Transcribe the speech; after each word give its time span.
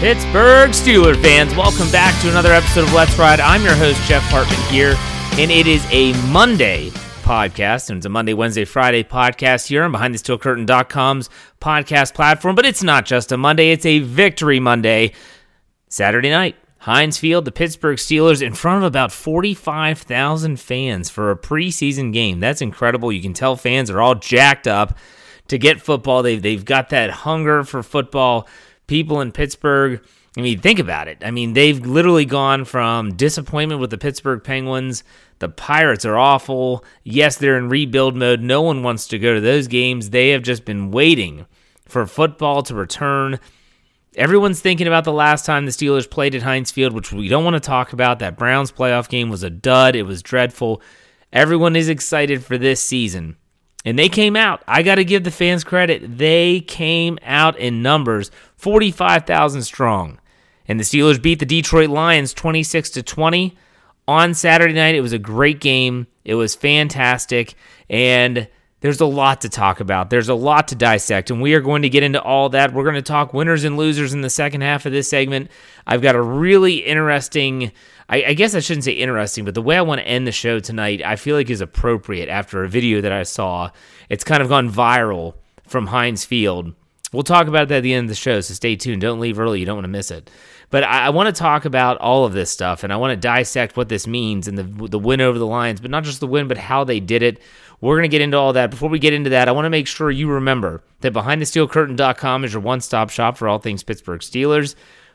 Pittsburgh 0.00 0.70
Steeler 0.70 1.20
fans, 1.20 1.56
welcome 1.56 1.90
back 1.90 2.22
to 2.22 2.30
another 2.30 2.52
episode 2.52 2.84
of 2.84 2.92
Let's 2.94 3.18
Ride. 3.18 3.40
I'm 3.40 3.64
your 3.64 3.74
host, 3.74 4.00
Jeff 4.04 4.22
Hartman 4.26 4.60
here, 4.70 4.94
and 5.40 5.50
it 5.50 5.66
is 5.66 5.84
a 5.90 6.12
Monday 6.28 6.90
podcast, 7.24 7.90
and 7.90 7.96
it's 7.96 8.06
a 8.06 8.08
Monday, 8.08 8.32
Wednesday, 8.32 8.64
Friday 8.64 9.02
podcast 9.02 9.66
here 9.66 9.82
on 9.82 9.92
BehindTheSteelCurtain.com's 9.92 11.28
podcast 11.60 12.14
platform. 12.14 12.54
But 12.54 12.64
it's 12.64 12.84
not 12.84 13.06
just 13.06 13.32
a 13.32 13.36
Monday, 13.36 13.72
it's 13.72 13.84
a 13.84 13.98
Victory 13.98 14.60
Monday. 14.60 15.14
Saturday 15.88 16.30
night, 16.30 16.54
Heinz 16.78 17.18
Field, 17.18 17.44
the 17.44 17.50
Pittsburgh 17.50 17.98
Steelers 17.98 18.40
in 18.40 18.54
front 18.54 18.84
of 18.84 18.86
about 18.86 19.10
45,000 19.10 20.60
fans 20.60 21.10
for 21.10 21.32
a 21.32 21.36
preseason 21.36 22.12
game. 22.12 22.38
That's 22.38 22.62
incredible. 22.62 23.10
You 23.10 23.20
can 23.20 23.34
tell 23.34 23.56
fans 23.56 23.90
are 23.90 24.00
all 24.00 24.14
jacked 24.14 24.68
up 24.68 24.96
to 25.48 25.58
get 25.58 25.80
football. 25.80 26.22
They've, 26.22 26.40
they've 26.40 26.64
got 26.64 26.90
that 26.90 27.10
hunger 27.10 27.64
for 27.64 27.82
football 27.82 28.46
people 28.88 29.20
in 29.20 29.30
Pittsburgh. 29.30 30.02
I 30.36 30.40
mean, 30.40 30.60
think 30.60 30.78
about 30.78 31.08
it. 31.08 31.18
I 31.24 31.30
mean, 31.30 31.52
they've 31.52 31.78
literally 31.84 32.24
gone 32.24 32.64
from 32.64 33.14
disappointment 33.14 33.80
with 33.80 33.90
the 33.90 33.98
Pittsburgh 33.98 34.42
Penguins. 34.42 35.04
The 35.38 35.48
Pirates 35.48 36.04
are 36.04 36.18
awful. 36.18 36.84
Yes, 37.04 37.36
they're 37.36 37.56
in 37.56 37.68
rebuild 37.68 38.16
mode. 38.16 38.40
No 38.40 38.62
one 38.62 38.82
wants 38.82 39.06
to 39.08 39.18
go 39.18 39.34
to 39.34 39.40
those 39.40 39.68
games. 39.68 40.10
They 40.10 40.30
have 40.30 40.42
just 40.42 40.64
been 40.64 40.90
waiting 40.90 41.46
for 41.86 42.06
football 42.06 42.62
to 42.64 42.74
return. 42.74 43.38
Everyone's 44.16 44.60
thinking 44.60 44.86
about 44.86 45.04
the 45.04 45.12
last 45.12 45.44
time 45.46 45.64
the 45.64 45.70
Steelers 45.70 46.10
played 46.10 46.34
at 46.34 46.42
Heinz 46.42 46.70
Field, 46.70 46.92
which 46.92 47.12
we 47.12 47.28
don't 47.28 47.44
want 47.44 47.54
to 47.54 47.60
talk 47.60 47.92
about. 47.92 48.18
That 48.18 48.36
Browns 48.36 48.72
playoff 48.72 49.08
game 49.08 49.30
was 49.30 49.42
a 49.42 49.50
dud. 49.50 49.94
It 49.94 50.02
was 50.02 50.22
dreadful. 50.22 50.82
Everyone 51.32 51.76
is 51.76 51.88
excited 51.88 52.44
for 52.44 52.58
this 52.58 52.82
season. 52.82 53.36
And 53.84 53.98
they 53.98 54.08
came 54.08 54.36
out. 54.36 54.62
I 54.66 54.82
got 54.82 54.96
to 54.96 55.04
give 55.04 55.24
the 55.24 55.30
fans 55.30 55.64
credit. 55.64 56.18
They 56.18 56.60
came 56.60 57.18
out 57.22 57.58
in 57.58 57.82
numbers 57.82 58.30
45,000 58.56 59.62
strong. 59.62 60.20
And 60.66 60.78
the 60.78 60.84
Steelers 60.84 61.22
beat 61.22 61.38
the 61.38 61.46
Detroit 61.46 61.88
Lions 61.88 62.34
26 62.34 62.90
to 62.90 63.02
20 63.02 63.56
on 64.06 64.34
Saturday 64.34 64.74
night. 64.74 64.94
It 64.94 65.00
was 65.00 65.12
a 65.12 65.18
great 65.18 65.60
game. 65.60 66.06
It 66.24 66.34
was 66.34 66.54
fantastic 66.54 67.54
and 67.88 68.48
there's 68.80 69.00
a 69.00 69.06
lot 69.06 69.40
to 69.40 69.48
talk 69.48 69.80
about. 69.80 70.10
There's 70.10 70.28
a 70.28 70.34
lot 70.34 70.68
to 70.68 70.74
dissect, 70.74 71.30
and 71.30 71.42
we 71.42 71.54
are 71.54 71.60
going 71.60 71.82
to 71.82 71.88
get 71.88 72.02
into 72.04 72.22
all 72.22 72.48
that. 72.50 72.72
We're 72.72 72.84
going 72.84 72.94
to 72.94 73.02
talk 73.02 73.34
winners 73.34 73.64
and 73.64 73.76
losers 73.76 74.12
in 74.12 74.20
the 74.20 74.30
second 74.30 74.60
half 74.60 74.86
of 74.86 74.92
this 74.92 75.10
segment. 75.10 75.50
I've 75.86 76.02
got 76.02 76.14
a 76.14 76.22
really 76.22 76.76
interesting, 76.76 77.72
I, 78.08 78.24
I, 78.24 78.34
guess 78.34 78.54
I 78.54 78.60
shouldn't 78.60 78.84
say 78.84 78.92
interesting, 78.92 79.44
but 79.44 79.54
the 79.54 79.62
way 79.62 79.76
I 79.76 79.82
want 79.82 80.00
to 80.00 80.06
end 80.06 80.26
the 80.26 80.32
show 80.32 80.60
tonight, 80.60 81.02
I 81.04 81.16
feel 81.16 81.34
like 81.34 81.50
is 81.50 81.60
appropriate 81.60 82.28
after 82.28 82.62
a 82.62 82.68
video 82.68 83.00
that 83.00 83.12
I 83.12 83.24
saw. 83.24 83.70
It's 84.08 84.24
kind 84.24 84.42
of 84.42 84.48
gone 84.48 84.70
viral 84.70 85.34
from 85.66 85.88
Heinz 85.88 86.24
Field. 86.24 86.72
We'll 87.12 87.22
talk 87.22 87.46
about 87.46 87.68
that 87.68 87.78
at 87.78 87.82
the 87.82 87.94
end 87.94 88.04
of 88.04 88.08
the 88.10 88.14
show, 88.14 88.40
so 88.40 88.52
stay 88.54 88.76
tuned. 88.76 89.00
Don't 89.00 89.18
leave 89.18 89.40
early. 89.40 89.60
You 89.60 89.66
don't 89.66 89.76
want 89.76 89.84
to 89.84 89.88
miss 89.88 90.10
it. 90.10 90.30
But 90.70 90.84
I, 90.84 91.06
I 91.06 91.10
want 91.10 91.34
to 91.34 91.38
talk 91.38 91.64
about 91.64 91.96
all 91.98 92.26
of 92.26 92.34
this 92.34 92.50
stuff, 92.50 92.84
and 92.84 92.92
I 92.92 92.96
want 92.96 93.12
to 93.12 93.16
dissect 93.16 93.76
what 93.76 93.88
this 93.88 94.06
means 94.06 94.46
and 94.46 94.58
the, 94.58 94.88
the 94.88 94.98
win 94.98 95.22
over 95.22 95.38
the 95.38 95.46
Lions, 95.46 95.80
but 95.80 95.90
not 95.90 96.04
just 96.04 96.20
the 96.20 96.26
win, 96.26 96.48
but 96.48 96.58
how 96.58 96.84
they 96.84 97.00
did 97.00 97.22
it. 97.22 97.40
We're 97.80 97.96
going 97.96 98.02
to 98.02 98.08
get 98.08 98.20
into 98.20 98.36
all 98.36 98.52
that. 98.54 98.70
Before 98.70 98.88
we 98.88 98.98
get 98.98 99.12
into 99.12 99.30
that, 99.30 99.48
I 99.48 99.52
want 99.52 99.66
to 99.66 99.70
make 99.70 99.86
sure 99.86 100.10
you 100.10 100.28
remember 100.28 100.82
that 101.00 101.12
BehindTheSteelCurtain.com 101.12 102.44
is 102.44 102.52
your 102.52 102.62
one 102.62 102.80
stop 102.80 103.10
shop 103.10 103.36
for 103.36 103.48
all 103.48 103.58
things 103.58 103.82
Pittsburgh 103.84 104.20
Steelers. 104.20 104.74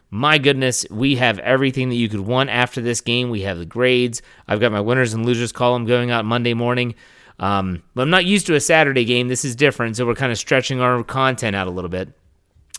My 0.10 0.38
goodness, 0.38 0.86
we 0.92 1.16
have 1.16 1.40
everything 1.40 1.90
that 1.90 1.96
you 1.96 2.08
could 2.08 2.20
want 2.22 2.50
after 2.52 2.82
this 2.82 3.02
game. 3.02 3.30
We 3.30 3.42
have 3.42 3.58
the 3.58 3.66
grades. 3.66 4.22
I've 4.48 4.60
got 4.60 4.72
my 4.72 4.80
winners 4.80 5.14
and 5.14 5.26
losers 5.26 5.52
column 5.52 5.86
going 5.86 6.12
out 6.12 6.24
Monday 6.24 6.54
morning. 6.54 6.96
Um, 7.40 7.82
but 7.96 8.04
I'm 8.04 8.12
not 8.12 8.26
used 8.26 8.46
to 8.48 8.56
a 8.56 8.60
Saturday 8.60 9.06
game. 9.06 9.28
This 9.28 9.44
is 9.44 9.56
different, 9.56 9.98
so 9.98 10.06
we're 10.06 10.14
kind 10.16 10.32
of 10.32 10.38
stretching 10.38 10.80
our 10.80 11.04
content 11.04 11.56
out 11.56 11.68
a 11.68 11.72
little 11.72 11.90
bit. 11.90 12.10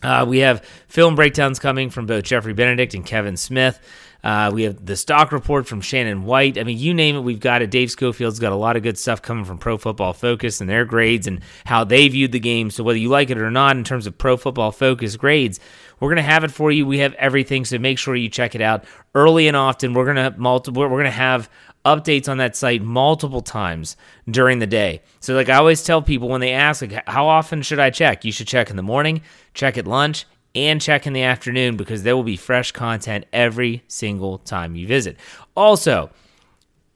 Uh, 0.01 0.25
we 0.27 0.39
have 0.39 0.63
film 0.87 1.15
breakdowns 1.15 1.59
coming 1.59 1.89
from 1.89 2.05
both 2.05 2.23
Jeffrey 2.23 2.53
Benedict 2.53 2.93
and 2.93 3.05
Kevin 3.05 3.37
Smith. 3.37 3.79
Uh, 4.25 4.49
we 4.51 4.63
have 4.63 4.83
the 4.83 4.97
stock 4.97 5.31
report 5.31 5.67
from 5.67 5.81
Shannon 5.81 6.23
White. 6.23 6.57
I 6.57 6.63
mean, 6.63 6.79
you 6.79 6.95
name 6.95 7.15
it, 7.15 7.19
we've 7.19 7.39
got 7.39 7.61
it. 7.61 7.69
Dave 7.69 7.91
Schofield's 7.91 8.39
got 8.39 8.51
a 8.51 8.55
lot 8.55 8.75
of 8.75 8.81
good 8.81 8.97
stuff 8.97 9.21
coming 9.21 9.45
from 9.45 9.59
Pro 9.59 9.77
Football 9.77 10.13
Focus 10.13 10.59
and 10.59 10.67
their 10.67 10.83
grades 10.83 11.27
and 11.27 11.41
how 11.63 11.83
they 11.83 12.07
viewed 12.07 12.31
the 12.31 12.39
game. 12.39 12.71
So 12.71 12.83
whether 12.83 12.97
you 12.97 13.09
like 13.09 13.29
it 13.29 13.37
or 13.37 13.51
not, 13.51 13.77
in 13.77 13.83
terms 13.83 14.07
of 14.07 14.17
Pro 14.17 14.35
Football 14.35 14.71
Focus 14.71 15.15
grades, 15.15 15.59
we're 15.99 16.09
gonna 16.09 16.23
have 16.23 16.43
it 16.43 16.49
for 16.49 16.71
you. 16.71 16.87
We 16.87 16.97
have 16.99 17.13
everything, 17.13 17.65
so 17.65 17.77
make 17.77 17.99
sure 17.99 18.15
you 18.15 18.27
check 18.27 18.55
it 18.55 18.61
out 18.61 18.85
early 19.13 19.47
and 19.47 19.55
often. 19.55 19.93
We're 19.93 20.07
gonna 20.07 20.33
multiple. 20.37 20.81
We're 20.81 20.97
gonna 20.97 21.11
have 21.11 21.47
updates 21.85 22.27
on 22.27 22.37
that 22.37 22.55
site 22.55 22.81
multiple 22.81 23.41
times 23.41 23.95
during 24.27 24.57
the 24.57 24.65
day. 24.65 25.03
So 25.19 25.35
like 25.35 25.49
I 25.49 25.57
always 25.57 25.83
tell 25.83 26.01
people 26.01 26.29
when 26.29 26.41
they 26.41 26.51
ask 26.51 26.81
like 26.81 27.07
how 27.07 27.27
often 27.27 27.61
should 27.61 27.79
I 27.79 27.91
check? 27.91 28.25
You 28.25 28.31
should 28.31 28.47
check 28.47 28.71
in 28.71 28.75
the 28.75 28.81
morning, 28.81 29.21
check 29.53 29.77
at 29.77 29.85
lunch, 29.85 30.25
and 30.55 30.81
check 30.81 31.05
in 31.05 31.13
the 31.13 31.23
afternoon 31.23 31.77
because 31.77 32.03
there 32.03 32.15
will 32.15 32.23
be 32.23 32.37
fresh 32.37 32.71
content 32.71 33.25
every 33.33 33.83
single 33.87 34.37
time 34.39 34.75
you 34.75 34.87
visit. 34.87 35.17
Also, 35.55 36.09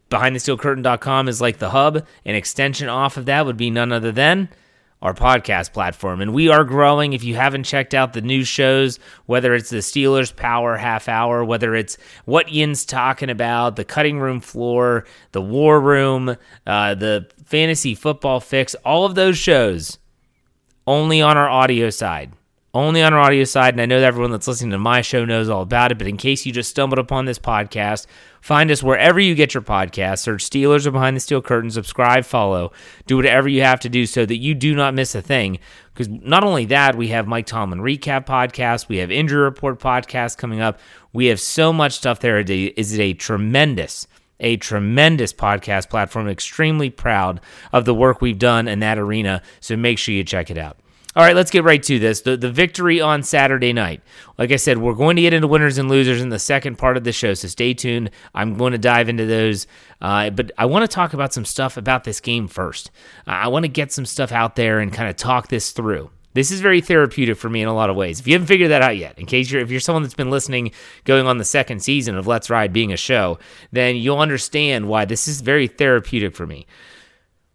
BehindTheSteelCurtain.com 0.10 1.28
is 1.28 1.42
like 1.42 1.60
the 1.60 1.70
hub. 1.70 2.06
An 2.26 2.36
extension 2.36 2.90
off 2.90 3.18
of 3.18 3.26
that 3.26 3.46
would 3.46 3.58
be 3.58 3.70
none 3.70 3.92
other 3.92 4.12
than 4.12 4.50
our 5.02 5.14
podcast 5.14 5.72
platform. 5.72 6.20
And 6.20 6.34
we 6.34 6.50
are 6.50 6.64
growing. 6.64 7.14
If 7.14 7.24
you 7.24 7.36
haven't 7.36 7.64
checked 7.64 7.94
out 7.94 8.14
the 8.14 8.22
new 8.22 8.44
shows, 8.44 9.00
whether 9.28 9.54
it's 9.54 9.70
the 9.70 9.78
Steelers 9.78 10.36
Power 10.36 10.78
Half 10.78 11.08
Hour, 11.08 11.46
whether 11.46 11.76
it's 11.76 11.98
what 12.26 12.48
Yinz 12.48 12.88
talking 12.88 13.30
about, 13.30 13.76
the 13.76 13.86
cutting 13.86 14.20
room 14.20 14.42
floor, 14.42 15.06
the 15.32 15.42
war 15.42 15.80
room, 15.80 16.36
uh, 16.68 16.96
the 16.96 17.30
fantasy 17.46 17.96
football 17.96 18.40
fix, 18.40 18.76
all 18.86 19.06
of 19.06 19.16
those 19.16 19.38
shows 19.38 20.00
only 20.86 21.22
on 21.22 21.38
our 21.38 21.50
audio 21.50 21.90
side 21.90 22.34
only 22.74 23.02
on 23.02 23.14
our 23.14 23.20
audio 23.20 23.44
side. 23.44 23.74
And 23.74 23.82
I 23.82 23.86
know 23.86 24.00
that 24.00 24.08
everyone 24.08 24.32
that's 24.32 24.48
listening 24.48 24.72
to 24.72 24.78
my 24.78 25.02
show 25.02 25.26
knows 25.26 25.50
all 25.50 25.62
about 25.62 25.92
it. 25.92 25.98
But 25.98 26.08
in 26.08 26.18
case 26.18 26.46
you 26.46 26.52
just 26.52 26.70
stumbled 26.70 27.00
upon 27.00 27.26
this 27.26 27.40
podcast, 27.40 28.06
find 28.42 28.70
us 28.70 28.84
wherever 28.84 29.20
you 29.20 29.36
get 29.36 29.54
your 29.54 29.64
podcast. 29.64 30.20
Search 30.20 30.48
Steelers 30.48 30.86
or 30.86 30.92
Behind 30.92 31.16
the 31.16 31.22
Steel 31.22 31.42
Curtain. 31.42 31.72
Subscribe, 31.72 32.26
follow, 32.26 32.72
do 33.08 33.16
whatever 33.16 33.50
you 33.50 33.62
have 33.62 33.80
to 33.82 33.90
do 33.90 34.06
so 34.06 34.26
that 34.26 34.38
you 34.38 34.54
do 34.54 34.76
not 34.76 34.94
miss 34.94 35.16
a 35.16 35.22
thing. 35.22 35.60
Because 35.94 36.08
not 36.10 36.44
only 36.44 36.66
that, 36.66 36.96
we 36.96 37.10
have 37.10 37.28
Mike 37.28 37.46
Tomlin 37.46 37.80
recap 37.80 38.26
podcast, 38.26 38.88
we 38.88 38.98
have 38.98 39.12
injury 39.12 39.42
report 39.42 39.80
podcast 39.80 40.38
coming 40.38 40.62
up. 40.62 40.80
We 41.12 41.26
have 41.26 41.40
so 41.40 41.74
much 41.74 41.94
stuff 41.94 42.20
there. 42.20 42.40
It 42.40 42.50
is 42.50 43.00
a 43.00 43.14
tremendous 43.14 44.08
a 44.40 44.56
tremendous 44.58 45.34
podcast 45.34 45.90
platform. 45.90 46.30
Extremely 46.30 46.90
proud 46.90 47.42
of 47.74 47.86
the 47.86 47.94
work 47.94 48.22
we've 48.22 48.40
done 48.40 48.68
in 48.68 48.80
that 48.80 48.98
arena. 48.98 49.42
So 49.60 49.76
make 49.76 49.98
sure 49.98 50.14
you 50.14 50.24
check 50.24 50.50
it 50.50 50.58
out. 50.58 50.78
All 51.16 51.24
right, 51.24 51.36
let's 51.36 51.50
get 51.50 51.64
right 51.64 51.82
to 51.84 51.98
this. 51.98 52.22
The, 52.22 52.38
the 52.38 52.52
victory 52.52 53.02
on 53.02 53.24
Saturday 53.24 53.74
night. 53.74 54.04
Like 54.38 54.52
I 54.52 54.58
said, 54.58 54.78
we're 54.78 54.94
going 54.94 55.16
to 55.16 55.24
get 55.24 55.34
into 55.34 55.48
winners 55.48 55.80
and 55.80 55.90
losers 55.90 56.22
in 56.22 56.30
the 56.30 56.38
second 56.38 56.78
part 56.78 56.98
of 56.98 57.04
the 57.04 57.12
show, 57.12 57.34
so 57.34 57.48
stay 57.48 57.74
tuned. 57.74 58.12
I'm 58.36 58.58
going 58.58 58.74
to 58.74 58.78
dive 58.78 59.10
into 59.10 59.26
those. 59.26 59.66
Uh, 60.00 60.30
but 60.30 60.52
I 60.56 60.66
want 60.66 60.84
to 60.84 60.88
talk 60.88 61.14
about 61.14 61.34
some 61.34 61.46
stuff 61.46 61.78
about 61.78 62.04
this 62.04 62.20
game 62.20 62.48
first. 62.48 62.92
Uh, 63.28 63.32
I 63.32 63.48
want 63.48 63.64
to 63.64 63.70
get 63.70 63.92
some 63.92 64.06
stuff 64.06 64.32
out 64.32 64.56
there 64.56 64.80
and 64.80 64.94
kind 64.94 65.10
of 65.10 65.16
talk 65.16 65.48
this 65.48 65.72
through. 65.72 66.12
This 66.36 66.52
is 66.52 66.62
very 66.62 66.80
therapeutic 66.80 67.38
for 67.38 67.50
me 67.50 67.64
in 67.64 67.68
a 67.68 67.74
lot 67.74 67.90
of 67.90 67.96
ways. 67.96 68.20
If 68.20 68.28
you 68.28 68.34
haven't 68.34 68.48
figured 68.48 68.70
that 68.70 68.84
out 68.84 68.96
yet, 68.96 69.18
in 69.18 69.26
case 69.26 69.50
you're 69.50 69.64
if 69.64 69.72
you're 69.72 69.80
someone 69.80 70.04
that's 70.04 70.14
been 70.14 70.30
listening 70.30 70.72
going 71.04 71.26
on 71.26 71.40
the 71.40 71.44
second 71.44 71.82
season 71.82 72.16
of 72.16 72.28
Let's 72.28 72.52
Ride 72.52 72.72
being 72.72 72.94
a 72.94 72.98
show, 72.98 73.40
then 73.72 73.96
you'll 73.96 74.20
understand 74.20 74.88
why 74.88 75.06
this 75.06 75.28
is 75.28 75.42
very 75.42 75.66
therapeutic 75.66 76.36
for 76.36 76.46
me. 76.46 76.68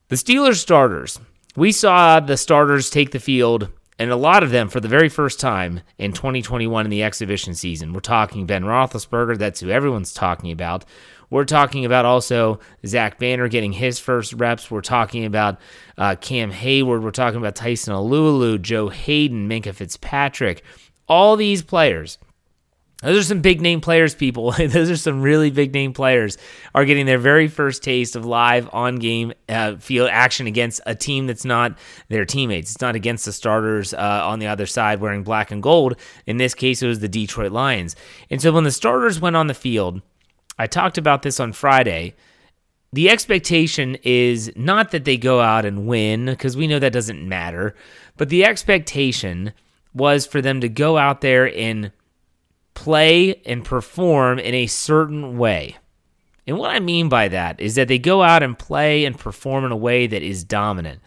The 0.09 0.17
Steelers 0.17 0.57
starters, 0.57 1.21
we 1.57 1.71
saw 1.73 2.21
the 2.21 2.37
starters 2.37 2.91
take 2.91 3.13
the 3.13 3.21
field, 3.21 3.71
and 3.99 4.11
a 4.11 4.17
lot 4.17 4.43
of 4.43 4.51
them 4.51 4.69
for 4.69 4.81
the 4.81 4.89
very 4.89 5.09
first 5.09 5.39
time 5.39 5.81
in 5.99 6.13
2021 6.13 6.85
in 6.85 6.91
the 6.91 7.03
exhibition 7.05 7.55
season. 7.55 7.93
We're 7.93 8.01
talking 8.01 8.47
Ben 8.47 8.65
Roethlisberger, 8.65 9.39
that's 9.39 9.61
who 9.61 9.71
everyone's 9.71 10.13
talking 10.13 10.51
about. 10.51 10.85
We're 11.31 11.45
talking 11.45 11.85
about 11.85 12.05
also 12.05 12.61
Zach 12.87 13.19
Banner 13.19 13.49
getting 13.49 13.73
his 13.73 13.99
first 13.99 14.35
reps. 14.35 14.71
We're 14.71 14.83
talking 14.83 15.25
about 15.25 15.59
uh, 15.97 16.17
Cam 16.21 16.51
Hayward. 16.51 17.03
We're 17.03 17.11
talking 17.11 17.39
about 17.39 17.57
Tyson 17.57 17.95
Alualu, 17.95 18.61
Joe 18.61 18.89
Haden, 18.89 19.49
Minkah 19.49 19.75
Fitzpatrick. 19.75 20.63
All 21.09 21.37
these 21.37 21.63
players 21.63 22.19
those 23.05 23.19
are 23.19 23.29
some 23.29 23.41
big 23.41 23.61
name 23.61 23.81
players, 23.81 24.15
people. 24.15 24.51
Those 24.59 24.91
are 24.91 24.97
some 24.97 25.21
really 25.21 25.51
big 25.51 25.75
name 25.75 25.93
players 25.93 26.39
are 26.75 26.85
getting 26.85 27.05
their 27.05 27.19
very 27.19 27.49
first 27.49 27.83
taste 27.83 28.17
of 28.17 28.25
live 28.25 28.69
on 28.73 28.97
game 28.97 29.33
uh, 29.49 29.77
field 29.77 30.09
action 30.11 30.47
against 30.47 30.81
a 30.87 30.95
team 30.95 31.27
that's 31.27 31.45
not 31.45 31.77
their 32.09 32.25
teammates. 32.25 32.73
It's 32.73 32.81
not 32.81 32.97
against 32.97 33.27
the 33.27 33.33
starters 33.33 33.93
uh, 33.93 34.21
on 34.25 34.39
the 34.39 34.47
other 34.47 34.67
side 34.67 35.01
wearing 35.01 35.23
black 35.23 35.51
and 35.51 35.63
gold. 35.63 35.97
In 36.27 36.39
this 36.39 36.55
case, 36.55 36.83
it 36.83 36.87
was 36.87 37.01
the 37.01 37.09
Detroit 37.09 37.53
Lions. 37.53 37.95
And 38.31 38.41
so 38.41 38.53
when 38.53 38.65
the 38.65 38.71
starters 38.71 39.21
went 39.21 39.37
on 39.37 39.49
the 39.49 39.55
field, 39.55 40.01
I 40.59 40.67
talked 40.67 40.97
about 40.97 41.23
this 41.23 41.41
on 41.41 41.53
Friday. 41.53 42.15
The 42.93 43.11
expectation 43.11 43.99
is 44.03 44.53
not 44.57 44.93
that 44.93 45.05
they 45.05 45.17
go 45.17 45.41
out 45.41 45.65
and 45.65 45.87
win, 45.87 46.27
because 46.27 46.57
we 46.57 46.69
know 46.69 46.79
that 46.79 46.93
doesn't 46.93 47.29
matter, 47.29 47.75
but 48.17 48.29
the 48.29 48.45
expectation 48.45 49.53
was 49.93 50.27
for 50.27 50.41
them 50.41 50.61
to 50.61 50.69
go 50.69 50.97
out 50.97 51.21
there 51.21 51.53
and 51.57 51.91
play 52.75 53.37
and 53.47 53.65
perform 53.65 54.39
in 54.39 54.55
a 54.55 54.67
certain 54.67 55.39
way. 55.39 55.77
And 56.47 56.59
what 56.59 56.71
I 56.71 56.81
mean 56.81 57.09
by 57.09 57.29
that 57.29 57.61
is 57.61 57.77
that 57.77 57.89
they 57.89 57.99
go 57.99 58.23
out 58.23 58.43
and 58.43 58.59
play 58.59 59.05
and 59.05 59.19
perform 59.19 59.65
in 59.65 59.73
a 59.73 59.77
way 59.77 60.07
that 60.07 60.23
is 60.23 60.45
dominant. 60.45 61.01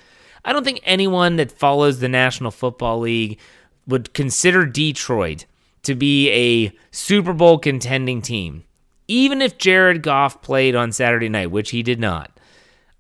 I 0.43 0.53
don't 0.53 0.63
think 0.63 0.79
anyone 0.83 1.35
that 1.35 1.51
follows 1.51 1.99
the 1.99 2.09
National 2.09 2.51
Football 2.51 2.99
League 2.99 3.39
would 3.85 4.13
consider 4.13 4.65
Detroit 4.65 5.45
to 5.83 5.93
be 5.95 6.29
a 6.31 6.71
Super 6.91 7.33
Bowl 7.33 7.59
contending 7.59 8.21
team. 8.21 8.63
Even 9.07 9.41
if 9.41 9.57
Jared 9.57 10.03
Goff 10.03 10.41
played 10.41 10.75
on 10.75 10.91
Saturday 10.91 11.29
night, 11.29 11.51
which 11.51 11.69
he 11.69 11.83
did 11.83 11.99
not, 11.99 12.31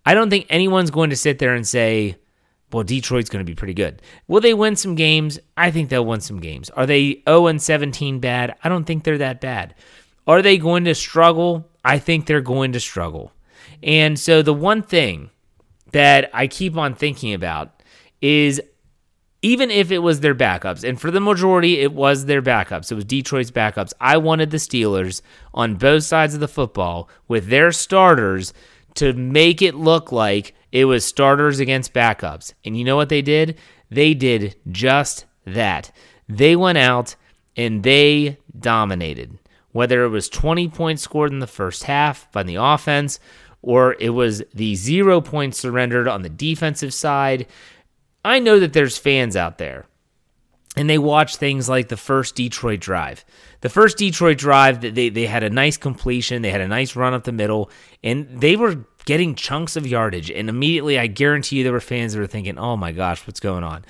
I 0.05 0.13
don't 0.13 0.29
think 0.29 0.45
anyone's 0.49 0.91
going 0.91 1.09
to 1.09 1.17
sit 1.17 1.39
there 1.39 1.53
and 1.53 1.67
say, 1.67 2.17
well, 2.71 2.83
Detroit's 2.83 3.29
going 3.29 3.45
to 3.45 3.49
be 3.49 3.55
pretty 3.55 3.73
good. 3.73 4.01
Will 4.27 4.41
they 4.41 4.53
win 4.53 4.75
some 4.75 4.95
games? 4.95 5.39
I 5.55 5.71
think 5.71 5.89
they'll 5.89 6.05
win 6.05 6.21
some 6.21 6.39
games. 6.39 6.69
Are 6.71 6.85
they 6.85 7.23
0 7.27 7.47
and 7.47 7.61
17 7.61 8.19
bad? 8.19 8.55
I 8.63 8.69
don't 8.69 8.83
think 8.83 9.03
they're 9.03 9.17
that 9.19 9.39
bad. 9.39 9.73
Are 10.27 10.41
they 10.41 10.57
going 10.57 10.83
to 10.85 10.95
struggle? 10.95 11.69
I 11.85 11.99
think 11.99 12.25
they're 12.25 12.41
going 12.41 12.73
to 12.73 12.79
struggle. 12.79 13.31
And 13.81 14.19
so 14.19 14.41
the 14.41 14.53
one 14.53 14.81
thing 14.81 15.29
that 15.93 16.29
I 16.33 16.47
keep 16.47 16.75
on 16.75 16.93
thinking 16.95 17.33
about 17.33 17.81
is 18.21 18.61
even 19.41 19.71
if 19.71 19.91
it 19.91 19.99
was 19.99 20.19
their 20.19 20.35
backups, 20.35 20.83
and 20.83 20.99
for 20.99 21.11
the 21.11 21.21
majority 21.21 21.79
it 21.79 21.93
was 21.93 22.25
their 22.25 22.41
backups, 22.41 22.91
it 22.91 22.95
was 22.95 23.05
Detroit's 23.05 23.51
backups, 23.51 23.93
I 24.01 24.17
wanted 24.17 24.51
the 24.51 24.57
Steelers 24.57 25.21
on 25.53 25.75
both 25.75 26.03
sides 26.03 26.33
of 26.33 26.39
the 26.39 26.47
football 26.47 27.07
with 27.27 27.47
their 27.47 27.71
starters 27.71 28.53
to 28.95 29.13
make 29.13 29.61
it 29.61 29.75
look 29.75 30.11
like 30.11 30.55
it 30.71 30.85
was 30.85 31.05
starters 31.05 31.59
against 31.59 31.93
backups. 31.93 32.53
And 32.65 32.77
you 32.77 32.83
know 32.83 32.95
what 32.95 33.09
they 33.09 33.21
did? 33.21 33.57
They 33.89 34.13
did 34.13 34.55
just 34.69 35.25
that. 35.45 35.91
They 36.27 36.55
went 36.55 36.77
out 36.77 37.15
and 37.55 37.83
they 37.83 38.37
dominated. 38.57 39.37
Whether 39.71 40.03
it 40.03 40.09
was 40.09 40.29
20 40.29 40.69
points 40.69 41.03
scored 41.03 41.31
in 41.31 41.39
the 41.39 41.47
first 41.47 41.83
half 41.83 42.31
by 42.31 42.43
the 42.43 42.55
offense 42.55 43.19
or 43.61 43.95
it 43.99 44.09
was 44.09 44.43
the 44.53 44.75
zero 44.75 45.21
points 45.21 45.59
surrendered 45.59 46.07
on 46.07 46.21
the 46.21 46.29
defensive 46.29 46.93
side, 46.93 47.47
I 48.25 48.39
know 48.39 48.59
that 48.59 48.73
there's 48.73 48.97
fans 48.97 49.35
out 49.35 49.57
there 49.57 49.85
and 50.75 50.89
they 50.89 50.97
watch 50.97 51.35
things 51.35 51.67
like 51.67 51.87
the 51.87 51.97
first 51.97 52.35
Detroit 52.35 52.79
drive. 52.79 53.25
The 53.61 53.69
first 53.69 53.97
Detroit 53.97 54.37
drive, 54.37 54.81
they, 54.81 55.09
they 55.09 55.25
had 55.25 55.43
a 55.43 55.49
nice 55.49 55.77
completion, 55.77 56.41
they 56.41 56.51
had 56.51 56.61
a 56.61 56.67
nice 56.67 56.95
run 56.95 57.13
up 57.13 57.23
the 57.23 57.31
middle, 57.31 57.71
and 58.03 58.27
they 58.41 58.55
were 58.55 58.85
getting 59.05 59.35
chunks 59.35 59.75
of 59.75 59.87
yardage. 59.87 60.29
And 60.29 60.49
immediately, 60.49 60.99
I 60.99 61.07
guarantee 61.07 61.57
you, 61.57 61.63
there 61.63 61.73
were 61.73 61.79
fans 61.79 62.13
that 62.13 62.19
were 62.19 62.27
thinking, 62.27 62.57
oh 62.57 62.75
my 62.77 62.91
gosh, 62.91 63.25
what's 63.25 63.39
going 63.39 63.63
on? 63.63 63.85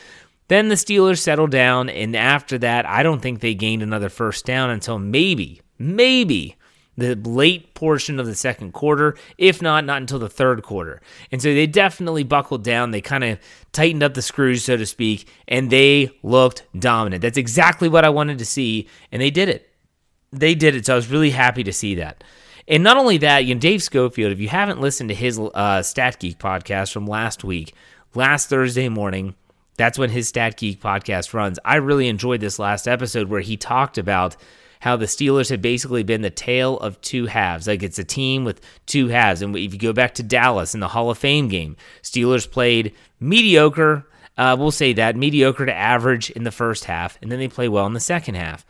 Then 0.48 0.70
the 0.70 0.76
Steelers 0.76 1.20
settled 1.20 1.52
down, 1.52 1.90
and 1.90 2.16
after 2.16 2.58
that, 2.60 2.86
I 2.86 3.04
don't 3.04 3.22
think 3.22 3.40
they 3.40 3.54
gained 3.54 3.84
another 3.84 4.10
first 4.10 4.46
down 4.46 4.70
until 4.70 4.98
maybe, 5.00 5.62
maybe 5.78 6.56
the 6.98 7.16
late 7.16 7.76
portion 7.76 8.20
of 8.20 8.26
the 8.26 8.36
second 8.36 8.74
quarter, 8.74 9.16
if 9.38 9.62
not, 9.62 9.86
not 9.86 10.02
until 10.02 10.18
the 10.18 10.30
third 10.30 10.64
quarter. 10.64 11.00
And 11.32 11.42
so 11.42 11.54
they 11.54 11.68
definitely 11.68 12.24
buckled 12.24 12.64
down. 12.64 12.92
They 12.92 13.02
kind 13.02 13.24
of 13.24 13.40
tightened 13.72 14.02
up 14.02 14.16
the 14.16 14.22
screws, 14.24 14.64
so 14.64 14.76
to 14.78 14.86
speak, 14.86 15.30
and 15.48 15.70
they 15.70 16.10
looked 16.24 16.64
dominant. 16.78 17.22
That's 17.22 17.38
exactly 17.38 17.88
what 17.88 18.04
I 18.04 18.10
wanted 18.10 18.40
to 18.40 18.46
see, 18.46 18.88
and 19.12 19.22
they 19.22 19.30
did 19.30 19.48
it. 19.48 19.70
They 20.32 20.56
did 20.56 20.76
it. 20.76 20.88
So 20.88 20.94
I 20.94 20.96
was 20.96 21.10
really 21.10 21.30
happy 21.30 21.64
to 21.64 21.72
see 21.72 21.96
that. 21.96 22.24
And 22.68 22.84
not 22.84 22.98
only 22.98 23.18
that, 23.20 23.46
you 23.46 23.56
know, 23.56 23.62
Dave 23.62 23.82
Schofield, 23.82 24.32
if 24.32 24.40
you 24.40 24.50
haven't 24.50 24.82
listened 24.82 25.10
to 25.10 25.16
his 25.16 25.40
uh, 25.40 25.82
Stat 25.84 26.20
Geek 26.20 26.38
podcast 26.38 26.92
from 26.92 27.06
last 27.06 27.44
week, 27.44 27.74
last 28.14 28.50
Thursday 28.50 28.90
morning, 28.90 29.36
that's 29.78 29.98
when 29.98 30.10
his 30.10 30.28
Stat 30.28 30.58
Geek 30.58 30.82
podcast 30.82 31.34
runs. 31.34 31.60
I 31.64 31.76
really 31.76 32.10
enjoyed 32.10 32.42
this 32.42 32.60
last 32.60 32.88
episode 32.88 33.30
where 33.30 33.40
he 33.42 33.56
talked 33.56 33.98
about 33.98 34.36
how 34.80 34.96
the 34.96 35.06
Steelers 35.06 35.50
have 35.50 35.62
basically 35.62 36.04
been 36.04 36.22
the 36.22 36.30
tale 36.30 36.78
of 36.80 37.00
two 37.02 37.26
halves. 37.26 37.68
Like 37.68 37.84
it's 37.84 38.00
a 38.00 38.04
team 38.04 38.44
with 38.44 38.62
two 38.86 39.08
halves. 39.08 39.42
And 39.42 39.56
if 39.56 39.74
you 39.74 39.80
go 39.80 39.94
back 39.94 40.14
to 40.16 40.24
Dallas 40.24 40.74
in 40.74 40.80
the 40.80 40.90
Hall 40.90 41.10
of 41.10 41.18
Fame 41.18 41.48
game, 41.48 41.76
Steelers 42.02 42.50
played 42.50 42.94
mediocre. 43.20 44.08
Uh, 44.38 44.56
we'll 44.58 44.72
say 44.72 44.94
that 44.94 45.16
mediocre 45.16 45.66
to 45.66 45.74
average 45.74 46.30
in 46.32 46.44
the 46.44 46.52
first 46.52 46.86
half, 46.86 47.18
and 47.22 47.32
then 47.32 47.40
they 47.40 47.48
play 47.48 47.68
well 47.68 47.88
in 47.88 47.94
the 47.94 48.00
second 48.00 48.36
half. 48.36 48.66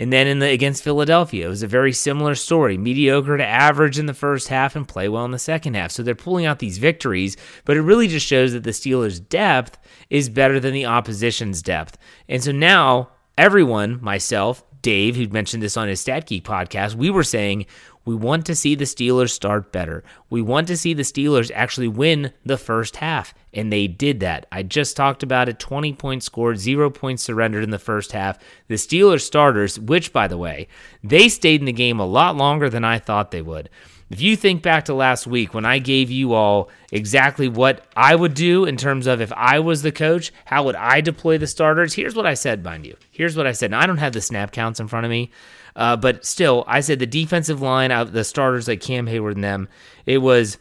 And 0.00 0.10
then 0.10 0.26
in 0.26 0.38
the 0.38 0.48
against 0.48 0.82
Philadelphia, 0.82 1.44
it 1.44 1.50
was 1.50 1.62
a 1.62 1.66
very 1.66 1.92
similar 1.92 2.34
story. 2.34 2.78
Mediocre 2.78 3.36
to 3.36 3.44
average 3.44 3.98
in 3.98 4.06
the 4.06 4.14
first 4.14 4.48
half 4.48 4.74
and 4.74 4.88
play 4.88 5.10
well 5.10 5.26
in 5.26 5.30
the 5.30 5.38
second 5.38 5.74
half. 5.74 5.90
So 5.90 6.02
they're 6.02 6.14
pulling 6.14 6.46
out 6.46 6.58
these 6.58 6.78
victories, 6.78 7.36
but 7.66 7.76
it 7.76 7.82
really 7.82 8.08
just 8.08 8.26
shows 8.26 8.54
that 8.54 8.64
the 8.64 8.70
Steelers' 8.70 9.20
depth 9.28 9.76
is 10.08 10.30
better 10.30 10.58
than 10.58 10.72
the 10.72 10.86
opposition's 10.86 11.60
depth. 11.60 11.98
And 12.30 12.42
so 12.42 12.50
now 12.50 13.10
everyone, 13.36 14.02
myself, 14.02 14.64
Dave, 14.82 15.16
who 15.16 15.28
mentioned 15.28 15.62
this 15.62 15.76
on 15.76 15.88
his 15.88 16.00
Stat 16.00 16.26
Geek 16.26 16.44
podcast, 16.44 16.94
we 16.94 17.10
were 17.10 17.24
saying 17.24 17.66
we 18.04 18.14
want 18.14 18.46
to 18.46 18.54
see 18.54 18.74
the 18.74 18.84
Steelers 18.84 19.30
start 19.30 19.72
better. 19.72 20.02
We 20.30 20.40
want 20.40 20.66
to 20.68 20.76
see 20.76 20.94
the 20.94 21.02
Steelers 21.02 21.50
actually 21.54 21.88
win 21.88 22.32
the 22.44 22.56
first 22.56 22.96
half, 22.96 23.34
and 23.52 23.72
they 23.72 23.86
did 23.86 24.20
that. 24.20 24.46
I 24.50 24.62
just 24.62 24.96
talked 24.96 25.22
about 25.22 25.48
it 25.48 25.58
20 25.58 25.92
points 25.94 26.26
scored, 26.26 26.58
zero 26.58 26.90
points 26.90 27.22
surrendered 27.22 27.62
in 27.62 27.70
the 27.70 27.78
first 27.78 28.12
half. 28.12 28.38
The 28.68 28.76
Steelers 28.76 29.20
starters, 29.20 29.78
which, 29.78 30.12
by 30.12 30.28
the 30.28 30.38
way, 30.38 30.66
they 31.04 31.28
stayed 31.28 31.60
in 31.60 31.66
the 31.66 31.72
game 31.72 32.00
a 32.00 32.06
lot 32.06 32.36
longer 32.36 32.70
than 32.70 32.84
I 32.84 32.98
thought 32.98 33.30
they 33.30 33.42
would. 33.42 33.68
If 34.10 34.20
you 34.20 34.34
think 34.34 34.60
back 34.62 34.86
to 34.86 34.94
last 34.94 35.28
week 35.28 35.54
when 35.54 35.64
I 35.64 35.78
gave 35.78 36.10
you 36.10 36.32
all 36.32 36.68
exactly 36.90 37.48
what 37.48 37.86
I 37.96 38.16
would 38.16 38.34
do 38.34 38.64
in 38.64 38.76
terms 38.76 39.06
of 39.06 39.20
if 39.20 39.32
I 39.32 39.60
was 39.60 39.82
the 39.82 39.92
coach, 39.92 40.32
how 40.46 40.64
would 40.64 40.74
I 40.74 41.00
deploy 41.00 41.38
the 41.38 41.46
starters? 41.46 41.94
Here's 41.94 42.16
what 42.16 42.26
I 42.26 42.34
said, 42.34 42.64
mind 42.64 42.86
you. 42.86 42.96
Here's 43.12 43.36
what 43.36 43.46
I 43.46 43.52
said. 43.52 43.70
Now, 43.70 43.78
I 43.78 43.86
don't 43.86 43.98
have 43.98 44.12
the 44.12 44.20
snap 44.20 44.50
counts 44.50 44.80
in 44.80 44.88
front 44.88 45.06
of 45.06 45.10
me, 45.10 45.30
uh, 45.76 45.96
but 45.96 46.24
still, 46.24 46.64
I 46.66 46.80
said 46.80 46.98
the 46.98 47.06
defensive 47.06 47.62
line 47.62 47.92
of 47.92 48.10
the 48.10 48.24
starters 48.24 48.66
like 48.66 48.80
Cam 48.80 49.06
Hayward 49.06 49.36
and 49.36 49.44
them, 49.44 49.68
it 50.06 50.18
was 50.18 50.58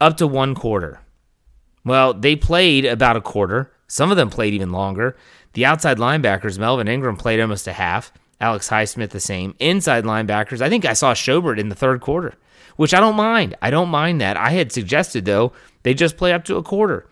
up 0.00 0.16
to 0.16 0.26
one 0.26 0.56
quarter. 0.56 1.00
Well, 1.84 2.12
they 2.12 2.34
played 2.34 2.84
about 2.84 3.16
a 3.16 3.20
quarter. 3.20 3.72
Some 3.86 4.10
of 4.10 4.16
them 4.16 4.30
played 4.30 4.52
even 4.52 4.72
longer. 4.72 5.16
The 5.52 5.64
outside 5.64 5.98
linebackers, 5.98 6.58
Melvin 6.58 6.88
Ingram 6.88 7.16
played 7.16 7.40
almost 7.40 7.68
a 7.68 7.72
half. 7.72 8.12
Alex 8.40 8.68
Highsmith 8.68 9.10
the 9.10 9.20
same. 9.20 9.54
Inside 9.60 10.02
linebackers, 10.02 10.60
I 10.60 10.68
think 10.68 10.84
I 10.84 10.94
saw 10.94 11.14
Schobert 11.14 11.58
in 11.58 11.68
the 11.68 11.74
third 11.76 12.00
quarter 12.00 12.34
which 12.80 12.94
I 12.94 13.00
don't 13.00 13.14
mind. 13.14 13.58
I 13.60 13.68
don't 13.68 13.90
mind 13.90 14.22
that. 14.22 14.38
I 14.38 14.52
had 14.52 14.72
suggested, 14.72 15.26
though, 15.26 15.52
they 15.82 15.92
just 15.92 16.16
play 16.16 16.32
up 16.32 16.44
to 16.44 16.56
a 16.56 16.62
quarter. 16.62 17.06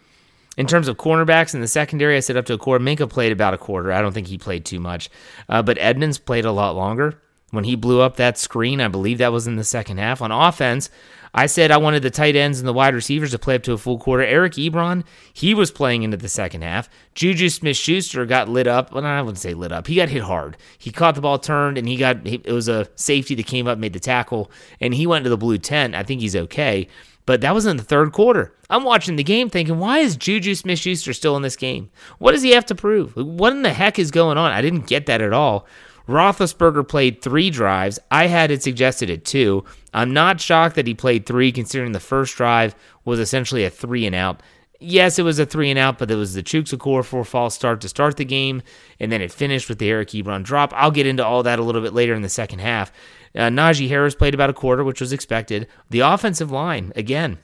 In 0.57 0.67
terms 0.67 0.89
of 0.89 0.97
cornerbacks 0.97 1.53
in 1.53 1.61
the 1.61 1.69
secondary, 1.69 2.17
I 2.17 2.21
said 2.21 2.39
up 2.39 2.47
to 2.47 2.55
a 2.55 2.59
quarter. 2.59 2.83
Minkah 2.83 3.11
played 3.11 3.33
about 3.33 3.53
a 3.53 3.59
quarter. 3.59 3.93
I 3.93 4.01
don't 4.01 4.15
think 4.15 4.29
he 4.29 4.39
played 4.39 4.65
too 4.65 4.81
much. 4.81 5.11
Uh, 5.47 5.61
but 5.61 5.77
Edmonds 5.79 6.17
played 6.17 6.47
a 6.47 6.53
lot 6.53 6.75
longer. 6.75 7.21
When 7.51 7.65
he 7.65 7.77
blew 7.77 8.01
up 8.01 8.17
that 8.17 8.39
screen, 8.39 8.81
I 8.81 8.89
believe 8.89 9.19
that 9.19 9.31
was 9.31 9.47
in 9.47 9.57
the 9.57 9.63
second 9.63 9.99
half. 9.99 10.23
On 10.23 10.33
offense, 10.33 10.89
I 11.35 11.47
said 11.47 11.71
I 11.71 11.77
wanted 11.77 12.03
the 12.03 12.11
tight 12.11 12.37
ends 12.37 12.59
and 12.59 12.69
the 12.69 12.73
wide 12.73 12.95
receivers 12.95 13.31
to 13.33 13.39
play 13.39 13.55
up 13.55 13.63
to 13.65 13.73
a 13.73 13.79
full 13.79 13.99
quarter. 13.99 14.23
Eric 14.23 14.55
Ebron, 14.55 15.05
he 15.33 15.55
was 15.55 15.71
playing 15.71 16.03
into 16.03 16.17
the 16.17 16.29
second 16.29 16.63
half. 16.63 16.89
Juju 17.15 17.49
Smith 17.49 17.77
Schuster 17.77 18.25
got 18.27 18.49
lit 18.49 18.67
up. 18.67 18.93
Well, 18.93 19.05
I 19.05 19.21
wouldn't 19.21 19.39
say 19.39 19.55
lit 19.55 19.73
up. 19.73 19.87
He 19.87 19.97
got 19.97 20.09
hit 20.09 20.23
hard. 20.23 20.57
He 20.79 20.91
caught 20.91 21.15
the 21.15 21.21
ball 21.21 21.39
turned, 21.39 21.79
and 21.79 21.89
he 21.89 21.97
got 21.97 22.27
it 22.27 22.47
was 22.47 22.69
a 22.69 22.89
safety 22.95 23.35
that 23.35 23.47
came 23.47 23.67
up, 23.67 23.79
made 23.79 23.93
the 23.93 24.01
tackle, 24.01 24.51
and 24.81 24.95
he 24.95 25.07
went 25.07 25.25
to 25.25 25.31
the 25.31 25.37
blue 25.37 25.59
tent. 25.59 25.95
I 25.95 26.03
think 26.03 26.21
he's 26.21 26.37
okay. 26.37 26.89
But 27.27 27.43
that 27.43 27.55
was 27.55 27.67
in 27.67 27.77
the 27.77 27.83
third 27.83 28.13
quarter. 28.13 28.55
I'm 28.71 28.85
watching 28.85 29.17
the 29.17 29.23
game 29.23 29.51
thinking, 29.51 29.79
why 29.79 29.99
is 29.99 30.17
Juju 30.17 30.55
Smith 30.55 30.79
Schuster 30.79 31.13
still 31.13 31.37
in 31.37 31.43
this 31.43 31.57
game? 31.57 31.91
What 32.17 32.33
does 32.33 32.41
he 32.41 32.53
have 32.53 32.65
to 32.67 32.75
prove? 32.75 33.15
What 33.17 33.53
in 33.53 33.61
the 33.61 33.73
heck 33.75 33.99
is 33.99 34.11
going 34.11 34.39
on? 34.39 34.51
I 34.51 34.63
didn't 34.63 34.87
get 34.87 35.05
that 35.07 35.21
at 35.21 35.35
all. 35.35 35.67
Roethlisberger 36.09 36.89
played 36.89 37.21
three 37.21 37.51
drives. 37.51 37.99
I 38.11 38.29
had 38.29 38.51
it 38.51 38.63
suggested 38.63 39.11
at 39.11 39.27
two. 39.27 39.63
I'm 39.93 40.13
not 40.13 40.41
shocked 40.41 40.77
that 40.77 40.87
he 40.87 40.95
played 40.95 41.27
three, 41.27 41.53
considering 41.53 41.93
the 41.93 42.01
first 42.01 42.37
drive 42.37 42.75
was 43.05 43.19
essentially 43.19 43.65
a 43.65 43.71
three 43.71 44.07
and 44.07 44.15
out. 44.15 44.43
Yes, 44.81 45.19
it 45.19 45.23
was 45.23 45.39
a 45.39 45.47
three 45.47 45.71
and 45.71 45.79
out, 45.79 45.99
but 45.99 46.11
it 46.11 46.15
was 46.15 46.35
the 46.35 46.43
Chuks 46.43 46.73
Okorafor 46.73 47.05
for 47.05 47.25
false 47.25 47.55
start 47.55 47.81
to 47.81 47.89
start 47.89 48.17
the 48.17 48.25
game, 48.25 48.63
and 49.01 49.11
then 49.11 49.21
it 49.21 49.33
finished 49.33 49.69
with 49.69 49.79
the 49.79 49.89
Eric 49.91 50.09
Ebron 50.11 50.45
drop. 50.45 50.73
I'll 50.77 50.93
get 50.93 51.07
into 51.07 51.25
all 51.25 51.43
that 51.43 51.59
a 51.59 51.63
little 51.63 51.81
bit 51.81 51.95
later 51.95 52.15
in 52.15 52.23
the 52.23 52.29
second 52.29 52.61
half. 52.61 52.93
Uh, 53.35 53.49
Najee 53.49 53.89
Harris 53.89 54.15
played 54.15 54.35
about 54.35 54.51
a 54.51 54.55
quarter, 54.55 54.85
which 54.85 55.01
was 55.01 55.13
expected. 55.13 55.67
The 55.91 56.01
offensive 56.01 56.53
line, 56.53 56.93
again, 56.95 57.39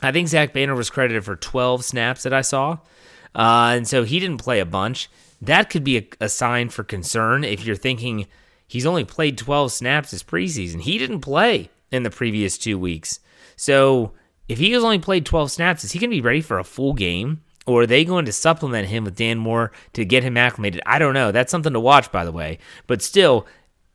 I 0.00 0.10
think 0.10 0.28
Zach 0.28 0.52
Banner 0.52 0.74
was 0.74 0.90
credited 0.90 1.24
for 1.24 1.36
12 1.36 1.84
snaps 1.84 2.22
that 2.22 2.32
I 2.32 2.40
saw, 2.40 2.78
uh, 3.34 3.72
and 3.76 3.86
so 3.86 4.04
he 4.04 4.18
didn't 4.18 4.38
play 4.38 4.60
a 4.60 4.66
bunch 4.66 5.10
that 5.44 5.70
could 5.70 5.84
be 5.84 5.98
a, 5.98 6.06
a 6.20 6.28
sign 6.28 6.68
for 6.68 6.84
concern 6.84 7.44
if 7.44 7.64
you're 7.64 7.76
thinking 7.76 8.26
he's 8.74 8.86
only 8.86 9.04
played 9.04 9.38
12 9.38 9.70
snaps 9.70 10.10
this 10.10 10.24
preseason. 10.24 10.80
He 10.80 10.98
didn't 10.98 11.20
play 11.20 11.70
in 11.92 12.02
the 12.02 12.10
previous 12.10 12.58
two 12.58 12.76
weeks. 12.76 13.20
So 13.54 14.14
if 14.48 14.58
he 14.58 14.72
has 14.72 14.82
only 14.82 14.98
played 14.98 15.24
12 15.24 15.52
snaps, 15.52 15.84
is 15.84 15.92
he 15.92 16.00
going 16.00 16.10
to 16.10 16.16
be 16.16 16.20
ready 16.20 16.40
for 16.40 16.58
a 16.58 16.64
full 16.64 16.92
game? 16.92 17.44
Or 17.66 17.82
are 17.82 17.86
they 17.86 18.04
going 18.04 18.24
to 18.24 18.32
supplement 18.32 18.88
him 18.88 19.04
with 19.04 19.14
Dan 19.14 19.38
Moore 19.38 19.70
to 19.92 20.04
get 20.04 20.24
him 20.24 20.36
acclimated? 20.36 20.82
I 20.84 20.98
don't 20.98 21.14
know. 21.14 21.30
That's 21.30 21.52
something 21.52 21.72
to 21.72 21.78
watch, 21.78 22.10
by 22.10 22.24
the 22.24 22.32
way. 22.32 22.58
But 22.88 23.00
still, 23.00 23.46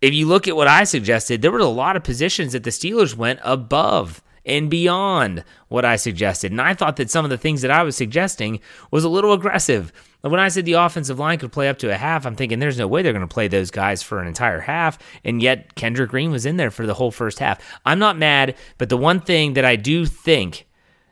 if 0.02 0.14
you 0.14 0.28
look 0.28 0.48
at 0.48 0.56
what 0.56 0.70
I 0.70 0.86
suggested, 0.86 1.42
there 1.42 1.52
were 1.52 1.60
a 1.60 1.66
lot 1.66 1.98
of 1.98 2.04
positions 2.06 2.54
that 2.54 2.64
the 2.64 2.70
Steelers 2.70 3.18
went 3.18 3.42
above 3.44 4.24
and 4.46 4.70
beyond 4.70 5.44
what 5.68 5.86
I 5.86 5.96
suggested. 5.96 6.52
And 6.52 6.62
I 6.62 6.74
thought 6.74 6.98
that 6.98 7.10
some 7.10 7.26
of 7.26 7.32
the 7.32 7.38
things 7.38 7.62
that 7.62 7.72
I 7.72 7.84
was 7.84 7.96
suggesting 7.96 8.60
was 8.92 9.04
a 9.04 9.10
little 9.10 9.34
aggressive. 9.34 9.92
When 10.22 10.40
I 10.40 10.50
said 10.50 10.66
the 10.66 10.74
offensive 10.74 11.20
line 11.20 11.40
could 11.40 11.52
play 11.52 11.70
up 11.70 11.78
to 11.80 11.92
a 11.92 11.98
half, 11.98 12.26
I'm 12.26 12.36
thinking 12.36 12.60
there's 12.60 12.78
no 12.78 12.88
way 12.88 13.02
they're 13.02 13.14
going 13.14 13.28
to 13.28 13.34
play 13.34 13.48
those 13.48 13.72
guys 13.72 14.04
for 14.04 14.20
an 14.20 14.28
entire 14.28 14.60
half. 14.60 14.98
And 15.24 15.42
yet 15.42 15.76
Kendrick 15.76 16.10
Green 16.10 16.32
was 16.32 16.46
in 16.46 16.58
there 16.58 16.72
for 16.72 16.86
the 16.86 16.94
whole 16.94 17.12
first 17.12 17.40
half. 17.40 17.60
I'm 17.86 18.00
not 18.00 18.18
mad, 18.18 18.56
but 18.78 18.90
the 18.90 18.98
one 18.98 19.22
thing 19.22 19.54
that 19.54 19.66
I 19.66 19.76
do 19.76 20.06
think 20.06 20.68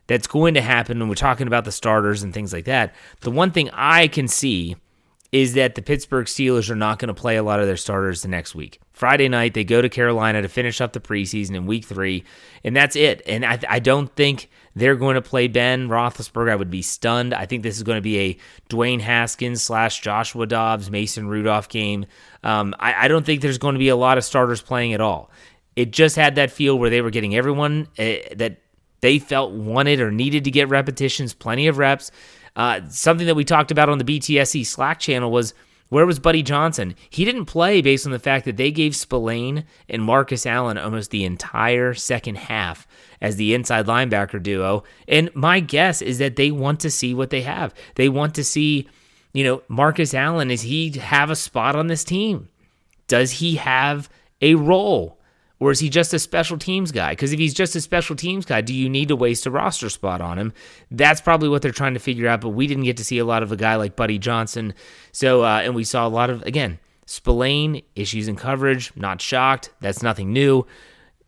that's 0.07 0.27
going 0.27 0.53
to 0.55 0.61
happen 0.61 0.99
when 0.99 1.07
we're 1.09 1.15
talking 1.15 1.47
about 1.47 1.65
the 1.65 1.71
starters 1.71 2.23
and 2.23 2.33
things 2.33 2.51
like 2.51 2.65
that, 2.65 2.93
the 3.21 3.31
one 3.31 3.51
thing 3.51 3.69
I 3.71 4.07
can 4.07 4.27
see 4.27 4.75
is 5.31 5.53
that 5.53 5.75
the 5.75 5.81
Pittsburgh 5.81 6.25
Steelers 6.25 6.69
are 6.69 6.75
not 6.75 6.99
going 6.99 7.07
to 7.07 7.13
play 7.13 7.35
a 7.35 7.43
lot 7.43 7.59
of 7.59 7.67
their 7.67 7.77
starters 7.77 8.21
the 8.21 8.27
next 8.27 8.55
week. 8.55 8.79
Friday 8.97 9.29
night, 9.29 9.53
they 9.53 9.63
go 9.63 9.79
to 9.79 9.89
Carolina 9.89 10.41
to 10.41 10.47
finish 10.47 10.81
up 10.81 10.93
the 10.93 10.99
preseason 10.99 11.53
in 11.53 11.67
week 11.67 11.85
three, 11.85 12.23
and 12.63 12.75
that's 12.75 12.95
it. 12.95 13.21
And 13.27 13.45
I, 13.45 13.59
I 13.69 13.77
don't 13.77 14.11
think 14.15 14.49
they're 14.75 14.95
going 14.95 15.13
to 15.13 15.21
play 15.21 15.47
Ben 15.47 15.87
Roethlisberger. 15.87 16.49
I 16.49 16.55
would 16.55 16.71
be 16.71 16.81
stunned. 16.81 17.31
I 17.31 17.45
think 17.45 17.61
this 17.61 17.77
is 17.77 17.83
going 17.83 17.97
to 17.97 18.01
be 18.01 18.17
a 18.17 18.37
Dwayne 18.71 18.99
Haskins 18.99 19.61
slash 19.61 20.01
Joshua 20.01 20.47
Dobbs, 20.47 20.89
Mason 20.89 21.27
Rudolph 21.27 21.69
game. 21.69 22.07
Um, 22.43 22.73
I, 22.79 23.05
I, 23.05 23.07
don't 23.07 23.23
think 23.23 23.41
there's 23.41 23.59
going 23.59 23.75
to 23.75 23.79
be 23.79 23.89
a 23.89 23.95
lot 23.95 24.17
of 24.17 24.25
starters 24.25 24.63
playing 24.63 24.93
at 24.93 25.01
all. 25.01 25.29
It 25.75 25.91
just 25.91 26.15
had 26.15 26.33
that 26.33 26.49
feel 26.49 26.79
where 26.79 26.89
they 26.89 27.01
were 27.01 27.11
getting 27.11 27.35
everyone 27.35 27.87
uh, 27.99 28.15
that 28.35 28.57
they 29.01 29.19
felt 29.19 29.51
wanted 29.51 29.99
or 29.99 30.09
needed 30.09 30.43
to 30.45 30.51
get 30.51 30.69
repetitions, 30.69 31.35
plenty 31.35 31.67
of 31.67 31.77
reps. 31.77 32.09
Uh, 32.55 32.81
something 32.89 33.27
that 33.27 33.35
we 33.35 33.43
talked 33.43 33.69
about 33.69 33.89
on 33.89 33.99
the 33.99 34.03
BTSC 34.03 34.65
Slack 34.65 34.99
channel 34.99 35.29
was 35.29 35.53
where 35.89 36.05
was 36.05 36.19
Buddy 36.19 36.43
Johnson? 36.43 36.95
He 37.09 37.23
didn't 37.23 37.45
play 37.45 37.81
based 37.81 38.05
on 38.05 38.11
the 38.11 38.19
fact 38.19 38.45
that 38.45 38.57
they 38.57 38.71
gave 38.71 38.95
Spillane 38.95 39.65
and 39.87 40.03
Marcus 40.03 40.45
Allen 40.45 40.77
almost 40.77 41.11
the 41.11 41.23
entire 41.23 41.93
second 41.93 42.37
half 42.37 42.87
as 43.21 43.37
the 43.37 43.53
inside 43.53 43.85
linebacker 43.85 44.41
duo. 44.41 44.83
And 45.07 45.33
my 45.33 45.59
guess 45.59 46.01
is 46.01 46.17
that 46.17 46.35
they 46.35 46.51
want 46.51 46.79
to 46.81 46.91
see 46.91 47.13
what 47.13 47.29
they 47.29 47.41
have. 47.41 47.73
They 47.95 48.09
want 48.09 48.35
to 48.35 48.43
see, 48.43 48.89
you 49.33 49.43
know, 49.43 49.61
Marcus 49.67 50.13
Allen, 50.13 50.49
does 50.49 50.61
he 50.61 50.91
have 50.91 51.29
a 51.29 51.35
spot 51.35 51.75
on 51.75 51.87
this 51.87 52.03
team? 52.03 52.49
Does 53.07 53.31
he 53.31 53.55
have 53.55 54.09
a 54.41 54.55
role? 54.55 55.16
Or 55.59 55.71
is 55.71 55.79
he 55.79 55.89
just 55.89 56.13
a 56.13 56.19
special 56.19 56.57
teams 56.57 56.91
guy? 56.91 57.13
Because 57.13 57.33
if 57.33 57.39
he's 57.39 57.53
just 57.53 57.75
a 57.75 57.81
special 57.81 58.15
teams 58.15 58.45
guy, 58.45 58.61
do 58.61 58.73
you 58.73 58.89
need 58.89 59.07
to 59.07 59.15
waste 59.15 59.47
a 59.47 59.51
roster 59.51 59.89
spot 59.89 60.21
on 60.21 60.37
him? 60.37 60.53
That's 60.91 61.19
probably 61.19 61.49
what 61.49 61.63
they're 61.63 61.71
trying 61.71 61.95
to 61.95 61.99
figure 61.99 62.27
out. 62.27 62.41
But 62.41 62.49
we 62.49 62.67
didn't 62.67 62.83
get 62.83 62.97
to 62.97 63.03
see 63.03 63.17
a 63.17 63.25
lot 63.25 63.41
of 63.41 63.51
a 63.51 63.55
guy 63.55 63.75
like 63.75 63.95
Buddy 63.95 64.19
Johnson. 64.19 64.75
So, 65.11 65.43
uh, 65.43 65.61
and 65.63 65.73
we 65.73 65.83
saw 65.83 66.05
a 66.05 66.09
lot 66.09 66.29
of, 66.29 66.43
again, 66.43 66.77
Spillane, 67.07 67.81
issues 67.95 68.27
in 68.27 68.35
coverage, 68.35 68.91
not 68.95 69.19
shocked. 69.19 69.71
That's 69.79 70.03
nothing 70.03 70.31
new. 70.31 70.67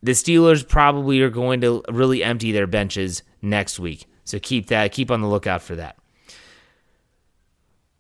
The 0.04 0.12
Steelers 0.12 0.68
probably 0.68 1.22
are 1.22 1.30
going 1.30 1.62
to 1.62 1.84
really 1.90 2.24
empty 2.24 2.52
their 2.52 2.68
benches 2.68 3.24
next 3.42 3.80
week. 3.80 4.06
So 4.26 4.38
keep 4.40 4.68
that, 4.68 4.92
keep 4.92 5.10
on 5.10 5.22
the 5.22 5.28
lookout 5.28 5.64
for 5.64 5.76
that. 5.76 5.98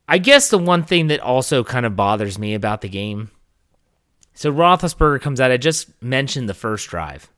I 0.07 0.17
guess 0.17 0.49
the 0.49 0.57
one 0.57 0.83
thing 0.83 1.07
that 1.07 1.19
also 1.19 1.63
kind 1.63 1.85
of 1.85 1.95
bothers 1.95 2.37
me 2.37 2.53
about 2.53 2.81
the 2.81 2.89
game 2.89 3.31
so 4.39 4.53
Roethlisberger 4.53 5.19
comes 5.19 5.41
out. 5.41 5.51
I 5.51 5.57
just 5.57 6.01
mentioned 6.01 6.47
the 6.47 6.53
first 6.53 6.87
drive. 6.87 7.29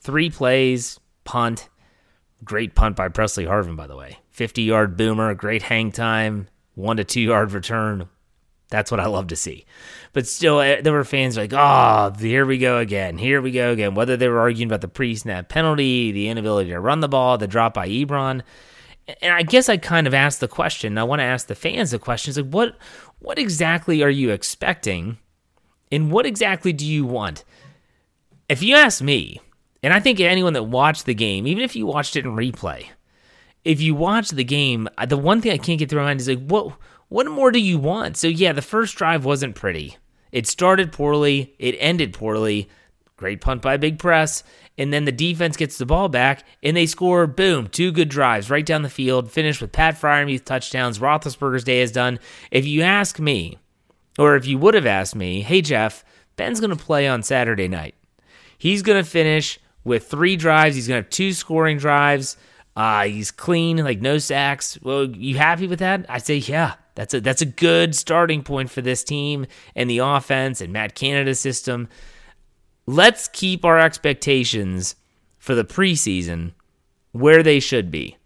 Three 0.00 0.30
plays, 0.30 0.98
punt. 1.22 1.68
Great 2.44 2.74
punt 2.74 2.96
by 2.96 3.08
Pressley 3.08 3.44
Harvin, 3.44 3.76
by 3.76 3.86
the 3.86 3.94
way. 3.94 4.20
50 4.30 4.62
yard 4.62 4.96
boomer, 4.96 5.34
great 5.34 5.60
hang 5.60 5.92
time, 5.92 6.48
one 6.74 6.96
to 6.96 7.04
two 7.04 7.20
yard 7.20 7.52
return. 7.52 8.08
That's 8.70 8.90
what 8.90 9.00
I 9.00 9.06
love 9.06 9.26
to 9.26 9.36
see. 9.36 9.66
But 10.14 10.26
still, 10.26 10.60
eh, 10.60 10.80
there 10.80 10.94
were 10.94 11.04
fans 11.04 11.36
like, 11.36 11.52
oh, 11.52 12.14
here 12.18 12.46
we 12.46 12.56
go 12.56 12.78
again. 12.78 13.18
Here 13.18 13.42
we 13.42 13.50
go 13.50 13.72
again. 13.72 13.94
Whether 13.94 14.16
they 14.16 14.30
were 14.30 14.40
arguing 14.40 14.70
about 14.70 14.80
the 14.80 14.88
pre 14.88 15.14
snap 15.14 15.50
penalty, 15.50 16.10
the 16.10 16.30
inability 16.30 16.70
to 16.70 16.80
run 16.80 17.00
the 17.00 17.08
ball, 17.08 17.36
the 17.36 17.46
drop 17.46 17.74
by 17.74 17.86
Ebron. 17.86 18.40
And 19.20 19.34
I 19.34 19.42
guess 19.42 19.68
I 19.68 19.76
kind 19.76 20.06
of 20.06 20.14
asked 20.14 20.40
the 20.40 20.48
question. 20.48 20.96
I 20.96 21.04
want 21.04 21.20
to 21.20 21.24
ask 21.24 21.48
the 21.48 21.54
fans 21.54 21.90
the 21.90 21.98
question. 21.98 22.30
It's 22.30 22.38
like, 22.38 22.48
what, 22.48 22.78
what 23.18 23.38
exactly 23.38 24.02
are 24.02 24.08
you 24.08 24.30
expecting 24.30 25.18
and 25.90 26.10
what 26.10 26.26
exactly 26.26 26.72
do 26.72 26.86
you 26.86 27.04
want? 27.04 27.44
If 28.48 28.62
you 28.62 28.76
ask 28.76 29.02
me, 29.02 29.40
and 29.82 29.92
I 29.92 30.00
think 30.00 30.20
anyone 30.20 30.52
that 30.54 30.64
watched 30.64 31.06
the 31.06 31.14
game, 31.14 31.46
even 31.46 31.62
if 31.62 31.76
you 31.76 31.86
watched 31.86 32.16
it 32.16 32.24
in 32.24 32.32
replay, 32.32 32.86
if 33.64 33.80
you 33.80 33.94
watch 33.94 34.30
the 34.30 34.44
game, 34.44 34.88
uh, 34.98 35.06
the 35.06 35.16
one 35.16 35.40
thing 35.40 35.52
I 35.52 35.58
can't 35.58 35.78
get 35.78 35.90
through 35.90 36.00
my 36.00 36.06
mind 36.06 36.20
is 36.20 36.28
like, 36.28 36.46
what 36.46 36.72
what 37.08 37.26
more 37.26 37.52
do 37.52 37.60
you 37.60 37.78
want? 37.78 38.16
So 38.16 38.26
yeah, 38.28 38.52
the 38.52 38.62
first 38.62 38.96
drive 38.96 39.24
wasn't 39.24 39.54
pretty. 39.54 39.96
It 40.32 40.46
started 40.46 40.92
poorly, 40.92 41.54
it 41.58 41.76
ended 41.78 42.12
poorly. 42.12 42.68
Great 43.16 43.40
punt 43.40 43.62
by 43.62 43.78
Big 43.78 43.98
Press, 43.98 44.44
and 44.76 44.92
then 44.92 45.06
the 45.06 45.12
defense 45.12 45.56
gets 45.56 45.78
the 45.78 45.86
ball 45.86 46.10
back, 46.10 46.44
and 46.62 46.76
they 46.76 46.84
score. 46.84 47.26
Boom, 47.26 47.66
two 47.66 47.90
good 47.90 48.10
drives 48.10 48.50
right 48.50 48.66
down 48.66 48.82
the 48.82 48.90
field. 48.90 49.30
Finished 49.30 49.62
with 49.62 49.72
Pat 49.72 49.98
Freiermuth 49.98 50.44
touchdowns. 50.44 50.98
Roethlisberger's 50.98 51.64
day 51.64 51.80
is 51.80 51.92
done. 51.92 52.18
If 52.50 52.66
you 52.66 52.82
ask 52.82 53.18
me, 53.18 53.56
or 54.18 54.36
if 54.36 54.46
you 54.46 54.58
would 54.58 54.74
have 54.74 54.86
asked 54.86 55.14
me, 55.14 55.42
hey, 55.42 55.60
Jeff, 55.62 56.04
Ben's 56.36 56.60
going 56.60 56.70
to 56.70 56.76
play 56.76 57.06
on 57.06 57.22
Saturday 57.22 57.68
night. 57.68 57.94
He's 58.58 58.82
going 58.82 59.02
to 59.02 59.08
finish 59.08 59.58
with 59.84 60.08
three 60.08 60.36
drives. 60.36 60.74
He's 60.74 60.88
going 60.88 61.02
to 61.02 61.06
have 61.06 61.10
two 61.10 61.32
scoring 61.32 61.78
drives. 61.78 62.36
Uh, 62.74 63.04
he's 63.04 63.30
clean, 63.30 63.78
like 63.78 64.00
no 64.00 64.18
sacks. 64.18 64.78
Well, 64.82 65.04
you 65.06 65.38
happy 65.38 65.66
with 65.66 65.78
that? 65.78 66.04
I 66.08 66.18
say, 66.18 66.36
yeah, 66.36 66.74
that's 66.94 67.14
a 67.14 67.20
that's 67.20 67.42
a 67.42 67.46
good 67.46 67.94
starting 67.94 68.42
point 68.42 68.70
for 68.70 68.82
this 68.82 69.02
team 69.02 69.46
and 69.74 69.88
the 69.88 69.98
offense 69.98 70.60
and 70.60 70.72
Matt 70.72 70.94
Canada's 70.94 71.40
system. 71.40 71.88
Let's 72.86 73.28
keep 73.28 73.64
our 73.64 73.78
expectations 73.78 74.96
for 75.38 75.54
the 75.54 75.64
preseason 75.64 76.52
where 77.12 77.42
they 77.42 77.60
should 77.60 77.90
be. 77.90 78.16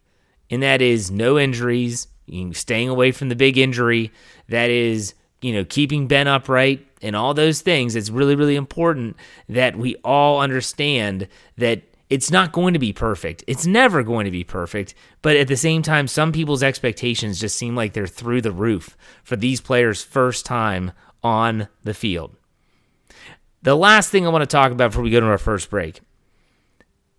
And 0.50 0.62
that 0.62 0.82
is 0.82 1.11
no 1.11 1.38
injuries, 1.38 2.09
staying 2.52 2.88
away 2.88 3.12
from 3.12 3.28
the 3.28 3.37
big 3.37 3.56
injury. 3.56 4.11
That 4.49 4.68
is, 4.68 5.14
you 5.42 5.52
know, 5.52 5.64
keeping 5.64 6.06
Ben 6.06 6.28
upright 6.28 6.87
and 7.02 7.16
all 7.16 7.35
those 7.35 7.61
things. 7.61 7.97
It's 7.97 8.11
really, 8.11 8.37
really 8.37 8.56
important 8.56 9.16
that 9.49 9.76
we 9.76 9.97
all 10.04 10.40
understand 10.40 11.28
that 11.56 11.82
it's 12.11 12.30
not 12.30 12.52
going 12.52 12.75
to 12.75 12.80
be 12.80 12.92
perfect. 12.92 13.44
It's 13.47 13.66
never 13.66 14.02
going 14.02 14.25
to 14.25 14.30
be 14.30 14.44
perfect. 14.44 14.94
But 15.23 15.37
at 15.37 15.49
the 15.49 15.56
same 15.56 15.82
time, 15.82 16.09
some 16.09 16.32
people's 16.32 16.62
expectations 16.62 17.40
just 17.40 17.56
seem 17.56 17.76
like 17.76 17.92
they're 17.92 18.06
through 18.06 18.42
the 18.42 18.52
roof 18.52 18.97
for 19.23 19.37
these 19.37 19.61
players' 19.61 20.02
first 20.02 20.44
time 20.44 20.90
on 21.23 21.68
the 21.85 21.94
field. 21.94 22.37
The 23.62 23.76
last 23.76 24.11
thing 24.11 24.26
I 24.26 24.30
want 24.30 24.42
to 24.42 24.47
talk 24.47 24.73
about 24.73 24.90
before 24.90 25.04
we 25.04 25.11
go 25.11 25.20
to 25.20 25.26
our 25.26 25.38
first 25.38 25.70
break. 25.70 26.00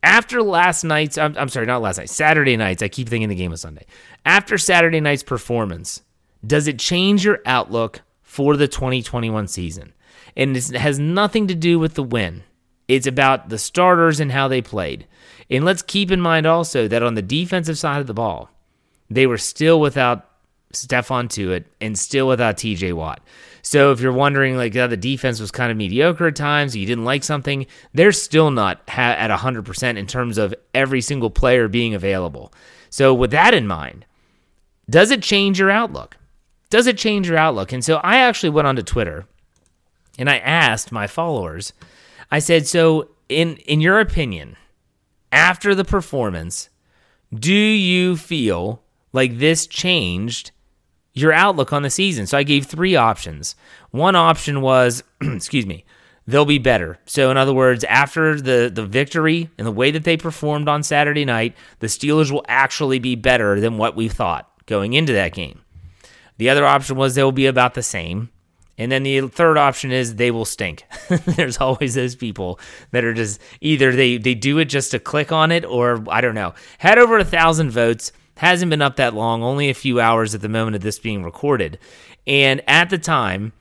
After 0.04 0.42
last 0.42 0.84
night's, 0.84 1.18
I'm, 1.18 1.38
I'm 1.38 1.50
sorry, 1.50 1.68
not 1.68 1.84
last 1.84 2.00
night, 2.00 2.10
Saturday 2.10 2.58
night's, 2.58 2.82
I 2.82 2.88
keep 2.88 3.08
thinking 3.08 3.30
the 3.30 3.36
game 3.36 3.52
was 3.52 3.62
Sunday. 3.62 3.86
After 4.26 4.58
Saturday 4.58 5.00
night's 5.00 5.22
performance, 5.24 6.02
does 6.46 6.68
it 6.68 6.80
change 6.80 7.24
your 7.24 7.40
outlook 7.46 8.02
for 8.32 8.56
the 8.56 8.66
2021 8.66 9.46
season? 9.46 9.92
And 10.38 10.56
it 10.56 10.70
has 10.72 10.98
nothing 10.98 11.48
to 11.48 11.54
do 11.54 11.78
with 11.78 11.96
the 11.96 12.04
win. 12.04 12.44
It's 12.88 13.06
about 13.06 13.50
the 13.50 13.58
starters 13.58 14.22
and 14.22 14.32
how 14.32 14.48
they 14.48 14.62
played. 14.62 15.06
And 15.50 15.66
let's 15.66 15.82
keep 15.82 16.12
in 16.12 16.22
mind 16.22 16.46
also 16.46 16.88
that 16.88 17.04
on 17.04 17.16
the 17.16 17.22
defensive 17.22 17.78
side 17.78 18.00
of 18.00 18.08
the 18.08 18.14
ball, 18.14 18.50
they 19.10 19.28
were 19.28 19.38
still 19.38 19.82
without 19.82 20.30
Stephon 20.72 21.28
Tuitt 21.28 21.66
and 21.82 22.00
still 22.00 22.26
without 22.26 22.56
TJ 22.56 22.94
Watt. 22.94 23.20
So 23.64 23.92
if 23.92 24.00
you're 24.00 24.14
wondering, 24.14 24.56
like, 24.56 24.72
the 24.72 24.96
defense 24.96 25.42
was 25.42 25.52
kind 25.52 25.70
of 25.70 25.76
mediocre 25.76 26.28
at 26.28 26.38
times, 26.38 26.74
you 26.74 26.86
didn't 26.86 27.04
like 27.04 27.26
something, 27.26 27.66
they're 27.94 28.14
still 28.14 28.50
not 28.50 28.82
ha- 28.88 29.18
at 29.18 29.30
100% 29.30 29.98
in 29.98 30.08
terms 30.08 30.38
of 30.38 30.56
every 30.74 31.02
single 31.02 31.30
player 31.30 31.68
being 31.68 31.94
available. 31.94 32.54
So 32.90 33.14
with 33.14 33.32
that 33.32 33.54
in 33.54 33.68
mind, 33.68 34.06
does 34.90 35.12
it 35.12 35.22
change 35.22 35.60
your 35.60 35.70
outlook? 35.70 36.16
Does 36.72 36.88
it 36.88 36.98
change 36.98 37.30
your 37.30 37.38
outlook? 37.38 37.72
And 37.72 37.86
so 37.86 37.98
I 37.98 38.18
actually 38.18 38.50
went 38.50 38.68
onto 38.68 38.82
Twitter 38.82 39.28
and 40.18 40.28
I 40.28 40.40
asked 40.40 40.92
my 40.92 41.06
followers– 41.06 41.74
I 42.32 42.40
said, 42.40 42.66
so 42.66 43.10
in 43.28 43.58
in 43.58 43.82
your 43.82 44.00
opinion, 44.00 44.56
after 45.32 45.76
the 45.76 45.84
performance, 45.84 46.70
do 47.34 47.54
you 47.54 48.16
feel 48.16 48.82
like 49.12 49.38
this 49.38 49.68
changed 49.68 50.52
your 51.14 51.34
outlook 51.34 51.74
on 51.74 51.84
the 51.84 51.90
season? 51.90 52.26
So 52.26 52.38
I 52.38 52.44
gave 52.44 52.66
three 52.66 52.96
options. 52.96 53.56
One 53.92 54.16
option 54.16 54.62
was, 54.62 55.04
excuse 55.22 55.66
me, 55.66 55.84
they'll 56.26 56.46
be 56.46 56.58
better. 56.58 57.00
So 57.06 57.30
in 57.30 57.36
other 57.38 57.54
words, 57.54 57.84
after 57.84 58.40
the 58.40 58.72
the 58.74 58.86
victory 58.86 59.50
and 59.58 59.68
the 59.68 59.72
way 59.72 59.92
that 59.92 60.06
they 60.06 60.16
performed 60.16 60.70
on 60.70 60.84
Saturday 60.84 61.26
night, 61.26 61.54
the 61.80 61.88
Steelers 61.88 62.32
will 62.32 62.46
actually 62.48 63.00
be 63.00 63.16
better 63.16 63.60
than 63.60 63.78
what 63.78 63.98
we 63.98 64.08
thought 64.08 64.50
going 64.68 64.94
into 64.94 65.12
that 65.12 65.34
game. 65.34 65.61
The 66.42 66.50
other 66.50 66.66
option 66.66 66.98
was 66.98 67.14
they 67.14 67.24
will 67.24 67.32
be 67.32 67.46
about 67.46 67.76
the 67.76 67.84
same. 67.84 68.32
And 68.76 68.92
then 68.92 69.04
the 69.04 69.28
third 69.28 69.60
option 69.60 69.92
is 69.92 70.16
they 70.16 70.32
will 70.32 70.44
stink. 70.44 70.86
There's 71.26 71.60
always 71.60 71.94
those 71.94 72.16
people 72.16 72.60
that 72.90 73.04
are 73.04 73.14
just 73.14 73.40
either 73.62 73.92
they 73.92 74.18
they 74.18 74.34
do 74.34 74.58
it 74.58 74.66
just 74.66 74.90
to 74.90 74.98
click 74.98 75.32
on 75.32 75.52
it 75.52 75.64
or 75.64 76.04
I 76.10 76.20
don't 76.20 76.34
know. 76.34 76.56
Had 76.80 76.98
over 76.98 77.20
a 77.20 77.24
thousand 77.24 77.70
votes. 77.70 78.12
Hasn't 78.38 78.72
been 78.72 78.82
up 78.82 78.96
that 78.96 79.14
long, 79.14 79.44
only 79.44 79.70
a 79.70 79.76
few 79.76 80.00
hours 80.00 80.34
at 80.34 80.42
the 80.42 80.50
moment 80.50 80.76
of 80.76 80.82
this 80.82 80.98
being 80.98 81.24
recorded. 81.24 81.78
And 82.26 82.64
at 82.68 82.90
the 82.90 82.98
time, 82.98 83.54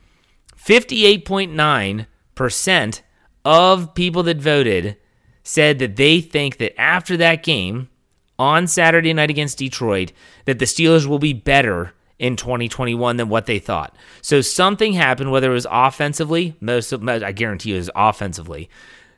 58.9% 0.57 3.01
of 3.45 3.93
people 3.93 4.23
that 4.23 4.37
voted 4.37 4.97
said 5.43 5.77
that 5.77 5.97
they 5.97 6.19
think 6.19 6.57
that 6.57 6.81
after 6.81 7.15
that 7.17 7.43
game 7.43 7.89
on 8.39 8.65
Saturday 8.65 9.13
night 9.13 9.29
against 9.29 9.59
Detroit, 9.59 10.13
that 10.45 10.57
the 10.57 10.65
Steelers 10.65 11.05
will 11.05 11.19
be 11.19 11.33
better 11.33 11.93
in 12.21 12.35
2021 12.35 13.17
than 13.17 13.29
what 13.29 13.47
they 13.47 13.57
thought. 13.57 13.95
So 14.21 14.41
something 14.41 14.93
happened, 14.93 15.31
whether 15.31 15.49
it 15.49 15.55
was 15.55 15.67
offensively, 15.69 16.55
most 16.61 16.93
of, 16.93 17.05
I 17.09 17.31
guarantee 17.31 17.69
you 17.69 17.75
it 17.75 17.79
was 17.79 17.89
offensively. 17.95 18.69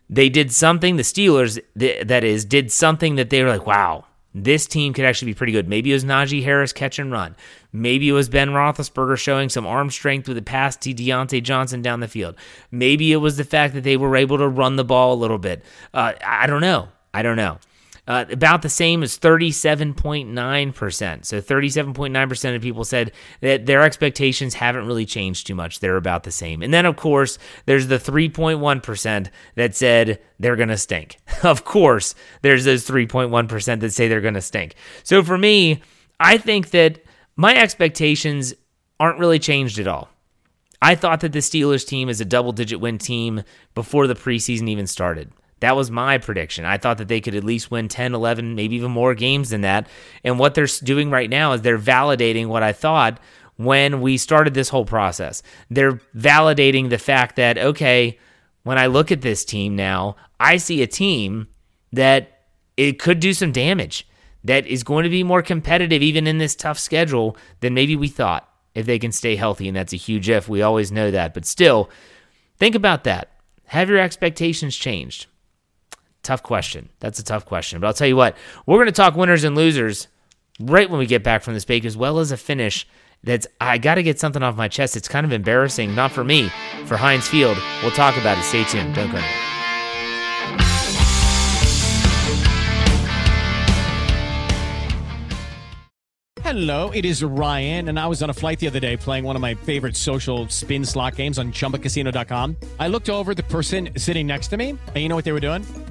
They 0.09 0.29
did 0.29 0.53
something, 0.53 0.95
the 0.95 1.03
Steelers, 1.03 1.59
that 1.75 2.23
is, 2.23 2.45
did 2.45 2.71
something 2.71 3.15
that 3.17 3.29
they 3.29 3.43
were 3.43 3.49
like, 3.49 3.67
wow, 3.67 4.05
this 4.33 4.65
team 4.65 4.93
could 4.93 5.03
actually 5.03 5.31
be 5.31 5.35
pretty 5.35 5.51
good. 5.51 5.67
Maybe 5.67 5.91
it 5.91 5.95
was 5.95 6.05
Najee 6.05 6.43
Harris 6.43 6.71
catch 6.71 6.97
and 6.97 7.11
run. 7.11 7.35
Maybe 7.73 8.07
it 8.07 8.13
was 8.13 8.29
Ben 8.29 8.51
Roethlisberger 8.51 9.17
showing 9.17 9.49
some 9.49 9.67
arm 9.67 9.89
strength 9.89 10.29
with 10.29 10.37
a 10.37 10.41
pass 10.41 10.77
to 10.77 10.93
Diontae 10.93 11.43
Johnson 11.43 11.81
down 11.81 11.99
the 11.99 12.07
field. 12.07 12.35
Maybe 12.71 13.11
it 13.11 13.17
was 13.17 13.35
the 13.35 13.43
fact 13.43 13.73
that 13.73 13.83
they 13.83 13.97
were 13.97 14.15
able 14.15 14.37
to 14.37 14.47
run 14.47 14.77
the 14.77 14.85
ball 14.85 15.13
a 15.13 15.19
little 15.19 15.37
bit. 15.37 15.61
Uh, 15.93 16.13
I 16.25 16.47
don't 16.47 16.61
know. 16.61 16.87
I 17.13 17.21
don't 17.21 17.37
know 17.37 17.59
uh, 18.07 18.25
about 18.29 18.61
the 18.61 18.69
same 18.69 19.01
as 19.01 19.17
37.9%. 19.17 21.25
So 21.25 21.41
37.9% 21.41 22.55
of 22.55 22.61
people 22.61 22.83
said 22.83 23.11
that 23.41 23.65
their 23.65 23.81
expectations 23.81 24.55
haven't 24.55 24.87
really 24.87 25.05
changed 25.05 25.47
too 25.47 25.55
much. 25.55 25.79
They're 25.79 25.95
about 25.95 26.23
the 26.23 26.31
same. 26.31 26.61
And 26.61 26.73
then, 26.73 26.85
of 26.85 26.97
course, 26.97 27.37
there's 27.65 27.87
the 27.87 27.97
3.1% 27.97 29.29
that 29.55 29.75
said 29.75 30.19
they're 30.39 30.57
going 30.57 30.69
to 30.69 30.77
stink. 30.77 31.17
of 31.43 31.63
course, 31.63 32.13
there's 32.41 32.65
those 32.65 32.85
3.1% 32.85 33.79
that 33.79 33.91
say 33.91 34.07
they're 34.07 34.21
going 34.21 34.33
to 34.33 34.41
stink. 34.41 34.75
So 35.03 35.23
for 35.23 35.37
me, 35.37 35.81
I 36.19 36.37
think 36.37 36.71
that 36.71 37.03
my 37.35 37.55
expectations 37.55 38.53
aren't 38.99 39.19
really 39.19 39.39
changed 39.39 39.79
at 39.79 39.87
all. 39.87 40.09
I 40.81 40.95
thought 40.95 41.21
that 41.21 41.31
the 41.31 41.39
Steelers 41.39 41.87
team 41.87 42.09
is 42.09 42.19
a 42.19 42.25
double 42.25 42.51
digit 42.51 42.81
win 42.81 42.97
team 42.97 43.43
before 43.73 44.05
the 44.05 44.15
preseason 44.15 44.67
even 44.67 44.85
started. 44.85 45.31
That 45.63 45.77
was 45.77 45.89
my 45.89 46.17
prediction. 46.17 46.65
I 46.65 46.77
thought 46.77 46.97
that 46.97 47.07
they 47.07 47.21
could 47.21 47.35
at 47.35 47.45
least 47.45 47.71
win 47.71 47.87
10, 47.87 48.13
11, 48.13 48.53
maybe 48.53 48.75
even 48.75 48.91
more 48.91 49.15
games 49.15 49.49
than 49.49 49.61
that. 49.61 49.87
And 50.21 50.37
what 50.37 50.55
they're 50.55 50.67
doing 50.83 51.09
right 51.09 51.29
now 51.29 51.53
is 51.53 51.61
they're 51.61 51.79
validating 51.79 52.47
what 52.47 52.63
I 52.63 52.73
thought 52.73 53.17
when 53.55 54.01
we 54.01 54.17
started 54.17 54.53
this 54.53 54.67
whole 54.67 54.83
process. 54.83 55.41
They're 55.69 56.01
validating 56.13 56.89
the 56.89 56.97
fact 56.97 57.37
that, 57.37 57.57
okay, 57.57 58.19
when 58.63 58.77
I 58.77 58.87
look 58.87 59.09
at 59.09 59.21
this 59.21 59.45
team 59.45 59.77
now, 59.77 60.17
I 60.37 60.57
see 60.57 60.81
a 60.81 60.87
team 60.87 61.47
that 61.93 62.41
it 62.75 62.99
could 62.99 63.21
do 63.21 63.33
some 63.33 63.53
damage, 63.53 64.05
that 64.43 64.67
is 64.67 64.83
going 64.83 65.05
to 65.05 65.09
be 65.09 65.23
more 65.23 65.41
competitive 65.41 66.01
even 66.01 66.27
in 66.27 66.39
this 66.39 66.57
tough 66.57 66.77
schedule 66.77 67.37
than 67.61 67.73
maybe 67.73 67.95
we 67.95 68.09
thought 68.09 68.49
if 68.75 68.85
they 68.85 68.99
can 68.99 69.13
stay 69.13 69.37
healthy. 69.37 69.69
And 69.69 69.77
that's 69.77 69.93
a 69.93 69.95
huge 69.95 70.27
if. 70.27 70.49
We 70.49 70.61
always 70.61 70.91
know 70.91 71.09
that. 71.09 71.33
But 71.33 71.45
still, 71.45 71.89
think 72.57 72.75
about 72.75 73.05
that. 73.05 73.31
Have 73.67 73.87
your 73.87 73.99
expectations 73.99 74.75
changed? 74.75 75.27
Tough 76.23 76.41
question. 76.41 76.89
That's 76.99 77.19
a 77.19 77.23
tough 77.23 77.45
question. 77.45 77.79
But 77.79 77.87
I'll 77.87 77.93
tell 77.93 78.07
you 78.07 78.15
what, 78.15 78.35
we're 78.65 78.77
going 78.77 78.87
to 78.87 78.91
talk 78.91 79.15
winners 79.15 79.43
and 79.43 79.55
losers 79.55 80.07
right 80.59 80.89
when 80.89 80.99
we 80.99 81.05
get 81.05 81.23
back 81.23 81.43
from 81.43 81.53
this 81.53 81.65
break, 81.65 81.85
as 81.85 81.97
well 81.97 82.19
as 82.19 82.31
a 82.31 82.37
finish 82.37 82.87
that's, 83.23 83.47
I 83.61 83.77
got 83.77 83.95
to 83.95 84.03
get 84.03 84.19
something 84.19 84.43
off 84.43 84.55
my 84.55 84.67
chest. 84.67 84.97
It's 84.97 85.07
kind 85.07 85.25
of 85.25 85.31
embarrassing, 85.31 85.95
not 85.95 86.11
for 86.11 86.23
me, 86.23 86.49
for 86.85 86.97
Heinz 86.97 87.27
Field. 87.27 87.57
We'll 87.81 87.91
talk 87.91 88.17
about 88.17 88.37
it. 88.37 88.43
Stay 88.43 88.63
tuned. 88.63 88.95
Don't 88.95 89.11
go 89.11 89.17
anywhere. 89.17 89.39
Hello, 96.43 96.91
it 96.91 97.03
is 97.03 97.23
Ryan, 97.23 97.87
and 97.87 97.99
I 97.99 98.05
was 98.05 98.21
on 98.21 98.29
a 98.29 98.33
flight 98.33 98.59
the 98.59 98.67
other 98.67 98.79
day 98.79 98.95
playing 98.95 99.23
one 99.23 99.35
of 99.35 99.41
my 99.41 99.55
favorite 99.55 99.95
social 99.95 100.47
spin 100.49 100.85
slot 100.85 101.15
games 101.15 101.39
on 101.39 101.51
chumbacasino.com. 101.51 102.57
I 102.79 102.89
looked 102.89 103.09
over 103.09 103.33
the 103.33 103.43
person 103.43 103.89
sitting 103.97 104.27
next 104.27 104.49
to 104.49 104.57
me, 104.57 104.69
and 104.69 104.97
you 104.97 105.07
know 105.07 105.15
what 105.15 105.25
they 105.25 105.31
were 105.31 105.39
doing? 105.39 105.65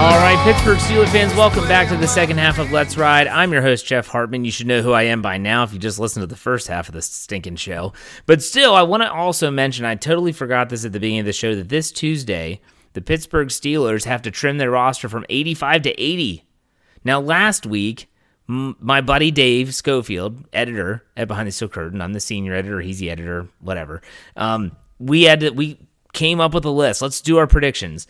All 0.00 0.16
right, 0.16 0.42
Pittsburgh 0.44 0.78
Steelers 0.78 1.12
fans, 1.12 1.34
welcome 1.34 1.68
back 1.68 1.90
to 1.90 1.96
the 1.98 2.08
second 2.08 2.38
half 2.38 2.58
of 2.58 2.72
Let's 2.72 2.96
Ride. 2.96 3.26
I'm 3.26 3.52
your 3.52 3.60
host, 3.60 3.84
Jeff 3.84 4.06
Hartman. 4.06 4.46
You 4.46 4.50
should 4.50 4.66
know 4.66 4.80
who 4.80 4.92
I 4.92 5.02
am 5.02 5.20
by 5.20 5.36
now 5.36 5.62
if 5.62 5.74
you 5.74 5.78
just 5.78 5.98
listened 5.98 6.22
to 6.22 6.26
the 6.26 6.36
first 6.36 6.68
half 6.68 6.88
of 6.88 6.94
this 6.94 7.04
stinking 7.04 7.56
show. 7.56 7.92
But 8.24 8.42
still, 8.42 8.74
I 8.74 8.80
want 8.80 9.02
to 9.02 9.12
also 9.12 9.50
mention 9.50 9.84
I 9.84 9.96
totally 9.96 10.32
forgot 10.32 10.70
this 10.70 10.86
at 10.86 10.92
the 10.92 11.00
beginning 11.00 11.20
of 11.20 11.26
the 11.26 11.34
show 11.34 11.54
that 11.54 11.68
this 11.68 11.92
Tuesday, 11.92 12.62
the 12.94 13.02
Pittsburgh 13.02 13.48
Steelers 13.48 14.06
have 14.06 14.22
to 14.22 14.30
trim 14.30 14.56
their 14.56 14.70
roster 14.70 15.06
from 15.06 15.26
85 15.28 15.82
to 15.82 16.00
80. 16.02 16.46
Now, 17.04 17.20
last 17.20 17.66
week, 17.66 18.10
my 18.46 19.02
buddy 19.02 19.30
Dave 19.30 19.74
Schofield, 19.74 20.46
editor 20.54 21.04
at 21.14 21.28
Behind 21.28 21.46
the 21.46 21.52
Steel 21.52 21.68
Curtain, 21.68 22.00
I'm 22.00 22.14
the 22.14 22.20
senior 22.20 22.54
editor, 22.54 22.80
he's 22.80 23.00
the 23.00 23.10
editor, 23.10 23.48
whatever. 23.60 24.00
Um, 24.34 24.74
we 24.98 25.24
had 25.24 25.40
to, 25.40 25.50
we 25.50 25.78
came 26.14 26.40
up 26.40 26.54
with 26.54 26.64
a 26.64 26.70
list. 26.70 27.02
Let's 27.02 27.20
do 27.20 27.36
our 27.36 27.46
predictions. 27.46 28.06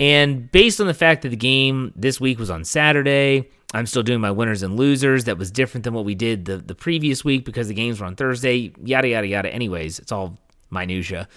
And 0.00 0.50
based 0.50 0.80
on 0.80 0.86
the 0.86 0.94
fact 0.94 1.22
that 1.22 1.28
the 1.28 1.36
game 1.36 1.92
this 1.94 2.20
week 2.20 2.38
was 2.38 2.50
on 2.50 2.64
Saturday, 2.64 3.48
I'm 3.72 3.86
still 3.86 4.02
doing 4.02 4.20
my 4.20 4.30
winners 4.30 4.62
and 4.62 4.76
losers. 4.76 5.24
That 5.24 5.38
was 5.38 5.50
different 5.50 5.84
than 5.84 5.94
what 5.94 6.04
we 6.04 6.14
did 6.14 6.44
the, 6.44 6.58
the 6.58 6.74
previous 6.74 7.24
week 7.24 7.44
because 7.44 7.68
the 7.68 7.74
games 7.74 8.00
were 8.00 8.06
on 8.06 8.16
Thursday, 8.16 8.72
yada, 8.82 9.08
yada, 9.08 9.26
yada. 9.26 9.52
Anyways, 9.52 9.98
it's 9.98 10.12
all 10.12 10.38
minutia. 10.70 11.28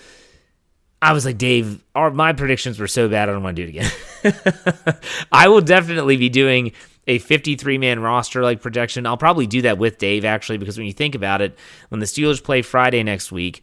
I 1.01 1.13
was 1.13 1.25
like, 1.25 1.37
Dave, 1.37 1.83
our, 1.93 2.09
my 2.09 2.33
predictions 2.33 2.79
were 2.79 2.87
so 2.87 3.07
bad, 3.07 3.29
I 3.29 3.33
don't 3.33 3.43
want 3.43 3.55
to 3.55 3.65
do 3.65 3.69
it 3.69 3.85
again. 4.23 4.99
I 5.31 5.47
will 5.47 5.61
definitely 5.61 6.17
be 6.17 6.29
doing 6.29 6.71
a 7.05 7.19
53 7.19 7.77
man 7.77 7.99
roster 7.99 8.41
like 8.41 8.61
projection. 8.61 9.05
I'll 9.05 9.17
probably 9.17 9.45
do 9.45 9.61
that 9.61 9.77
with 9.77 9.99
Dave, 9.99 10.25
actually, 10.25 10.57
because 10.57 10.77
when 10.77 10.87
you 10.87 10.93
think 10.93 11.13
about 11.13 11.41
it, 11.41 11.57
when 11.89 11.99
the 11.99 12.07
Steelers 12.07 12.43
play 12.43 12.63
Friday 12.63 13.03
next 13.03 13.31
week, 13.31 13.61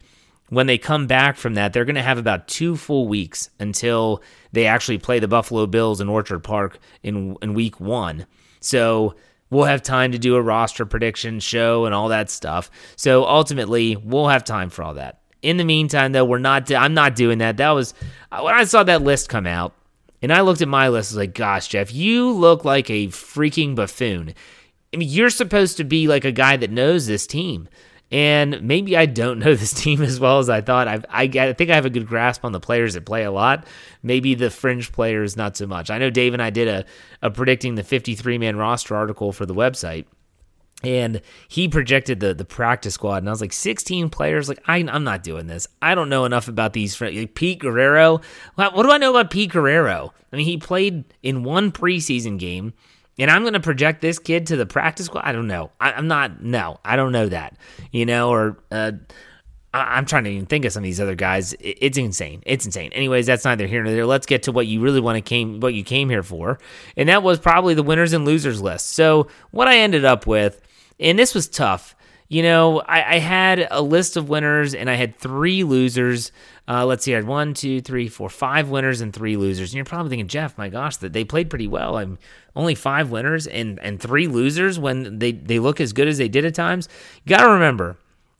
when 0.49 0.67
they 0.67 0.77
come 0.77 1.07
back 1.07 1.37
from 1.37 1.55
that, 1.55 1.73
they're 1.73 1.85
going 1.85 1.95
to 1.95 2.01
have 2.01 2.17
about 2.17 2.47
two 2.47 2.75
full 2.75 3.07
weeks 3.07 3.49
until 3.59 4.21
they 4.51 4.67
actually 4.67 4.97
play 4.97 5.19
the 5.19 5.27
Buffalo 5.27 5.65
Bills 5.65 6.01
in 6.01 6.09
Orchard 6.09 6.39
Park 6.39 6.79
in 7.03 7.35
in 7.41 7.53
week 7.53 7.79
one. 7.79 8.25
So 8.59 9.15
we'll 9.49 9.65
have 9.65 9.81
time 9.81 10.11
to 10.11 10.19
do 10.19 10.35
a 10.35 10.41
roster 10.41 10.85
prediction 10.85 11.39
show 11.39 11.85
and 11.85 11.95
all 11.95 12.09
that 12.09 12.29
stuff. 12.29 12.69
So 12.95 13.25
ultimately, 13.25 13.95
we'll 13.95 14.27
have 14.27 14.43
time 14.43 14.69
for 14.69 14.83
all 14.83 14.95
that. 14.95 15.21
In 15.41 15.57
the 15.57 15.63
meantime, 15.63 16.11
though, 16.11 16.25
we're 16.25 16.39
not. 16.39 16.71
I'm 16.71 16.93
not 16.93 17.15
doing 17.15 17.39
that. 17.39 17.57
That 17.57 17.71
was 17.71 17.93
when 18.31 18.53
I 18.53 18.63
saw 18.63 18.83
that 18.83 19.03
list 19.03 19.29
come 19.29 19.47
out, 19.47 19.73
and 20.21 20.33
I 20.33 20.41
looked 20.41 20.61
at 20.61 20.67
my 20.67 20.89
list. 20.89 21.11
I 21.11 21.13
was 21.13 21.17
like, 21.17 21.35
"Gosh, 21.35 21.67
Jeff, 21.67 21.93
you 21.93 22.31
look 22.31 22.65
like 22.65 22.89
a 22.89 23.07
freaking 23.07 23.75
buffoon." 23.75 24.33
I 24.93 24.97
mean, 24.97 25.09
you're 25.09 25.29
supposed 25.29 25.77
to 25.77 25.83
be 25.83 26.07
like 26.07 26.23
a 26.23 26.31
guy 26.31 26.57
that 26.57 26.71
knows 26.71 27.05
this 27.05 27.27
team. 27.27 27.67
And 28.11 28.61
maybe 28.61 28.95
I 28.95 29.05
don't 29.05 29.39
know 29.39 29.55
this 29.55 29.73
team 29.73 30.01
as 30.01 30.19
well 30.19 30.39
as 30.39 30.49
I 30.49 30.61
thought. 30.61 30.87
I've, 30.87 31.05
I, 31.09 31.23
I 31.23 31.53
think 31.53 31.69
I 31.69 31.75
have 31.75 31.85
a 31.85 31.89
good 31.89 32.07
grasp 32.07 32.45
on 32.45 32.51
the 32.51 32.59
players 32.59 32.93
that 32.93 33.05
play 33.05 33.23
a 33.23 33.31
lot. 33.31 33.65
Maybe 34.03 34.35
the 34.35 34.49
fringe 34.49 34.91
players, 34.91 35.35
not 35.35 35.57
so 35.57 35.67
much. 35.67 35.89
I 35.89 35.97
know 35.97 36.09
Dave 36.09 36.33
and 36.33 36.41
I 36.41 36.49
did 36.49 36.67
a, 36.67 36.85
a 37.21 37.31
predicting 37.31 37.75
the 37.75 37.83
53 37.83 38.37
man 38.37 38.55
roster 38.55 38.95
article 38.95 39.31
for 39.31 39.45
the 39.45 39.55
website. 39.55 40.05
And 40.83 41.21
he 41.47 41.67
projected 41.67 42.19
the 42.19 42.33
the 42.33 42.45
practice 42.45 42.93
squad, 42.93 43.17
and 43.17 43.29
I 43.29 43.31
was 43.31 43.41
like, 43.41 43.53
16 43.53 44.09
players. 44.09 44.49
Like, 44.49 44.61
I, 44.67 44.77
I'm 44.77 45.05
not 45.05 45.23
doing 45.23 45.47
this. 45.47 45.67
I 45.81 45.95
don't 45.95 46.09
know 46.09 46.25
enough 46.25 46.47
about 46.47 46.73
these. 46.73 46.99
Like 46.99 47.33
Pete 47.33 47.59
Guerrero. 47.59 48.21
What, 48.55 48.75
what 48.75 48.83
do 48.83 48.91
I 48.91 48.97
know 48.97 49.09
about 49.09 49.31
Pete 49.31 49.51
Guerrero? 49.51 50.13
I 50.31 50.35
mean, 50.35 50.45
he 50.45 50.57
played 50.57 51.05
in 51.23 51.43
one 51.43 51.71
preseason 51.71 52.37
game 52.37 52.73
and 53.17 53.31
I'm 53.31 53.43
going 53.43 53.53
to 53.53 53.59
project 53.59 54.01
this 54.01 54.19
kid 54.19 54.47
to 54.47 54.57
the 54.57 54.65
practice 54.65 55.07
squad. 55.07 55.23
I 55.25 55.31
don't 55.31 55.47
know. 55.47 55.71
I, 55.79 55.91
am 55.91 56.07
not. 56.07 56.43
No, 56.43 56.79
I 56.83 56.95
don't 56.95 57.11
know 57.11 57.29
that. 57.29 57.57
You 57.91 58.05
know, 58.05 58.29
or 58.29 58.57
uh, 58.71 58.93
I, 59.73 59.97
am 59.97 60.05
trying 60.05 60.25
to 60.25 60.29
even 60.29 60.45
think 60.45 60.65
of 60.65 60.73
some 60.73 60.83
of 60.83 60.85
these 60.85 60.99
other 60.99 61.15
guys. 61.15 61.53
It, 61.53 61.77
it's 61.81 61.97
insane. 61.97 62.43
It's 62.45 62.65
insane. 62.65 62.91
Anyways, 62.93 63.25
that's 63.25 63.45
neither 63.45 63.67
here 63.67 63.83
nor 63.83 63.93
there. 63.93 64.05
Let's 64.05 64.25
get 64.25 64.43
to 64.43 64.51
what 64.51 64.67
you 64.67 64.81
really 64.81 64.99
want 64.99 65.17
to 65.17 65.21
came, 65.21 65.59
what 65.59 65.73
you 65.73 65.83
came 65.83 66.09
here 66.09 66.23
for, 66.23 66.59
and 66.97 67.09
that 67.09 67.23
was 67.23 67.39
probably 67.39 67.73
the 67.73 67.83
winners 67.83 68.13
and 68.13 68.25
losers 68.25 68.61
list. 68.61 68.87
So 68.87 69.27
what 69.51 69.67
I 69.67 69.77
ended 69.77 70.05
up 70.05 70.27
with, 70.27 70.61
and 70.99 71.17
this 71.17 71.33
was 71.33 71.47
tough. 71.47 71.95
You 72.27 72.41
know, 72.41 72.79
I, 72.79 73.15
I 73.15 73.19
had 73.19 73.67
a 73.69 73.81
list 73.81 74.17
of 74.17 74.29
winners 74.29 74.73
and 74.73 74.89
I 74.89 74.95
had 74.95 75.15
three 75.15 75.63
losers. 75.63 76.31
Uh, 76.67 76.85
let's 76.85 77.05
see, 77.05 77.13
I 77.13 77.17
had 77.17 77.27
one, 77.27 77.53
two, 77.53 77.81
three, 77.81 78.07
four, 78.07 78.29
five 78.29 78.69
winners 78.69 79.01
and 79.01 79.13
three 79.13 79.37
losers. 79.37 79.71
And 79.71 79.75
you're 79.75 79.85
probably 79.85 80.09
thinking, 80.09 80.27
Jeff, 80.27 80.57
my 80.57 80.69
gosh, 80.69 80.97
that 80.97 81.13
they 81.13 81.23
played 81.23 81.51
pretty 81.51 81.67
well. 81.67 81.97
I'm 81.97 82.17
only 82.55 82.73
five 82.73 83.11
winners 83.11 83.45
and 83.45 83.79
and 83.79 83.99
three 83.99 84.27
losers 84.27 84.79
when 84.79 85.19
they 85.19 85.33
they 85.33 85.59
look 85.59 85.79
as 85.79 85.93
good 85.93 86.07
as 86.07 86.17
they 86.17 86.27
did 86.27 86.45
at 86.45 86.55
times. 86.55 86.89
You 87.23 87.29
got 87.29 87.43
to 87.43 87.51
remember, 87.51 87.97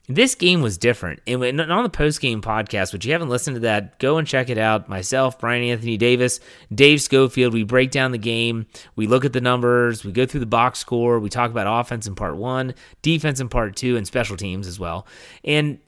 this 0.08 0.36
game 0.36 0.62
was 0.62 0.78
different. 0.78 1.22
And 1.26 1.60
on 1.60 1.84
the 1.84 1.90
post 1.90 2.22
game 2.22 2.42
podcast, 2.42 2.94
which 2.94 3.06
you 3.06 3.12
haven't 3.12 3.30
listened 3.30 3.56
to 3.56 3.62
that, 3.62 3.98
go 4.00 4.18
and 4.18 4.28
check 4.28 4.50
it 4.50 4.58
out. 4.58 4.88
Myself, 4.88 5.40
Brian 5.40 5.64
Anthony 5.64 5.98
Davis, 5.98 6.40
Dave 6.74 7.02
Schofield, 7.02 7.54
we 7.54 7.64
break 7.64 7.92
down 7.92 8.12
the 8.12 8.18
game. 8.18 8.68
We 8.96 9.08
look 9.08 9.26
at 9.26 9.34
the 9.34 9.42
numbers. 9.42 10.04
We 10.04 10.12
go 10.12 10.26
through 10.26 10.42
the 10.42 10.46
box 10.46 10.80
score. 10.80 11.20
We 11.20 11.30
talk 11.30 11.50
about 11.50 11.82
offense 11.82 12.08
in 12.08 12.16
part 12.16 12.38
one, 12.38 12.76
defense 13.02 13.40
in 13.40 13.50
part 13.50 13.76
two, 13.76 13.98
and 13.98 14.06
special 14.06 14.38
teams 14.38 14.68
as 14.68 14.80
well. 14.80 15.08
And 15.44 15.80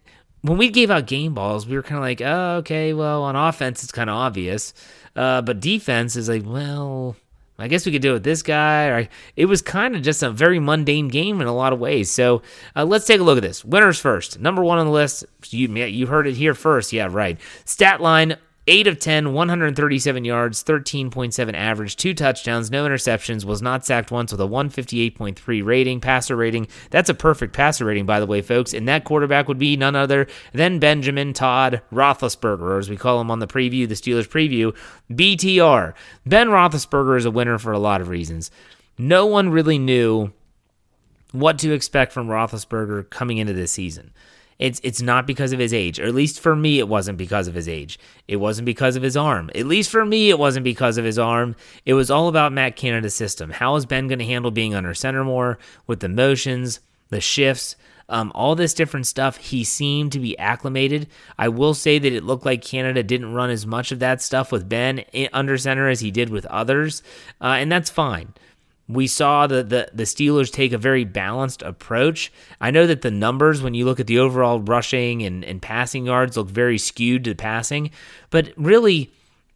when 0.41 0.58
we 0.58 0.69
gave 0.69 0.89
out 0.89 1.08
game 1.08 1.34
balls, 1.34 1.67
we 1.67 1.75
were 1.75 1.84
kind 1.84 1.97
of 1.97 2.03
like, 2.03 2.21
oh, 2.21 2.58
okay, 2.58 2.93
well, 2.93 3.23
on 3.23 3.36
offense, 3.36 3.84
it's 3.84 3.91
kind 3.91 4.10
of 4.10 4.15
obvious. 4.15 4.73
Uh, 5.15 5.41
but 5.41 5.60
defense 5.60 6.15
is 6.15 6.30
like, 6.30 6.43
well, 6.45 7.15
I 7.60 7.67
guess 7.67 7.86
we 7.86 7.91
could 7.91 8.02
do 8.02 8.12
it 8.12 8.13
with 8.13 8.24
this 8.24 8.43
guy. 8.43 8.88
Or 8.88 9.08
it 9.36 9.46
was 9.46 9.62
kind 9.62 9.96
of 9.96 10.02
just 10.02 10.24
a 10.24 10.30
very 10.30 10.60
mundane 10.60 11.08
game 11.08 11.41
in 11.41 11.48
a 11.48 11.56
lot 11.56 11.74
of 11.74 11.80
ways. 11.80 12.12
So 12.12 12.41
uh, 12.76 12.86
let's 12.86 13.06
take 13.06 13.20
a 13.20 13.24
look 13.24 13.38
at 13.38 13.43
this. 13.43 13.65
Winners 13.65 14.00
first. 14.00 14.39
Number 14.39 14.63
one 14.63 14.78
on 14.78 14.86
the 14.86 14.91
list. 14.91 15.26
You 15.50 15.67
you 15.74 16.08
heard 16.08 16.28
it 16.28 16.36
here 16.36 16.54
first. 16.54 16.93
Yeah, 16.93 17.08
right. 17.10 17.39
Stat 17.65 18.02
line 18.02 18.38
8 18.69 18.88
of 18.88 18.99
10, 18.99 19.34
137 19.34 20.25
yards, 20.25 20.62
13.7 20.63 21.53
average, 21.53 21.95
two 21.95 22.13
touchdowns, 22.13 22.69
no 22.69 22.86
interceptions, 22.86 23.45
was 23.45 23.62
not 23.62 23.86
sacked 23.86 24.12
once 24.12 24.34
with 24.34 24.41
a 24.41 24.47
158.3 24.47 25.65
rating, 25.65 26.01
passer 26.01 26.36
rating. 26.36 26.67
That's 26.89 27.10
a 27.10 27.13
perfect 27.13 27.53
passer 27.53 27.86
rating, 27.86 28.06
by 28.06 28.19
the 28.19 28.25
way, 28.25 28.41
folks. 28.41 28.73
And 28.73 28.88
that 28.88 29.06
quarterback 29.06 29.47
would 29.47 29.58
be 29.58 29.77
none 29.77 29.95
other 29.95 30.27
than 30.51 30.80
Benjamin 30.80 31.32
Todd 31.32 31.82
Roethlisberger, 31.93 32.60
or 32.60 32.77
as 32.77 32.89
we 32.89 32.97
call 32.97 33.21
him 33.21 33.32
on 33.32 33.39
the 33.39 33.47
preview, 33.47 33.88
the 33.88 33.95
Steelers 33.95 34.27
preview, 34.27 34.75
BTR. 35.10 35.93
Ben 36.25 36.49
Roethlisberger 36.49 37.17
is 37.17 37.25
a 37.25 37.32
winner 37.32 37.58
for 37.58 37.71
a 37.71 37.80
lot 37.80 38.01
of 38.01 38.10
reasons. 38.10 38.51
No 38.97 39.25
one 39.25 39.49
really 39.49 39.77
knew 39.77 40.34
what 41.32 41.58
to 41.60 41.71
expect 41.71 42.12
from 42.12 42.27
Roethlisberger 42.27 43.10
coming 43.10 43.38
into 43.38 43.53
this 43.53 43.71
season. 43.71 44.12
It's 44.60 44.80
it's 44.84 45.02
not 45.02 45.28
because 45.28 45.54
of 45.54 45.60
his 45.60 45.74
age, 45.74 46.00
or 46.00 46.06
at 46.06 46.15
least 46.15 46.39
for 46.39 46.56
me, 46.56 46.80
it 46.80 46.88
wasn't 46.88 47.17
because 47.17 47.48
of 47.48 47.54
his 47.54 47.70
age. 47.70 48.00
It 48.28 48.38
wasn't 48.38 48.65
because 48.65 48.96
of 48.96 49.04
his 49.04 49.15
arm. 49.15 49.52
At 49.54 49.67
least 49.67 49.91
for 49.91 50.04
me, 50.04 50.30
it 50.30 50.39
wasn't 50.39 50.63
because 50.63 50.98
of 50.98 51.06
his 51.06 51.20
arm. 51.20 51.56
It 51.86 51.93
was 51.93 52.10
all 52.10 52.28
about 52.28 52.54
Matt 52.54 52.76
Canada's 52.76 53.15
system. 53.15 53.52
How 53.52 53.76
is 53.76 53.86
Ben 53.86 54.08
going 54.08 54.20
to 54.20 54.26
handle 54.26 54.52
being 54.52 54.74
under 54.74 54.93
center 54.93 55.24
more 55.24 55.60
with 55.86 56.00
the 56.00 56.10
motions, 56.10 56.80
the 57.10 57.22
shifts? 57.22 57.76
Um, 58.10 58.32
all 58.34 58.56
this 58.56 58.74
different 58.74 59.06
stuff, 59.06 59.36
he 59.36 59.65
seemed 59.65 60.13
to 60.13 60.20
be 60.20 60.38
acclimated. 60.39 61.08
I 61.38 61.50
will 61.50 61.74
say 61.74 62.00
that 62.00 62.13
it 62.13 62.24
looked 62.24 62.46
like 62.46 62.63
Canada 62.63 63.04
didn't 63.04 63.34
run 63.34 63.50
as 63.50 63.65
much 63.65 63.91
of 63.91 64.00
that 64.00 64.22
stuff 64.22 64.50
with 64.50 64.70
Ben 64.70 65.04
under 65.34 65.58
center 65.58 65.89
as 65.89 66.00
he 66.00 66.10
did 66.10 66.30
with 66.30 66.46
others, 66.46 67.04
uh, 67.41 67.58
and 67.60 67.70
that's 67.70 67.89
fine 67.89 68.34
we 68.88 69.08
saw 69.08 69.47
the, 69.47 69.63
the, 69.63 69.89
the 69.93 70.04
Steelers 70.04 70.52
take 70.52 70.71
a 70.71 70.78
very 70.78 71.04
balanced 71.04 71.62
approach. 71.62 72.32
I 72.62 72.71
know 72.71 72.88
that 72.88 73.02
the 73.02 73.12
numbers, 73.12 73.62
when 73.62 73.73
you 73.73 73.86
look 73.86 74.00
at 74.00 74.08
the 74.08 74.19
overall 74.19 74.62
rushing 74.62 75.23
and, 75.23 75.43
and 75.43 75.62
passing 75.62 76.06
yards, 76.06 76.38
look 76.38 76.50
very 76.50 76.78
skewed 76.78 77.26
to 77.26 77.32
the 77.32 77.36
passing. 77.36 77.91
But 78.30 78.54
really, 78.56 79.12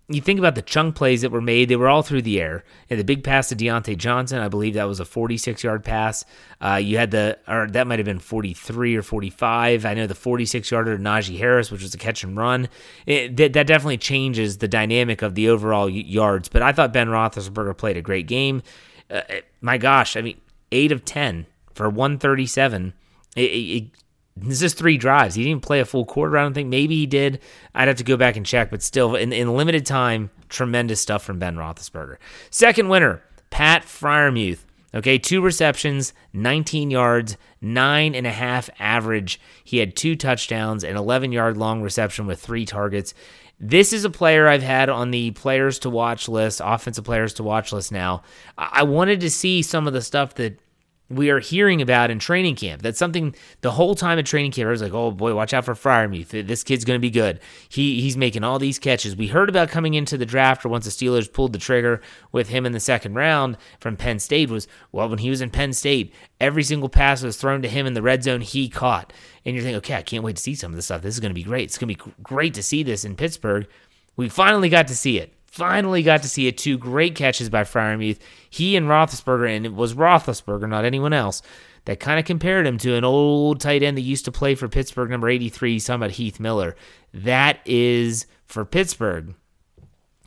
you 0.10 0.22
think 0.22 0.40
about 0.40 0.56
the 0.56 0.62
chunk 0.62 0.96
plays 0.96 1.22
that 1.22 1.32
were 1.32 1.42
made, 1.42 1.70
they 1.70 1.78
were 1.78 1.88
all 1.88 2.02
through 2.02 2.24
the 2.24 2.42
air. 2.42 2.66
And 2.90 3.00
the 3.00 3.06
big 3.06 3.24
pass 3.24 3.48
to 3.50 3.56
Diontae 3.56 3.98
Johnson, 3.98 4.40
I 4.40 4.50
believe 4.50 4.74
that 4.74 4.84
was 4.84 5.00
a 5.00 5.06
46 5.06 5.64
yard 5.64 5.86
pass. 5.86 6.26
Uh, 6.60 6.76
you 6.76 6.98
had 6.98 7.12
the, 7.12 7.40
or 7.48 7.68
that 7.68 7.88
might 7.88 8.00
have 8.00 8.06
been 8.06 8.20
43 8.20 8.98
or 8.98 9.02
45. 9.02 9.86
I 9.86 9.94
know 9.94 10.08
the 10.08 10.16
46 10.16 10.70
yarder 10.70 10.98
to 10.98 11.02
Najee 11.02 11.38
Harris, 11.38 11.72
which 11.72 11.82
was 11.82 11.94
a 11.94 11.98
catch 11.98 12.26
and 12.26 12.36
run. 12.36 12.68
It, 13.06 13.38
that, 13.38 13.54
that 13.54 13.68
definitely 13.68 13.98
changes 13.98 14.58
the 14.58 14.68
dynamic 14.68 15.22
of 15.22 15.36
the 15.36 15.48
overall 15.48 15.90
yards. 15.90 16.50
But 16.50 16.62
I 16.62 16.74
thought 16.74 16.92
Ben 16.92 17.08
Roethlisberger 17.08 17.78
played 17.78 17.96
a 17.96 18.02
great 18.02 18.28
game 18.28 18.62
uh, 19.12 19.22
my 19.62 19.78
gosh, 19.78 20.16
I 20.16 20.22
mean, 20.22 20.40
eight 20.72 20.92
of 20.92 21.06
ten 21.06 21.46
for 21.74 21.90
137. 21.90 22.94
It, 23.36 23.42
it, 23.42 23.46
it, 23.46 23.84
this 24.38 24.62
is 24.62 24.74
three 24.74 24.98
drives. 24.98 25.36
He 25.36 25.44
didn't 25.44 25.62
play 25.64 25.80
a 25.80 25.86
full 25.86 26.06
quarter. 26.06 26.38
I 26.38 26.44
don't 26.44 26.54
think. 26.54 26.70
Maybe 26.70 26.96
he 26.96 27.06
did. 27.06 27.42
I'd 27.76 27.88
have 27.88 27.98
to 27.98 28.04
go 28.04 28.18
back 28.18 28.36
and 28.36 28.46
check. 28.46 28.70
But 28.70 28.82
still, 28.82 29.16
in, 29.16 29.34
in 29.34 29.56
limited 29.56 29.86
time, 29.86 30.32
tremendous 30.50 31.02
stuff 31.02 31.24
from 31.24 31.40
Ben 31.40 31.56
Roethlisberger. 31.56 32.18
Second 32.50 32.90
winner, 32.90 33.22
Pat 33.50 33.84
Freiermuth. 33.84 34.66
Okay, 34.94 35.18
two 35.18 35.42
receptions, 35.42 36.14
19 36.34 36.92
yards, 36.92 37.38
nine 37.62 38.14
and 38.14 38.28
a 38.28 38.32
half 38.32 38.70
average. 38.78 39.40
He 39.64 39.78
had 39.78 39.96
two 39.96 40.18
touchdowns, 40.18 40.84
an 40.84 40.98
11 40.98 41.32
yard 41.32 41.56
long 41.56 41.82
reception 41.82 42.28
with 42.28 42.42
three 42.42 42.66
targets. 42.66 43.14
This 43.64 43.94
is 43.94 44.06
a 44.06 44.10
player 44.10 44.48
I've 44.48 44.64
had 44.64 44.90
on 44.90 45.12
the 45.12 45.30
players 45.32 45.78
to 45.80 45.90
watch 45.92 46.28
list, 46.28 46.62
offensive 46.64 47.04
players 47.04 47.34
to 47.36 47.44
watch 47.44 47.72
list 47.72 47.92
now. 47.92 48.24
I 48.58 48.82
wanted 48.82 49.20
to 49.20 49.30
see 49.30 49.62
some 49.62 49.86
of 49.86 49.94
the 49.94 50.02
stuff 50.02 50.34
that 50.36 50.60
we 51.12 51.30
are 51.30 51.40
hearing 51.40 51.82
about 51.82 52.10
in 52.10 52.20
training 52.20 52.56
camp. 52.56 52.82
That's 52.82 52.98
something 52.98 53.36
the 53.62 53.72
whole 53.72 53.96
time 53.96 54.18
in 54.18 54.26
training 54.26 54.52
camp, 54.52 54.68
I 54.68 54.72
was 54.72 54.82
like, 54.82 54.94
oh 54.94 55.12
boy, 55.12 55.34
watch 55.36 55.54
out 55.54 55.66
for 55.66 55.74
Freiermuth. 55.74 56.48
This 56.48 56.64
kid's 56.64 56.86
going 56.86 56.98
to 56.98 57.02
be 57.02 57.10
good. 57.10 57.40
He 57.70 58.02
He's 58.02 58.18
making 58.18 58.44
all 58.44 58.60
these 58.60 58.80
catches. 58.80 59.16
We 59.16 59.28
heard 59.28 59.50
about 59.50 59.70
coming 59.70 59.94
into 59.94 60.18
the 60.18 60.26
draft 60.26 60.66
or 60.66 60.70
once 60.70 60.86
the 60.86 60.92
Steelers 60.92 61.32
pulled 61.32 61.54
the 61.54 61.60
trigger 61.60 62.02
with 62.32 62.50
him 62.50 62.66
in 62.66 62.72
the 62.72 62.80
second 62.80 63.16
round 63.16 63.58
from 63.80 63.98
Penn 63.98 64.20
State 64.20 64.50
was, 64.50 64.68
well, 64.92 65.10
when 65.10 65.20
he 65.20 65.30
was 65.30 65.42
in 65.42 65.50
Penn 65.50 65.74
State, 65.74 66.14
every 66.40 66.64
single 66.64 66.90
pass 66.90 67.24
was 67.24 67.38
thrown 67.38 67.62
to 67.62 67.70
him 67.70 67.86
in 67.86 67.94
the 67.94 68.02
red 68.02 68.24
zone, 68.24 68.42
he 68.42 68.70
caught. 68.70 69.14
And 69.46 69.56
you're 69.56 69.64
thinking, 69.64 69.78
okay, 69.78 69.96
I 69.96 70.04
can't 70.04 70.24
wait 70.24 70.36
to 70.38 70.42
see 70.42 70.56
some 70.56 70.72
of 70.72 70.76
this 70.76 70.86
stuff. 70.86 71.02
This 71.02 71.16
is 71.16 71.20
going 71.20 71.32
to 71.32 71.36
be 71.36 71.44
great. 71.44 71.66
It's 71.66 71.78
going 71.78 71.94
to 71.94 72.06
be 72.06 72.12
great 72.22 72.54
to 72.56 72.64
see 72.64 72.84
this 72.84 73.06
in 73.06 73.16
Pittsburgh. 73.16 73.68
We 74.16 74.30
finally 74.30 74.70
got 74.70 74.88
to 74.88 74.96
see 74.96 75.20
it. 75.20 75.34
Finally 75.52 76.02
got 76.02 76.22
to 76.22 76.30
see 76.30 76.48
it. 76.48 76.58
Two 76.58 76.78
great 76.78 77.14
catches 77.14 77.50
by 77.50 77.64
Freiermuth. 77.64 78.20
He 78.50 78.78
and 78.78 78.88
Roethlisberger, 78.88 79.54
and 79.54 79.66
it 79.66 79.74
was 79.74 79.94
Roethlisberger, 79.94 80.68
not 80.68 80.86
anyone 80.86 81.12
else, 81.12 81.42
that 81.84 82.00
kind 82.00 82.18
of 82.18 82.24
compared 82.24 82.66
him 82.66 82.78
to 82.78 82.96
an 82.96 83.04
old 83.04 83.60
tight 83.60 83.84
end 83.84 83.98
that 83.98 84.02
used 84.02 84.24
to 84.26 84.32
play 84.32 84.56
for 84.56 84.70
Pittsburgh, 84.70 85.10
number 85.10 85.28
83. 85.28 85.74
He's 85.74 85.86
talking 85.86 86.02
about 86.02 86.12
Heath 86.12 86.40
Miller. 86.40 86.78
That 87.14 87.60
is 87.66 88.28
for 88.46 88.64
Pittsburgh. 88.64 89.36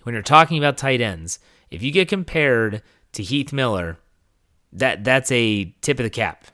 When 0.03 0.13
you're 0.13 0.23
talking 0.23 0.59
about 0.59 0.77
tight 0.77 1.01
ends, 1.01 1.39
if 1.71 1.83
you 1.83 1.91
get 1.91 2.09
compared 2.09 2.83
to 3.13 3.23
Heath 3.23 3.51
Miller, 3.51 3.97
that 4.75 5.05
that's 5.05 5.33
a 5.33 5.65
tip 5.81 5.99
of 6.01 6.05
the 6.05 6.11
cap. 6.11 6.45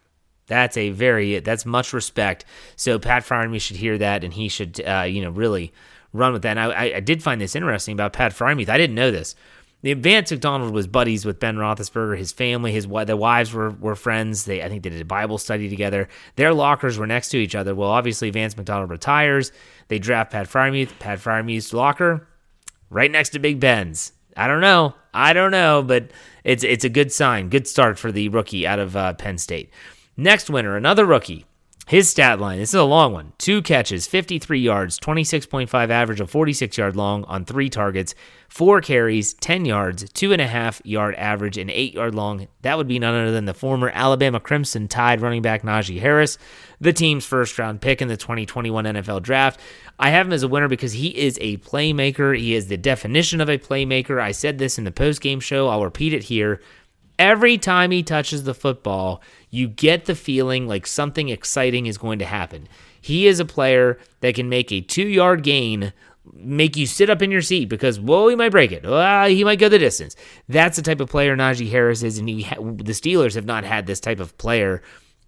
That's 0.46 0.76
a 0.76 0.90
very 0.90 1.40
that's 1.40 1.66
much 1.66 1.92
respect. 1.92 2.44
So 2.76 3.00
Pat 3.00 3.24
Freiermuth 3.24 3.62
should 3.62 3.78
hear 3.78 3.98
that, 3.98 4.22
and 4.22 4.32
he 4.32 4.48
should 4.48 4.80
uh, 4.86 5.06
you 5.08 5.22
know 5.22 5.30
really 5.30 5.72
run 6.12 6.32
with 6.32 6.42
that. 6.42 6.56
And 6.56 6.72
I, 6.72 6.96
I 6.96 7.00
did 7.00 7.22
find 7.22 7.40
this 7.40 7.56
interesting 7.56 7.92
about 7.92 8.12
Pat 8.12 8.32
Freiermuth. 8.32 8.68
I 8.68 8.78
didn't 8.78 8.96
know 8.96 9.10
this. 9.10 9.34
The 9.82 9.94
Vance 9.94 10.30
McDonald 10.30 10.74
was 10.74 10.86
buddies 10.86 11.24
with 11.24 11.40
Ben 11.40 11.56
Roethlisberger. 11.56 12.18
His 12.18 12.32
family, 12.32 12.70
his 12.70 12.86
their 12.86 13.16
wives 13.16 13.52
were 13.54 13.70
were 13.70 13.94
friends. 13.94 14.44
They 14.44 14.62
I 14.62 14.68
think 14.68 14.82
they 14.82 14.90
did 14.90 15.00
a 15.00 15.06
Bible 15.06 15.38
study 15.38 15.70
together. 15.70 16.08
Their 16.36 16.52
lockers 16.52 16.98
were 16.98 17.06
next 17.06 17.30
to 17.30 17.38
each 17.38 17.54
other. 17.54 17.74
Well, 17.74 17.88
obviously 17.88 18.28
Vance 18.30 18.56
McDonald 18.56 18.90
retires. 18.90 19.52
They 19.88 19.98
draft 19.98 20.32
Pat 20.32 20.48
Freiermuth. 20.48 20.98
Pat 20.98 21.18
Freiermuth's 21.18 21.72
locker 21.72 22.28
right 22.90 23.10
next 23.10 23.30
to 23.30 23.38
Big 23.38 23.58
Ben's. 23.58 24.12
I 24.36 24.48
don't 24.48 24.60
know. 24.60 24.94
I 25.14 25.32
don't 25.32 25.50
know, 25.50 25.82
but 25.82 26.10
it's 26.44 26.62
it's 26.62 26.84
a 26.84 26.90
good 26.90 27.10
sign. 27.10 27.48
Good 27.48 27.66
start 27.66 27.98
for 27.98 28.12
the 28.12 28.28
rookie 28.28 28.66
out 28.66 28.78
of 28.78 28.96
uh, 28.96 29.14
Penn 29.14 29.38
State. 29.38 29.70
Next 30.16 30.50
winner, 30.50 30.76
another 30.76 31.06
rookie. 31.06 31.46
His 31.86 32.08
stat 32.08 32.38
line, 32.38 32.60
this 32.60 32.68
is 32.68 32.74
a 32.76 32.84
long 32.84 33.12
one. 33.12 33.32
Two 33.36 33.62
catches, 33.62 34.06
53 34.06 34.60
yards, 34.60 35.00
26.5 35.00 35.90
average 35.90 36.20
of 36.20 36.30
46 36.30 36.78
yard 36.78 36.94
long 36.94 37.24
on 37.24 37.44
three 37.44 37.68
targets, 37.68 38.14
four 38.48 38.80
carries, 38.80 39.34
10 39.34 39.64
yards, 39.64 40.08
two 40.12 40.32
and 40.32 40.40
a 40.40 40.46
half 40.46 40.80
yard 40.84 41.16
average, 41.16 41.58
and 41.58 41.68
eight 41.68 41.94
yard 41.94 42.14
long. 42.14 42.46
That 42.62 42.78
would 42.78 42.86
be 42.86 43.00
none 43.00 43.16
other 43.16 43.32
than 43.32 43.46
the 43.46 43.54
former 43.54 43.90
Alabama 43.92 44.38
Crimson 44.38 44.86
Tide 44.86 45.20
running 45.20 45.42
back 45.42 45.62
Najee 45.62 45.98
Harris, 45.98 46.38
the 46.80 46.92
team's 46.92 47.26
first 47.26 47.58
round 47.58 47.80
pick 47.80 48.00
in 48.00 48.06
the 48.06 48.16
2021 48.16 48.84
NFL 48.84 49.22
draft. 49.22 49.58
I 49.98 50.10
have 50.10 50.26
him 50.26 50.32
as 50.32 50.44
a 50.44 50.48
winner 50.48 50.68
because 50.68 50.92
he 50.92 51.08
is 51.08 51.38
a 51.40 51.56
playmaker. 51.58 52.38
He 52.38 52.54
is 52.54 52.68
the 52.68 52.76
definition 52.76 53.40
of 53.40 53.48
a 53.48 53.58
playmaker. 53.58 54.20
I 54.20 54.30
said 54.30 54.58
this 54.58 54.78
in 54.78 54.84
the 54.84 54.92
post 54.92 55.20
game 55.20 55.40
show. 55.40 55.68
I'll 55.68 55.82
repeat 55.82 56.14
it 56.14 56.22
here. 56.24 56.60
Every 57.20 57.58
time 57.58 57.90
he 57.90 58.02
touches 58.02 58.44
the 58.44 58.54
football, 58.54 59.20
you 59.50 59.68
get 59.68 60.06
the 60.06 60.14
feeling 60.14 60.66
like 60.66 60.86
something 60.86 61.28
exciting 61.28 61.84
is 61.84 61.98
going 61.98 62.18
to 62.20 62.24
happen. 62.24 62.66
He 62.98 63.26
is 63.26 63.38
a 63.40 63.44
player 63.44 63.98
that 64.20 64.34
can 64.34 64.48
make 64.48 64.72
a 64.72 64.80
two 64.80 65.06
yard 65.06 65.42
gain 65.42 65.92
make 66.32 66.78
you 66.78 66.86
sit 66.86 67.10
up 67.10 67.20
in 67.20 67.30
your 67.30 67.42
seat 67.42 67.68
because 67.68 68.00
whoa 68.00 68.28
he 68.28 68.36
might 68.36 68.52
break 68.52 68.72
it 68.72 68.84
well, 68.84 69.28
he 69.28 69.42
might 69.42 69.58
go 69.58 69.68
the 69.68 69.78
distance 69.78 70.14
that's 70.48 70.76
the 70.76 70.82
type 70.82 71.00
of 71.00 71.08
player 71.08 71.36
Najee 71.36 71.70
Harris 71.70 72.02
is 72.02 72.18
and 72.18 72.28
he 72.28 72.42
ha- 72.42 72.60
the 72.60 72.92
Steelers 72.92 73.34
have 73.34 73.46
not 73.46 73.64
had 73.64 73.86
this 73.86 74.00
type 74.00 74.20
of 74.20 74.36
player 74.38 74.80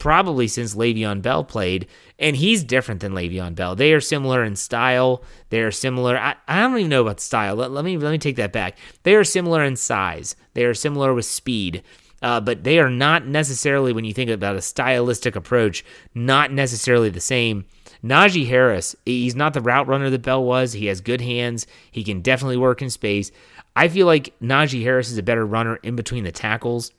probably 0.03 0.49
since 0.49 0.75
Le'Veon 0.75 1.23
Bell 1.23 1.45
played 1.45 1.87
and 2.19 2.35
he's 2.35 2.65
different 2.65 3.01
than 3.01 3.13
Le'Veon 3.13 3.55
Bell 3.55 3.77
they 3.77 3.93
are 3.93 4.01
similar 4.01 4.43
in 4.43 4.57
style 4.57 5.23
they 5.51 5.61
are 5.61 5.71
similar 5.71 6.19
I, 6.19 6.35
I 6.49 6.59
don't 6.59 6.77
even 6.77 6.91
know 6.91 7.03
about 7.03 7.21
style 7.21 7.55
let, 7.55 7.71
let 7.71 7.85
me 7.85 7.97
let 7.97 8.11
me 8.11 8.19
take 8.19 8.35
that 8.35 8.53
back 8.53 8.77
they 9.05 9.15
are 9.15 9.23
similar 9.23 9.63
in 9.63 9.77
size 9.77 10.35
they 10.55 10.65
are 10.65 10.75
similar 10.75 11.15
with 11.15 11.25
speed 11.25 11.85
uh, 12.21 12.41
but 12.41 12.65
they 12.65 12.79
are 12.79 12.89
not 12.89 13.27
necessarily, 13.27 13.93
when 13.93 14.05
you 14.05 14.13
think 14.13 14.31
about 14.31 14.55
a 14.55 14.63
stylistic 14.63 15.35
approach, 15.35 15.85
not 16.15 16.53
necessarily 16.53 17.11
the 17.11 17.21
same. 17.21 17.65
Najee 18.05 18.47
Harris, 18.47 18.95
he's 19.05 19.35
not 19.35 19.55
the 19.55 19.61
route 19.61 19.89
runner 19.89 20.09
that 20.09 20.23
Bell 20.23 20.45
was. 20.45 20.73
He 20.73 20.87
has 20.87 21.01
good 21.01 21.21
hands. 21.21 21.67
He 21.91 22.05
can 22.05 22.21
definitely 22.21 22.59
work 22.59 22.81
in 22.81 22.91
space. 22.91 23.33
I 23.75 23.89
feel 23.89 24.07
like 24.07 24.39
Najee 24.41 24.85
Harris 24.85 25.11
is 25.11 25.19
a 25.19 25.23
better 25.23 25.45
runner 25.45 25.81
in 25.83 25.97
between 25.97 26.23
the 26.23 26.31
tackles. 26.31 26.93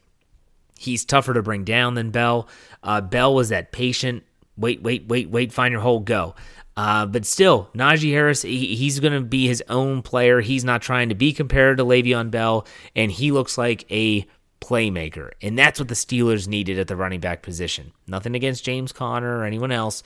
He's 0.77 1.05
tougher 1.05 1.33
to 1.33 1.41
bring 1.41 1.63
down 1.63 1.93
than 1.93 2.11
Bell. 2.11 2.47
Uh, 2.83 3.01
Bell 3.01 3.33
was 3.33 3.49
that 3.49 3.71
patient, 3.71 4.23
wait, 4.57 4.83
wait, 4.83 5.07
wait, 5.07 5.29
wait, 5.29 5.51
find 5.53 5.71
your 5.71 5.81
hole, 5.81 5.99
go. 5.99 6.35
Uh, 6.75 7.05
but 7.05 7.25
still, 7.25 7.69
Najee 7.75 8.11
Harris, 8.11 8.41
he, 8.41 8.75
he's 8.75 8.99
going 8.99 9.13
to 9.13 9.21
be 9.21 9.47
his 9.47 9.63
own 9.69 10.01
player. 10.01 10.41
He's 10.41 10.63
not 10.63 10.81
trying 10.81 11.09
to 11.09 11.15
be 11.15 11.31
compared 11.31 11.77
to 11.77 11.85
Le'Veon 11.85 12.31
Bell, 12.31 12.65
and 12.95 13.11
he 13.11 13.31
looks 13.31 13.57
like 13.57 13.85
a 13.91 14.25
playmaker. 14.59 15.31
And 15.41 15.57
that's 15.57 15.79
what 15.79 15.87
the 15.87 15.95
Steelers 15.95 16.47
needed 16.47 16.79
at 16.79 16.87
the 16.87 16.95
running 16.95 17.19
back 17.19 17.43
position. 17.43 17.91
Nothing 18.07 18.35
against 18.35 18.63
James 18.63 18.91
Conner 18.91 19.37
or 19.37 19.43
anyone 19.43 19.71
else. 19.71 20.03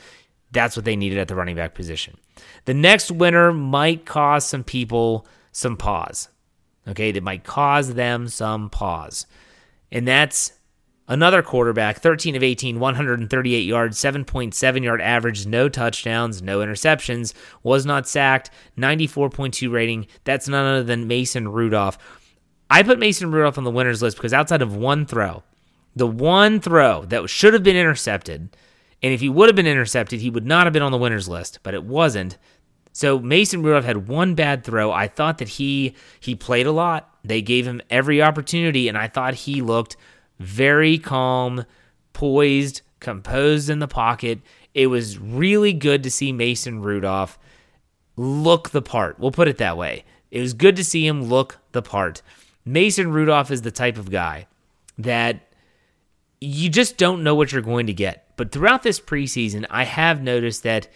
That's 0.51 0.75
what 0.75 0.85
they 0.85 0.95
needed 0.95 1.19
at 1.19 1.27
the 1.27 1.35
running 1.35 1.55
back 1.55 1.73
position. 1.73 2.17
The 2.65 2.73
next 2.73 3.11
winner 3.11 3.53
might 3.53 4.05
cause 4.05 4.45
some 4.45 4.63
people 4.63 5.27
some 5.51 5.77
pause. 5.77 6.29
Okay, 6.87 7.11
that 7.11 7.23
might 7.23 7.43
cause 7.43 7.93
them 7.93 8.27
some 8.27 8.69
pause. 8.69 9.25
And 9.91 10.07
that's 10.07 10.53
another 11.07 11.41
quarterback, 11.41 11.99
13 11.99 12.35
of 12.35 12.43
18, 12.43 12.79
138 12.79 13.59
yards, 13.59 13.97
7.7 13.97 14.83
yard 14.83 15.01
average, 15.01 15.45
no 15.45 15.69
touchdowns, 15.69 16.41
no 16.41 16.59
interceptions, 16.59 17.33
was 17.63 17.85
not 17.85 18.07
sacked, 18.07 18.49
94.2 18.77 19.71
rating. 19.71 20.07
That's 20.23 20.47
none 20.47 20.65
other 20.65 20.83
than 20.83 21.07
Mason 21.07 21.47
Rudolph. 21.47 21.97
I 22.69 22.83
put 22.83 22.99
Mason 22.99 23.31
Rudolph 23.31 23.57
on 23.57 23.63
the 23.63 23.71
winners 23.71 24.01
list 24.01 24.17
because 24.17 24.33
outside 24.33 24.61
of 24.61 24.75
one 24.75 25.05
throw, 25.05 25.43
the 25.95 26.07
one 26.07 26.59
throw 26.59 27.05
that 27.05 27.29
should 27.29 27.53
have 27.53 27.63
been 27.63 27.77
intercepted, 27.77 28.55
and 29.01 29.13
if 29.13 29.21
he 29.21 29.29
would 29.29 29.47
have 29.47 29.55
been 29.55 29.67
intercepted, 29.67 30.19
he 30.19 30.29
would 30.29 30.45
not 30.45 30.65
have 30.65 30.73
been 30.73 30.81
on 30.81 30.91
the 30.91 30.97
winners 30.97 31.29
list, 31.29 31.59
but 31.63 31.73
it 31.73 31.83
wasn't. 31.83 32.37
So 32.91 33.19
Mason 33.19 33.61
Rudolph 33.61 33.85
had 33.85 34.07
one 34.07 34.33
bad 34.33 34.63
throw. 34.63 34.91
I 34.91 35.07
thought 35.07 35.37
that 35.37 35.47
he 35.47 35.95
he 36.19 36.35
played 36.35 36.65
a 36.65 36.71
lot. 36.71 37.15
They 37.23 37.41
gave 37.41 37.67
him 37.67 37.81
every 37.89 38.21
opportunity, 38.21 38.87
and 38.87 38.97
I 38.97 39.07
thought 39.07 39.35
he 39.35 39.61
looked 39.61 39.97
very 40.39 40.97
calm, 40.97 41.65
poised, 42.13 42.81
composed 42.99 43.69
in 43.69 43.79
the 43.79 43.87
pocket. 43.87 44.39
It 44.73 44.87
was 44.87 45.17
really 45.17 45.73
good 45.73 46.03
to 46.03 46.11
see 46.11 46.31
Mason 46.31 46.81
Rudolph 46.81 47.37
look 48.15 48.69
the 48.69 48.81
part. 48.81 49.19
We'll 49.19 49.31
put 49.31 49.47
it 49.47 49.57
that 49.57 49.77
way. 49.77 50.03
It 50.31 50.41
was 50.41 50.53
good 50.53 50.75
to 50.75 50.83
see 50.83 51.05
him 51.05 51.23
look 51.23 51.59
the 51.71 51.81
part. 51.81 52.21
Mason 52.65 53.11
Rudolph 53.11 53.51
is 53.51 53.61
the 53.61 53.71
type 53.71 53.97
of 53.97 54.11
guy 54.11 54.47
that 54.97 55.47
you 56.41 56.69
just 56.69 56.97
don't 56.97 57.23
know 57.23 57.35
what 57.35 57.51
you're 57.51 57.61
going 57.61 57.87
to 57.87 57.93
get. 57.93 58.25
But 58.35 58.51
throughout 58.51 58.83
this 58.83 58.99
preseason, 58.99 59.65
I 59.69 59.83
have 59.83 60.21
noticed 60.21 60.63
that 60.63 60.87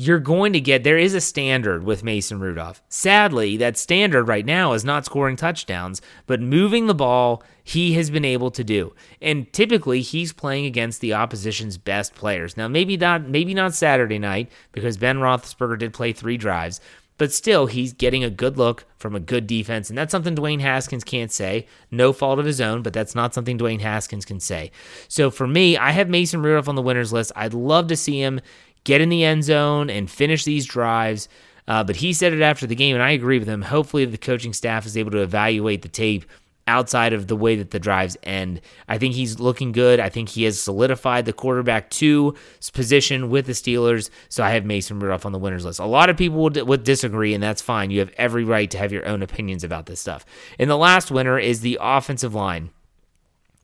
you're 0.00 0.20
going 0.20 0.52
to 0.52 0.60
get 0.60 0.84
there 0.84 0.96
is 0.96 1.12
a 1.12 1.20
standard 1.20 1.82
with 1.82 2.04
Mason 2.04 2.38
Rudolph. 2.38 2.80
Sadly, 2.88 3.56
that 3.56 3.76
standard 3.76 4.28
right 4.28 4.46
now 4.46 4.72
is 4.72 4.84
not 4.84 5.04
scoring 5.04 5.34
touchdowns, 5.34 6.00
but 6.28 6.40
moving 6.40 6.86
the 6.86 6.94
ball 6.94 7.42
he 7.64 7.94
has 7.94 8.08
been 8.08 8.24
able 8.24 8.52
to 8.52 8.62
do. 8.62 8.94
And 9.20 9.52
typically 9.52 10.00
he's 10.02 10.32
playing 10.32 10.66
against 10.66 11.00
the 11.00 11.14
opposition's 11.14 11.78
best 11.78 12.14
players. 12.14 12.56
Now 12.56 12.68
maybe 12.68 12.96
not 12.96 13.28
maybe 13.28 13.54
not 13.54 13.74
Saturday 13.74 14.20
night 14.20 14.52
because 14.70 14.96
Ben 14.96 15.18
Roethlisberger 15.18 15.80
did 15.80 15.92
play 15.92 16.12
3 16.12 16.36
drives, 16.36 16.80
but 17.16 17.32
still, 17.32 17.66
he's 17.66 17.92
getting 17.92 18.22
a 18.22 18.30
good 18.30 18.56
look 18.56 18.84
from 18.96 19.16
a 19.16 19.20
good 19.20 19.48
defense, 19.48 19.88
and 19.88 19.98
that's 19.98 20.12
something 20.12 20.36
Dwayne 20.36 20.60
Haskins 20.60 21.02
can't 21.02 21.32
say. 21.32 21.66
No 21.90 22.12
fault 22.12 22.38
of 22.38 22.46
his 22.46 22.60
own, 22.60 22.82
but 22.82 22.92
that's 22.92 23.16
not 23.16 23.34
something 23.34 23.58
Dwayne 23.58 23.80
Haskins 23.80 24.24
can 24.24 24.38
say. 24.38 24.70
So 25.08 25.28
for 25.28 25.48
me, 25.48 25.76
I 25.76 25.90
have 25.90 26.08
Mason 26.08 26.42
Rudolph 26.42 26.68
on 26.68 26.76
the 26.76 26.82
winners 26.82 27.12
list. 27.12 27.32
I'd 27.34 27.54
love 27.54 27.88
to 27.88 27.96
see 27.96 28.20
him 28.20 28.40
get 28.84 29.00
in 29.00 29.08
the 29.08 29.24
end 29.24 29.44
zone 29.44 29.90
and 29.90 30.10
finish 30.10 30.44
these 30.44 30.66
drives. 30.66 31.28
Uh, 31.66 31.84
but 31.84 31.96
he 31.96 32.12
said 32.12 32.32
it 32.32 32.40
after 32.40 32.66
the 32.66 32.74
game, 32.74 32.94
and 32.96 33.02
I 33.02 33.10
agree 33.10 33.38
with 33.38 33.48
him. 33.48 33.62
Hopefully, 33.62 34.04
the 34.06 34.16
coaching 34.16 34.54
staff 34.54 34.86
is 34.86 34.96
able 34.96 35.10
to 35.10 35.18
evaluate 35.18 35.82
the 35.82 35.88
tape 35.88 36.24
outside 36.68 37.12
of 37.14 37.26
the 37.26 37.34
way 37.34 37.56
that 37.56 37.70
the 37.70 37.80
drives 37.80 38.16
end. 38.22 38.60
I 38.88 38.98
think 38.98 39.14
he's 39.14 39.40
looking 39.40 39.72
good. 39.72 39.98
I 39.98 40.10
think 40.10 40.28
he 40.28 40.44
has 40.44 40.60
solidified 40.60 41.24
the 41.24 41.32
quarterback 41.32 41.90
two 41.90 42.36
position 42.72 43.30
with 43.30 43.46
the 43.46 43.52
Steelers. 43.52 44.10
So 44.28 44.44
I 44.44 44.50
have 44.50 44.64
Mason 44.64 45.00
Rudolph 45.00 45.26
on 45.26 45.32
the 45.32 45.38
winners 45.38 45.64
list. 45.64 45.80
A 45.80 45.86
lot 45.86 46.10
of 46.10 46.16
people 46.16 46.38
would, 46.40 46.56
would 46.56 46.84
disagree, 46.84 47.34
and 47.34 47.42
that's 47.42 47.62
fine. 47.62 47.90
You 47.90 48.00
have 48.00 48.12
every 48.18 48.44
right 48.44 48.70
to 48.70 48.78
have 48.78 48.92
your 48.92 49.06
own 49.06 49.22
opinions 49.22 49.64
about 49.64 49.86
this 49.86 49.98
stuff. 49.98 50.24
And 50.58 50.70
the 50.70 50.76
last 50.76 51.10
winner 51.10 51.38
is 51.38 51.60
the 51.60 51.78
offensive 51.80 52.34
line. 52.34 52.70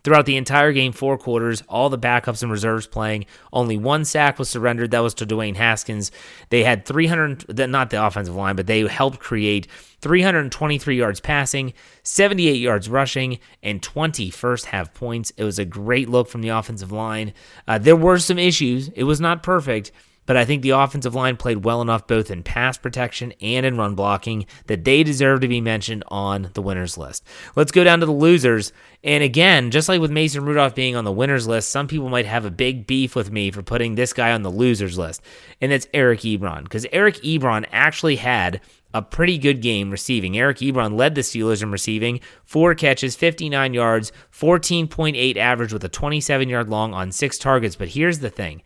Throughout 0.05 0.27
the 0.27 0.37
entire 0.37 0.73
game, 0.75 0.93
four 0.93 1.17
quarters, 1.17 1.63
all 1.67 1.89
the 1.89 1.99
backups 1.99 2.43
and 2.43 2.53
reserves 2.53 2.87
playing. 2.87 3.25
Only 3.55 3.79
one 3.79 4.05
sack 4.05 4.39
was 4.39 4.51
surrendered. 4.51 4.91
That 4.91 5.01
was 5.01 5.15
to 5.15 5.27
Dwayne 5.27 5.57
Haskins. 5.57 6.11
They 6.51 6.63
had 6.63 6.85
300, 6.85 7.71
not 7.71 7.89
the 7.89 8.05
offensive 8.05 8.37
line, 8.37 8.55
but 8.55 8.67
they 8.67 8.87
helped 8.87 9.19
create 9.19 9.67
323 10.03 10.99
yards 10.99 11.21
passing, 11.21 11.73
78 12.03 12.61
yards 12.61 12.91
rushing, 12.91 13.39
and 13.63 13.83
20 13.83 14.29
first 14.29 14.67
half 14.67 14.93
points. 14.93 15.33
It 15.39 15.45
was 15.45 15.59
a 15.59 15.65
great 15.65 16.11
look 16.11 16.29
from 16.29 16.43
the 16.43 16.51
offensive 16.51 16.93
line. 16.93 17.33
Uh, 17.67 17.79
there 17.79 17.97
were 17.97 18.19
some 18.19 18.39
issues. 18.39 18.89
It 18.89 19.05
was 19.05 19.23
not 19.23 19.43
perfect, 19.43 19.91
but 20.27 20.37
I 20.37 20.45
think 20.45 20.63
the 20.63 20.71
offensive 20.71 21.15
line 21.15 21.37
played 21.37 21.65
well 21.65 21.83
enough 21.83 22.07
both 22.07 22.31
in 22.31 22.43
pass 22.43 22.77
protection 22.77 23.33
and 23.41 23.67
in 23.67 23.77
run 23.77 23.95
blocking 23.95 24.47
that 24.67 24.85
they 24.85 25.03
deserve 25.03 25.41
to 25.41 25.49
be 25.49 25.61
mentioned 25.61 26.05
on 26.09 26.51
the 26.55 26.63
winners 26.63 26.97
list. 26.97 27.25
Let's 27.57 27.73
go 27.73 27.85
down 27.85 28.01
to 28.01 28.07
the 28.07 28.13
losers. 28.13 28.73
And 29.03 29.23
again, 29.23 29.71
just 29.71 29.89
like 29.89 30.01
with 30.01 30.11
Mason 30.11 30.45
Rudolph 30.45 30.75
being 30.75 30.97
on 30.97 31.05
the 31.05 31.13
winners 31.13 31.47
list, 31.47 31.71
some 31.71 31.89
people 31.89 32.09
might 32.09 32.27
have 32.27 32.45
a 32.45 32.51
big 32.51 32.87
beef 32.87 33.15
with 33.15 33.31
me 33.31 33.51
for 33.51 33.63
putting 33.63 33.95
this 33.95 34.13
guy 34.13 34.33
on 34.33 34.43
the 34.43 34.51
losers 34.51 34.99
list. 34.99 35.23
And 35.61 35.73
it's 35.73 35.89
Eric 35.93 36.21
Ebron, 36.21 36.65
because 36.65 36.87
Eric 36.93 37.17
Ebron 37.17 37.67
actually 37.71 38.17
had 38.17 38.61
a 38.95 39.03
pretty 39.03 39.37
good 39.37 39.61
game 39.61 39.91
receiving. 39.91 40.39
Eric 40.39 40.59
Ebron 40.59 40.97
led 40.97 41.17
the 41.17 41.21
Steelers 41.21 41.63
in 41.63 41.73
receiving, 41.73 42.21
four 42.45 42.77
catches, 42.77 43.17
59 43.17 43.75
yards, 43.75 44.13
14.8 44.33 45.37
average 45.37 45.73
with 45.73 45.85
a 45.85 45.89
27 45.89 46.49
yard 46.49 46.71
long 46.71 46.95
on 46.95 47.11
six 47.11 47.37
targets. 47.37 47.75
But 47.75 47.89
here's 47.89 48.21
the 48.21 48.31
thing 48.31 48.63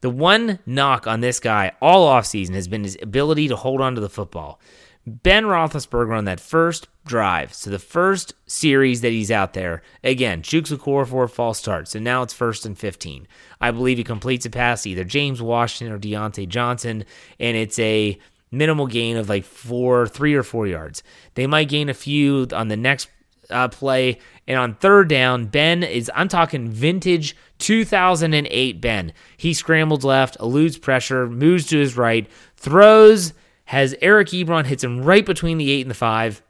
the 0.00 0.10
one 0.10 0.58
knock 0.66 1.06
on 1.06 1.20
this 1.20 1.40
guy 1.40 1.72
all 1.80 2.08
offseason 2.08 2.54
has 2.54 2.68
been 2.68 2.84
his 2.84 2.96
ability 3.02 3.48
to 3.48 3.56
hold 3.56 3.80
on 3.80 3.94
to 3.94 4.00
the 4.00 4.08
football. 4.08 4.60
Ben 5.06 5.44
Roethlisberger 5.44 6.16
on 6.16 6.26
that 6.26 6.40
first 6.40 6.86
drive, 7.06 7.54
so 7.54 7.70
the 7.70 7.78
first 7.78 8.34
series 8.46 9.00
that 9.00 9.12
he's 9.12 9.30
out 9.30 9.54
there, 9.54 9.82
again, 10.04 10.42
Chuks 10.42 10.70
Okorafor 10.70 11.24
a 11.24 11.28
false 11.28 11.58
start. 11.58 11.88
So 11.88 11.98
now 11.98 12.22
it's 12.22 12.34
first 12.34 12.66
and 12.66 12.78
15. 12.78 13.26
I 13.60 13.70
believe 13.70 13.96
he 13.96 14.04
completes 14.04 14.44
a 14.44 14.50
pass 14.50 14.86
either 14.86 15.04
James 15.04 15.40
Washington 15.40 15.94
or 15.94 15.98
Diontae 15.98 16.48
Johnson, 16.48 17.04
and 17.40 17.56
it's 17.56 17.78
a 17.78 18.18
minimal 18.50 18.86
gain 18.86 19.16
of 19.16 19.28
like 19.28 19.44
four, 19.44 20.06
three 20.06 20.34
or 20.34 20.42
four 20.42 20.66
yards. 20.66 21.02
They 21.34 21.46
might 21.46 21.68
gain 21.68 21.88
a 21.88 21.94
few 21.94 22.46
on 22.52 22.68
the 22.68 22.76
next 22.76 23.08
uh, 23.50 23.68
play. 23.68 24.18
And 24.46 24.58
on 24.58 24.74
third 24.74 25.08
down, 25.08 25.46
Ben 25.46 25.82
is, 25.82 26.10
I'm 26.14 26.28
talking 26.28 26.68
vintage 26.68 27.36
2008 27.58 28.80
Ben. 28.80 29.12
He 29.36 29.54
scrambles 29.54 30.04
left, 30.04 30.36
eludes 30.40 30.78
pressure, 30.78 31.28
moves 31.28 31.66
to 31.66 31.78
his 31.78 31.96
right, 31.96 32.28
throws, 32.56 33.32
has 33.66 33.94
Eric 34.00 34.28
Ebron 34.28 34.66
hits 34.66 34.82
him 34.82 35.02
right 35.02 35.26
between 35.26 35.58
the 35.58 35.70
eight 35.70 35.82
and 35.82 35.90
the 35.90 35.94
five, 35.94 36.42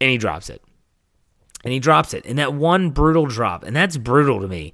and 0.00 0.10
he 0.10 0.18
drops 0.18 0.50
it. 0.50 0.62
And 1.64 1.72
he 1.72 1.80
drops 1.80 2.14
it. 2.14 2.26
And 2.26 2.38
that 2.38 2.54
one 2.54 2.90
brutal 2.90 3.26
drop, 3.26 3.64
and 3.64 3.74
that's 3.74 3.96
brutal 3.96 4.40
to 4.40 4.48
me. 4.48 4.72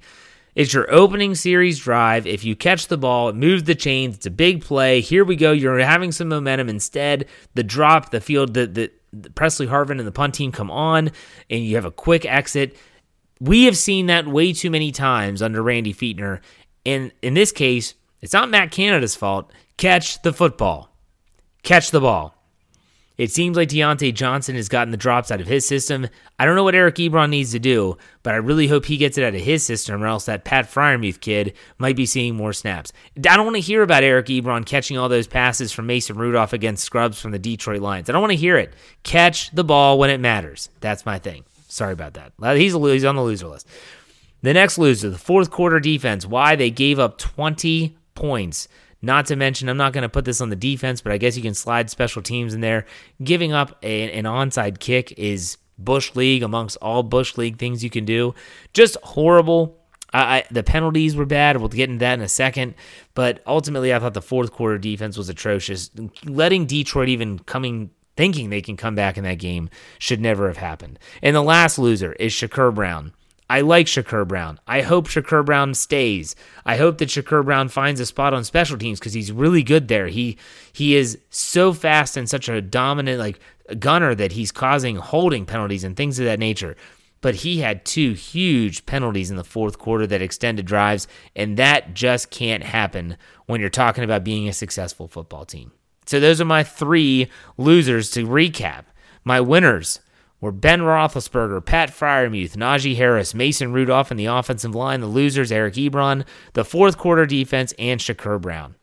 It's 0.55 0.73
your 0.73 0.93
opening 0.93 1.33
series 1.33 1.79
drive. 1.79 2.27
If 2.27 2.43
you 2.43 2.55
catch 2.55 2.87
the 2.87 2.97
ball, 2.97 3.29
it 3.29 3.35
moves 3.35 3.63
the 3.63 3.73
chains. 3.73 4.17
It's 4.17 4.25
a 4.27 4.31
big 4.31 4.63
play. 4.63 5.01
Here 5.01 5.23
we 5.23 5.35
go. 5.35 5.51
You're 5.51 5.79
having 5.79 6.11
some 6.11 6.27
momentum. 6.27 6.69
Instead, 6.69 7.25
the 7.55 7.63
drop, 7.63 8.11
the 8.11 8.21
field, 8.21 8.53
the, 8.53 8.67
the, 8.67 8.91
the 9.13 9.29
Pressley 9.29 9.67
Harvin 9.67 9.99
and 9.99 10.07
the 10.07 10.11
punt 10.11 10.33
team 10.33 10.51
come 10.51 10.71
on, 10.71 11.11
and 11.49 11.63
you 11.63 11.75
have 11.75 11.85
a 11.85 11.91
quick 11.91 12.25
exit. 12.25 12.75
We 13.39 13.65
have 13.65 13.77
seen 13.77 14.07
that 14.07 14.27
way 14.27 14.53
too 14.53 14.69
many 14.69 14.91
times 14.91 15.41
under 15.41 15.61
Randy 15.61 15.93
Fichtner. 15.93 16.39
And 16.85 17.11
in 17.21 17.33
this 17.33 17.51
case, 17.51 17.93
it's 18.21 18.33
not 18.33 18.49
Matt 18.49 18.71
Canada's 18.71 19.15
fault. 19.15 19.51
Catch 19.77 20.21
the 20.21 20.33
football. 20.33 20.95
Catch 21.61 21.91
the 21.91 22.01
ball. 22.01 22.35
It 23.17 23.31
seems 23.31 23.55
like 23.55 23.69
Diontae 23.69 24.13
Johnson 24.13 24.55
has 24.55 24.69
gotten 24.69 24.91
the 24.91 24.97
drops 24.97 25.29
out 25.29 25.39
of 25.39 25.45
his 25.45 25.67
system. 25.67 26.07
I 26.39 26.45
don't 26.45 26.55
know 26.55 26.63
what 26.63 26.73
Eric 26.73 26.95
Ebron 26.95 27.29
needs 27.29 27.51
to 27.51 27.59
do, 27.59 27.97
but 28.23 28.33
I 28.33 28.37
really 28.37 28.67
hope 28.67 28.85
he 28.85 28.97
gets 28.97 29.17
it 29.17 29.23
out 29.23 29.35
of 29.35 29.41
his 29.41 29.63
system, 29.63 30.01
or 30.01 30.07
else 30.07 30.25
that 30.25 30.45
Pat 30.45 30.65
Freiermuth 30.65 31.19
kid 31.19 31.53
might 31.77 31.95
be 31.95 32.07
seeing 32.07 32.35
more 32.35 32.53
snaps. 32.53 32.91
I 33.15 33.35
don't 33.37 33.45
want 33.45 33.55
to 33.55 33.61
hear 33.61 33.83
about 33.83 34.03
Eric 34.03 34.27
Ebron 34.27 34.65
catching 34.65 34.97
all 34.97 35.09
those 35.09 35.27
passes 35.27 35.71
from 35.71 35.85
Mason 35.85 36.17
Rudolph 36.17 36.53
against 36.53 36.83
scrubs 36.83 37.21
from 37.21 37.31
the 37.31 37.39
Detroit 37.39 37.81
Lions. 37.81 38.09
I 38.09 38.13
don't 38.13 38.21
want 38.21 38.31
to 38.31 38.37
hear 38.37 38.57
it. 38.57 38.73
Catch 39.03 39.51
the 39.51 39.63
ball 39.63 39.99
when 39.99 40.09
it 40.09 40.19
matters. 40.19 40.69
That's 40.79 41.05
my 41.05 41.19
thing. 41.19 41.43
Sorry 41.67 41.93
about 41.93 42.15
that. 42.15 42.33
He's, 42.57 42.73
he's 42.73 43.05
on 43.05 43.15
the 43.15 43.23
loser 43.23 43.47
list. 43.47 43.67
The 44.41 44.53
next 44.53 44.77
loser, 44.77 45.09
the 45.09 45.17
fourth 45.17 45.51
quarter 45.51 45.79
defense. 45.79 46.25
Why 46.25 46.55
they 46.55 46.69
gave 46.69 46.99
up 46.99 47.17
20 47.17 47.95
points 48.15 48.67
not 49.03 49.25
to 49.27 49.35
mention, 49.35 49.67
I'm 49.67 49.77
not 49.77 49.91
going 49.91 50.03
to 50.03 50.09
put 50.09 50.23
this 50.23 50.39
on 50.39 50.49
the 50.49 50.55
defense, 50.55 51.01
but 51.01 51.11
I 51.11 51.17
guess 51.17 51.35
you 51.35 51.43
can 51.43 51.53
slide 51.53 51.89
special 51.89 52.21
teams 52.21 52.53
in 52.53 52.61
there. 52.61 52.85
Giving 53.21 53.51
up 53.51 53.77
a, 53.83 54.09
an 54.11 54.23
onside 54.23 54.79
kick 54.79 55.11
is 55.17 55.57
Bush 55.77 56.15
League 56.15 56.41
amongst 56.41 56.77
all 56.77 57.03
Bush 57.03 57.37
League 57.37 57.59
things 57.59 57.83
you 57.83 57.89
can 57.89 58.05
do. 58.05 58.33
Just 58.73 58.95
horrible. 59.03 59.77
I, 60.13 60.37
I, 60.37 60.43
the 60.49 60.63
penalties 60.63 61.17
were 61.17 61.25
bad. 61.25 61.57
We'll 61.57 61.67
get 61.67 61.89
into 61.89 61.99
that 61.99 62.13
in 62.13 62.21
a 62.21 62.29
second. 62.29 62.75
But 63.13 63.43
ultimately, 63.45 63.93
I 63.93 63.99
thought 63.99 64.13
the 64.13 64.21
fourth 64.21 64.53
quarter 64.53 64.77
defense 64.77 65.17
was 65.17 65.27
atrocious. 65.27 65.91
Letting 66.23 66.65
Detroit 66.65 67.09
even 67.09 67.39
coming 67.39 67.89
thinking 68.15 68.49
they 68.49 68.61
can 68.61 68.77
come 68.77 68.95
back 68.95 69.17
in 69.17 69.23
that 69.25 69.39
game 69.39 69.69
should 69.99 70.21
never 70.21 70.47
have 70.47 70.57
happened. 70.57 70.97
And 71.21 71.35
the 71.35 71.41
last 71.41 71.77
loser 71.77 72.13
is 72.13 72.31
Shakur 72.31 72.73
Brown. 72.73 73.11
I 73.53 73.61
like 73.61 73.85
Shakur 73.85 74.27
Brown. 74.27 74.59
I 74.65 74.81
hope 74.81 75.07
Shakur 75.07 75.45
Brown 75.45 75.75
stays. 75.75 76.35
I 76.65 76.77
hope 76.77 76.97
that 76.97 77.09
Shakur 77.09 77.45
Brown 77.45 77.69
finds 77.69 77.99
a 77.99 78.05
spot 78.07 78.33
on 78.33 78.43
special 78.43 78.79
teams 78.79 78.97
because 78.97 79.13
he's 79.13 79.31
really 79.31 79.61
good 79.61 79.89
there. 79.89 80.07
He 80.07 80.39
he 80.71 80.95
is 80.95 81.19
so 81.29 81.71
fast 81.71 82.17
and 82.17 82.27
such 82.27 82.49
a 82.49 82.63
dominant 82.63 83.19
like 83.19 83.39
gunner 83.77 84.15
that 84.15 84.31
he's 84.31 84.51
causing 84.51 84.95
holding 84.95 85.45
penalties 85.45 85.83
and 85.83 85.95
things 85.95 86.17
of 86.17 86.25
that 86.25 86.39
nature. 86.39 86.75
But 87.21 87.35
he 87.35 87.59
had 87.59 87.85
two 87.85 88.13
huge 88.13 88.87
penalties 88.87 89.29
in 89.29 89.37
the 89.37 89.43
fourth 89.43 89.77
quarter 89.77 90.07
that 90.07 90.19
extended 90.19 90.65
drives, 90.65 91.07
and 91.35 91.55
that 91.57 91.93
just 91.93 92.31
can't 92.31 92.63
happen 92.63 93.17
when 93.45 93.61
you're 93.61 93.69
talking 93.69 94.03
about 94.03 94.23
being 94.23 94.49
a 94.49 94.53
successful 94.53 95.07
football 95.07 95.45
team. 95.45 95.73
So 96.07 96.19
those 96.19 96.41
are 96.41 96.45
my 96.45 96.63
three 96.63 97.29
losers 97.57 98.09
to 98.11 98.25
recap. 98.25 98.85
My 99.23 99.41
winners 99.41 99.99
were 100.43 100.51
Ben 100.51 100.81
Roethlisberger, 100.81 101.63
Pat 101.63 101.89
Freiermuth, 101.89 102.57
Najee 102.57 102.97
Harris, 102.97 103.33
Mason 103.33 103.71
Rudolph, 103.71 104.11
and 104.11 104.19
the 104.19 104.25
offensive 104.25 104.75
line. 104.75 104.99
The 104.99 105.07
losers, 105.07 105.53
Eric 105.53 105.75
Ebron, 105.75 106.25
the 106.51 106.65
fourth 106.65 106.97
quarter 106.97 107.25
defense, 107.25 107.73
and 107.79 107.97
Shakur 107.97 108.41
Brown. 108.41 108.75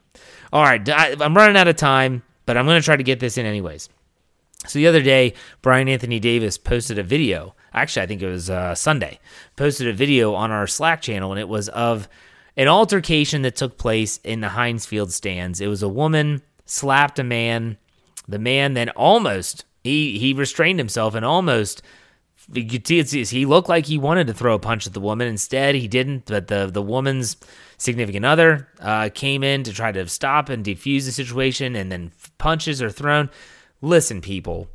All 0.55 0.63
right, 0.63 0.89
I'm 0.89 1.37
running 1.37 1.59
out 1.59 1.69
of 1.69 1.77
time, 1.77 2.23
but 2.47 2.57
I'm 2.57 2.65
going 2.65 2.81
to 2.81 2.85
try 2.85 2.97
to 2.97 3.03
get 3.03 3.21
this 3.21 3.37
in 3.37 3.45
anyways. 3.45 3.91
So 4.67 4.79
the 4.79 4.87
other 4.87 5.03
day, 5.03 5.35
Brian 5.61 5.87
Anthony 5.87 6.19
Davis 6.19 6.57
posted 6.57 6.99
a 6.99 7.03
video. 7.03 7.55
Actually, 7.75 8.05
I 8.05 8.07
think 8.07 8.23
it 8.23 8.31
was 8.31 8.49
uh, 8.49 8.75
Sunday. 8.75 9.21
Posted 9.57 9.87
a 9.87 9.93
video 9.93 10.33
on 10.33 10.51
our 10.51 10.67
Slack 10.67 11.03
channel, 11.03 11.31
and 11.31 11.39
it 11.39 11.49
was 11.49 11.69
of 11.69 12.09
an 12.57 12.69
altercation 12.69 13.43
that 13.43 13.57
took 13.57 13.77
place 13.77 14.17
in 14.25 14.41
the 14.41 14.49
Heinz 14.49 14.87
Field 14.87 15.13
stands. 15.13 15.61
It 15.61 15.67
was 15.67 15.83
a 15.83 15.89
woman 15.91 16.41
slapped 16.65 17.19
a 17.19 17.25
man. 17.25 17.77
The 18.27 18.39
man 18.39 18.73
then 18.73 18.89
almost 18.91 19.67
he 19.83 20.19
he 20.19 20.33
restrained 20.33 20.79
himself 20.79 21.15
and 21.15 21.25
almost 21.25 21.83
he 22.53 23.47
looked 23.47 23.69
like 23.69 23.87
he 23.87 23.99
wanted 23.99 24.27
to 24.27 24.35
throw 24.35 24.55
a 24.55 24.59
punch 24.59 24.87
at 24.87 24.93
the 24.93 25.01
woman. 25.01 25.29
Instead, 25.29 25.75
he 25.75 25.87
didn't. 25.87 26.27
But 26.27 26.49
the 26.49 26.67
the 26.67 26.83
woman's 26.83 27.37
significant 27.77 28.25
other 28.25 28.69
uh, 28.81 29.11
came 29.15 29.43
in 29.45 29.63
to 29.65 29.73
try 29.73 29.93
to 29.93 30.09
stop 30.09 30.49
and 30.49 30.65
defuse 30.65 31.05
the 31.05 31.13
situation, 31.13 31.77
and 31.77 31.91
then 31.91 32.13
punches 32.39 32.83
are 32.83 32.91
thrown. 32.91 33.31
Listen, 33.81 34.21
people, 34.21 34.69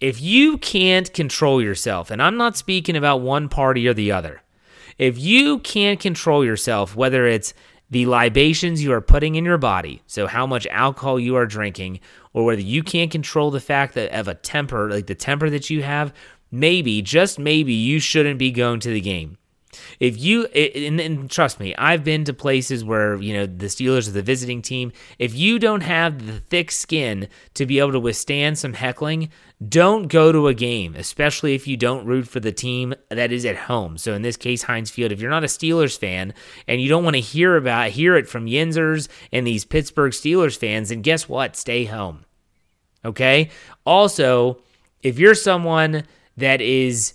if 0.00 0.20
you 0.20 0.58
can't 0.58 1.12
control 1.12 1.62
yourself, 1.62 2.10
and 2.10 2.22
I'm 2.22 2.36
not 2.36 2.56
speaking 2.56 2.96
about 2.96 3.20
one 3.20 3.48
party 3.48 3.86
or 3.86 3.94
the 3.94 4.12
other, 4.12 4.42
if 4.98 5.18
you 5.18 5.58
can't 5.58 6.00
control 6.00 6.44
yourself, 6.44 6.94
whether 6.96 7.26
it's 7.26 7.52
the 7.92 8.06
libations 8.06 8.82
you 8.82 8.90
are 8.90 9.02
putting 9.02 9.34
in 9.34 9.44
your 9.44 9.58
body, 9.58 10.00
so 10.06 10.26
how 10.26 10.46
much 10.46 10.66
alcohol 10.68 11.20
you 11.20 11.36
are 11.36 11.44
drinking, 11.44 12.00
or 12.32 12.42
whether 12.46 12.62
you 12.62 12.82
can't 12.82 13.10
control 13.10 13.50
the 13.50 13.60
fact 13.60 13.92
that 13.92 14.10
of 14.18 14.28
a 14.28 14.34
temper, 14.34 14.88
like 14.90 15.06
the 15.06 15.14
temper 15.14 15.50
that 15.50 15.68
you 15.68 15.82
have, 15.82 16.14
maybe, 16.50 17.02
just 17.02 17.38
maybe, 17.38 17.74
you 17.74 18.00
shouldn't 18.00 18.38
be 18.38 18.50
going 18.50 18.80
to 18.80 18.88
the 18.88 19.00
game. 19.02 19.36
If 20.00 20.20
you 20.20 20.46
and, 20.46 21.00
and, 21.00 21.30
trust 21.30 21.60
me, 21.60 21.74
I've 21.76 22.04
been 22.04 22.24
to 22.24 22.34
places 22.34 22.84
where 22.84 23.16
you 23.16 23.32
know 23.34 23.46
the 23.46 23.66
Steelers 23.66 24.08
are 24.08 24.12
the 24.12 24.22
visiting 24.22 24.62
team. 24.62 24.92
If 25.18 25.34
you 25.34 25.58
don't 25.58 25.82
have 25.82 26.26
the 26.26 26.40
thick 26.40 26.70
skin 26.70 27.28
to 27.54 27.66
be 27.66 27.78
able 27.78 27.92
to 27.92 28.00
withstand 28.00 28.58
some 28.58 28.74
heckling, 28.74 29.30
don't 29.66 30.08
go 30.08 30.32
to 30.32 30.48
a 30.48 30.54
game, 30.54 30.94
especially 30.96 31.54
if 31.54 31.66
you 31.66 31.76
don't 31.76 32.04
root 32.04 32.26
for 32.26 32.40
the 32.40 32.52
team 32.52 32.94
that 33.10 33.32
is 33.32 33.44
at 33.44 33.56
home. 33.56 33.96
So 33.96 34.14
in 34.14 34.22
this 34.22 34.36
case, 34.36 34.62
Heinz 34.64 34.90
Field. 34.90 35.12
If 35.12 35.20
you're 35.20 35.30
not 35.30 35.44
a 35.44 35.48
Steelers 35.48 35.98
fan 35.98 36.34
and 36.66 36.80
you 36.80 36.88
don't 36.88 37.04
want 37.04 37.16
to 37.16 37.20
hear 37.20 37.56
about 37.56 37.90
hear 37.90 38.16
it 38.16 38.28
from 38.28 38.46
Yinzers 38.46 39.08
and 39.30 39.46
these 39.46 39.64
Pittsburgh 39.64 40.12
Steelers 40.12 40.56
fans, 40.56 40.88
then 40.88 41.02
guess 41.02 41.28
what? 41.28 41.56
Stay 41.56 41.84
home. 41.84 42.24
Okay. 43.04 43.50
Also, 43.84 44.60
if 45.02 45.18
you're 45.18 45.34
someone 45.34 46.04
that 46.36 46.60
is 46.60 47.14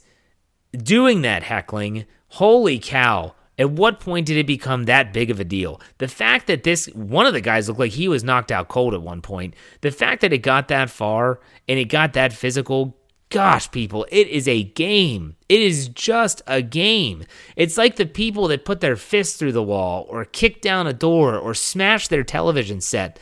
doing 0.73 1.21
that 1.21 1.43
heckling 1.43 2.05
Holy 2.37 2.77
cow. 2.77 3.33
At 3.57 3.71
what 3.71 3.99
point 3.99 4.27
did 4.27 4.37
it 4.37 4.45
become 4.45 4.83
that 4.83 5.11
big 5.11 5.31
of 5.31 5.39
a 5.39 5.43
deal? 5.43 5.81
The 5.97 6.07
fact 6.07 6.45
that 6.45 6.61
this 6.61 6.85
one 6.93 7.25
of 7.25 7.33
the 7.33 7.41
guys 7.41 7.67
looked 7.67 7.79
like 7.79 7.93
he 7.93 8.07
was 8.07 8.23
knocked 8.23 8.51
out 8.51 8.67
cold 8.67 8.93
at 8.93 9.01
one 9.01 9.23
point, 9.23 9.55
the 9.81 9.89
fact 9.89 10.21
that 10.21 10.31
it 10.31 10.43
got 10.43 10.67
that 10.67 10.91
far 10.91 11.39
and 11.67 11.79
it 11.79 11.85
got 11.85 12.13
that 12.13 12.31
physical, 12.31 12.95
gosh, 13.31 13.71
people, 13.71 14.05
it 14.11 14.27
is 14.27 14.47
a 14.47 14.61
game. 14.61 15.35
It 15.49 15.61
is 15.61 15.87
just 15.87 16.43
a 16.45 16.61
game. 16.61 17.23
It's 17.55 17.75
like 17.75 17.95
the 17.95 18.05
people 18.05 18.47
that 18.49 18.65
put 18.65 18.81
their 18.81 18.97
fists 18.97 19.35
through 19.35 19.53
the 19.53 19.63
wall 19.63 20.05
or 20.07 20.23
kick 20.23 20.61
down 20.61 20.85
a 20.85 20.93
door 20.93 21.35
or 21.35 21.55
smash 21.55 22.07
their 22.07 22.23
television 22.23 22.81
set. 22.81 23.17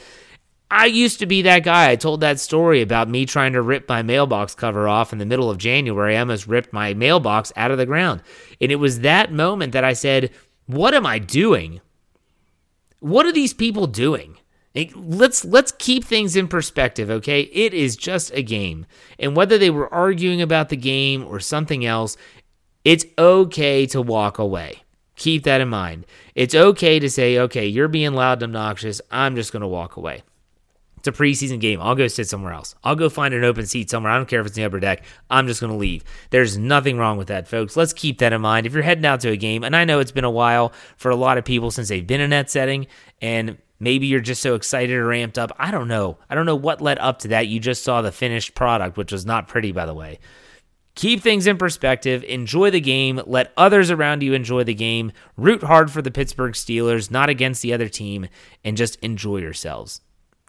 I 0.69 0.87
used 0.87 1.19
to 1.19 1.25
be 1.25 1.43
that 1.43 1.63
guy. 1.63 1.91
I 1.91 1.95
told 1.95 2.21
that 2.21 2.39
story 2.39 2.81
about 2.81 3.07
me 3.07 3.25
trying 3.25 3.53
to 3.53 3.61
rip 3.61 3.87
my 3.87 4.01
mailbox 4.01 4.55
cover 4.55 4.87
off 4.87 5.13
in 5.13 5.19
the 5.19 5.25
middle 5.25 5.49
of 5.49 5.57
January. 5.57 6.17
I 6.17 6.19
almost 6.19 6.47
ripped 6.47 6.73
my 6.73 6.93
mailbox 6.93 7.53
out 7.55 7.71
of 7.71 7.77
the 7.77 7.85
ground. 7.85 8.23
And 8.59 8.71
it 8.71 8.77
was 8.77 9.01
that 9.01 9.31
moment 9.31 9.73
that 9.73 9.83
I 9.83 9.93
said, 9.93 10.31
What 10.65 10.93
am 10.93 11.05
I 11.05 11.19
doing? 11.19 11.81
What 12.99 13.25
are 13.25 13.31
these 13.31 13.53
people 13.53 13.87
doing? 13.87 14.37
let's 14.93 15.45
let's 15.45 15.71
keep 15.71 16.03
things 16.03 16.35
in 16.35 16.49
perspective, 16.49 17.09
okay? 17.09 17.41
It 17.43 17.73
is 17.73 17.95
just 17.95 18.33
a 18.33 18.43
game. 18.43 18.85
And 19.17 19.35
whether 19.35 19.57
they 19.57 19.69
were 19.69 19.93
arguing 19.93 20.41
about 20.41 20.67
the 20.67 20.75
game 20.75 21.23
or 21.25 21.39
something 21.39 21.85
else, 21.85 22.17
it's 22.83 23.05
okay 23.17 23.85
to 23.87 24.01
walk 24.01 24.37
away. 24.37 24.83
Keep 25.15 25.43
that 25.43 25.61
in 25.61 25.69
mind. 25.69 26.05
It's 26.35 26.53
okay 26.53 26.99
to 26.99 27.09
say, 27.09 27.39
okay, 27.39 27.65
you're 27.65 27.87
being 27.87 28.13
loud 28.13 28.43
and 28.43 28.53
obnoxious. 28.53 28.99
I'm 29.09 29.35
just 29.35 29.53
going 29.53 29.61
to 29.61 29.67
walk 29.67 29.95
away. 29.95 30.23
It's 31.05 31.19
a 31.19 31.23
preseason 31.23 31.59
game. 31.59 31.79
I'll 31.81 31.93
go 31.93 32.07
sit 32.07 32.27
somewhere 32.27 32.53
else. 32.53 32.73
I'll 32.83 32.95
go 32.95 33.09
find 33.09 33.31
an 33.35 33.43
open 33.43 33.67
seat 33.67 33.91
somewhere. 33.91 34.11
I 34.11 34.17
don't 34.17 34.27
care 34.27 34.41
if 34.41 34.47
it's 34.47 34.57
in 34.57 34.61
the 34.61 34.65
upper 34.65 34.79
deck. 34.79 35.03
I'm 35.29 35.45
just 35.45 35.61
going 35.61 35.71
to 35.71 35.77
leave. 35.77 36.03
There's 36.31 36.57
nothing 36.57 36.97
wrong 36.97 37.19
with 37.19 37.27
that, 37.27 37.47
folks. 37.47 37.77
Let's 37.77 37.93
keep 37.93 38.17
that 38.17 38.33
in 38.33 38.41
mind. 38.41 38.65
If 38.65 38.73
you're 38.73 38.81
heading 38.81 39.05
out 39.05 39.19
to 39.19 39.29
a 39.29 39.37
game, 39.37 39.63
and 39.63 39.75
I 39.75 39.85
know 39.85 39.99
it's 39.99 40.11
been 40.11 40.23
a 40.23 40.31
while 40.31 40.73
for 40.97 41.11
a 41.11 41.15
lot 41.15 41.37
of 41.37 41.45
people 41.45 41.69
since 41.69 41.89
they've 41.89 42.07
been 42.07 42.21
in 42.21 42.31
that 42.31 42.49
setting, 42.49 42.87
and 43.21 43.59
maybe 43.79 44.07
you're 44.07 44.19
just 44.19 44.41
so 44.41 44.55
excited 44.55 44.95
or 44.95 45.05
ramped 45.05 45.37
up. 45.37 45.51
I 45.59 45.69
don't 45.69 45.87
know. 45.87 46.17
I 46.27 46.33
don't 46.33 46.47
know 46.47 46.55
what 46.55 46.81
led 46.81 46.97
up 46.97 47.19
to 47.19 47.27
that. 47.27 47.45
You 47.45 47.59
just 47.59 47.83
saw 47.83 48.01
the 48.01 48.11
finished 48.11 48.55
product, 48.55 48.97
which 48.97 49.11
was 49.11 49.27
not 49.27 49.47
pretty, 49.47 49.71
by 49.71 49.85
the 49.85 49.93
way. 49.93 50.17
Keep 50.95 51.21
things 51.21 51.45
in 51.45 51.57
perspective, 51.57 52.23
enjoy 52.23 52.71
the 52.71 52.81
game, 52.81 53.21
let 53.27 53.53
others 53.57 53.91
around 53.91 54.23
you 54.23 54.33
enjoy 54.33 54.63
the 54.63 54.73
game, 54.73 55.11
root 55.37 55.61
hard 55.61 55.91
for 55.91 56.01
the 56.01 56.09
Pittsburgh 56.09 56.53
Steelers, 56.53 57.11
not 57.11 57.29
against 57.29 57.61
the 57.61 57.73
other 57.73 57.89
team, 57.89 58.27
and 58.63 58.75
just 58.75 58.95
enjoy 59.01 59.37
yourselves. 59.37 60.01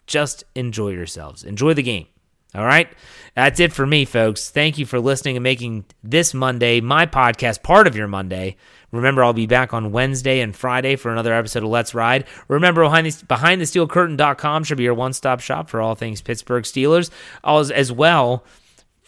Just 0.07 0.43
enjoy 0.55 0.89
yourselves. 0.89 1.43
Enjoy 1.43 1.73
the 1.73 1.83
game. 1.83 2.07
All 2.55 2.65
right? 2.65 2.89
That's 3.35 3.59
it 3.59 3.73
for 3.73 3.85
me, 3.85 4.05
folks. 4.05 4.49
Thank 4.49 4.77
you 4.77 4.85
for 4.85 4.99
listening 4.99 5.37
and 5.37 5.43
making 5.43 5.85
this 6.03 6.33
Monday, 6.33 6.81
my 6.81 7.05
podcast, 7.05 7.61
part 7.61 7.85
of 7.85 7.95
your 7.95 8.07
Monday. 8.07 8.55
Remember, 8.91 9.23
I'll 9.23 9.33
be 9.33 9.45
back 9.45 9.73
on 9.73 9.91
Wednesday 9.91 10.39
and 10.39 10.55
Friday 10.55 10.95
for 10.95 11.11
another 11.11 11.33
episode 11.33 11.61
of 11.61 11.69
Let's 11.69 11.93
Ride. 11.93 12.25
Remember, 12.47 12.81
behind 12.83 13.05
the, 13.05 13.11
behindthesteelcurtain.com 13.11 14.63
should 14.63 14.77
be 14.77 14.85
your 14.85 14.93
one 14.93 15.13
stop 15.13 15.41
shop 15.41 15.69
for 15.69 15.81
all 15.81 15.93
things 15.93 16.21
Pittsburgh 16.21 16.63
Steelers. 16.63 17.11
As, 17.43 17.69
as 17.69 17.91
well, 17.91 18.43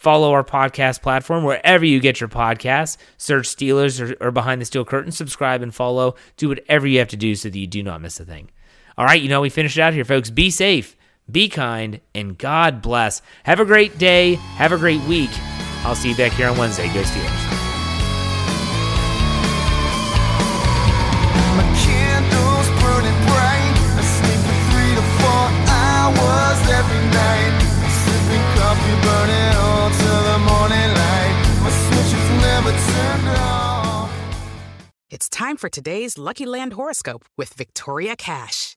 Follow 0.00 0.32
our 0.32 0.42
podcast 0.42 1.02
platform 1.02 1.44
wherever 1.44 1.84
you 1.84 2.00
get 2.00 2.20
your 2.20 2.28
podcasts. 2.30 2.96
Search 3.18 3.46
Steelers 3.46 4.00
or, 4.00 4.28
or, 4.28 4.30
Behind 4.30 4.58
the 4.58 4.64
Steel 4.64 4.82
Curtain. 4.82 5.12
Subscribe 5.12 5.60
and 5.60 5.74
follow. 5.74 6.14
Do 6.38 6.48
whatever 6.48 6.86
you 6.86 7.00
have 7.00 7.08
to 7.08 7.18
do 7.18 7.34
so 7.34 7.50
that 7.50 7.58
you 7.58 7.66
do 7.66 7.82
not 7.82 8.00
miss 8.00 8.18
a 8.18 8.24
thing. 8.24 8.48
All 9.00 9.06
right, 9.06 9.22
you 9.22 9.30
know, 9.30 9.40
we 9.40 9.48
finished 9.48 9.78
out 9.78 9.94
here, 9.94 10.04
folks. 10.04 10.28
Be 10.28 10.50
safe, 10.50 10.94
be 11.30 11.48
kind, 11.48 12.02
and 12.14 12.36
God 12.36 12.82
bless. 12.82 13.22
Have 13.44 13.58
a 13.58 13.64
great 13.64 13.96
day. 13.96 14.34
Have 14.34 14.72
a 14.72 14.76
great 14.76 15.00
week. 15.04 15.30
I'll 15.84 15.94
see 15.94 16.10
you 16.10 16.16
back 16.18 16.32
here 16.32 16.48
on 16.48 16.58
Wednesday. 16.58 16.86
Go 16.92 17.00
Steelers. 17.00 17.46
every 26.70 27.06
night. 27.10 27.58
Sipping 28.04 28.60
coffee, 28.60 29.02
burning 29.02 29.50
it's 35.12 35.28
time 35.28 35.56
for 35.56 35.68
today's 35.68 36.16
Lucky 36.18 36.46
Land 36.46 36.74
horoscope 36.74 37.24
with 37.36 37.52
Victoria 37.54 38.14
Cash. 38.14 38.76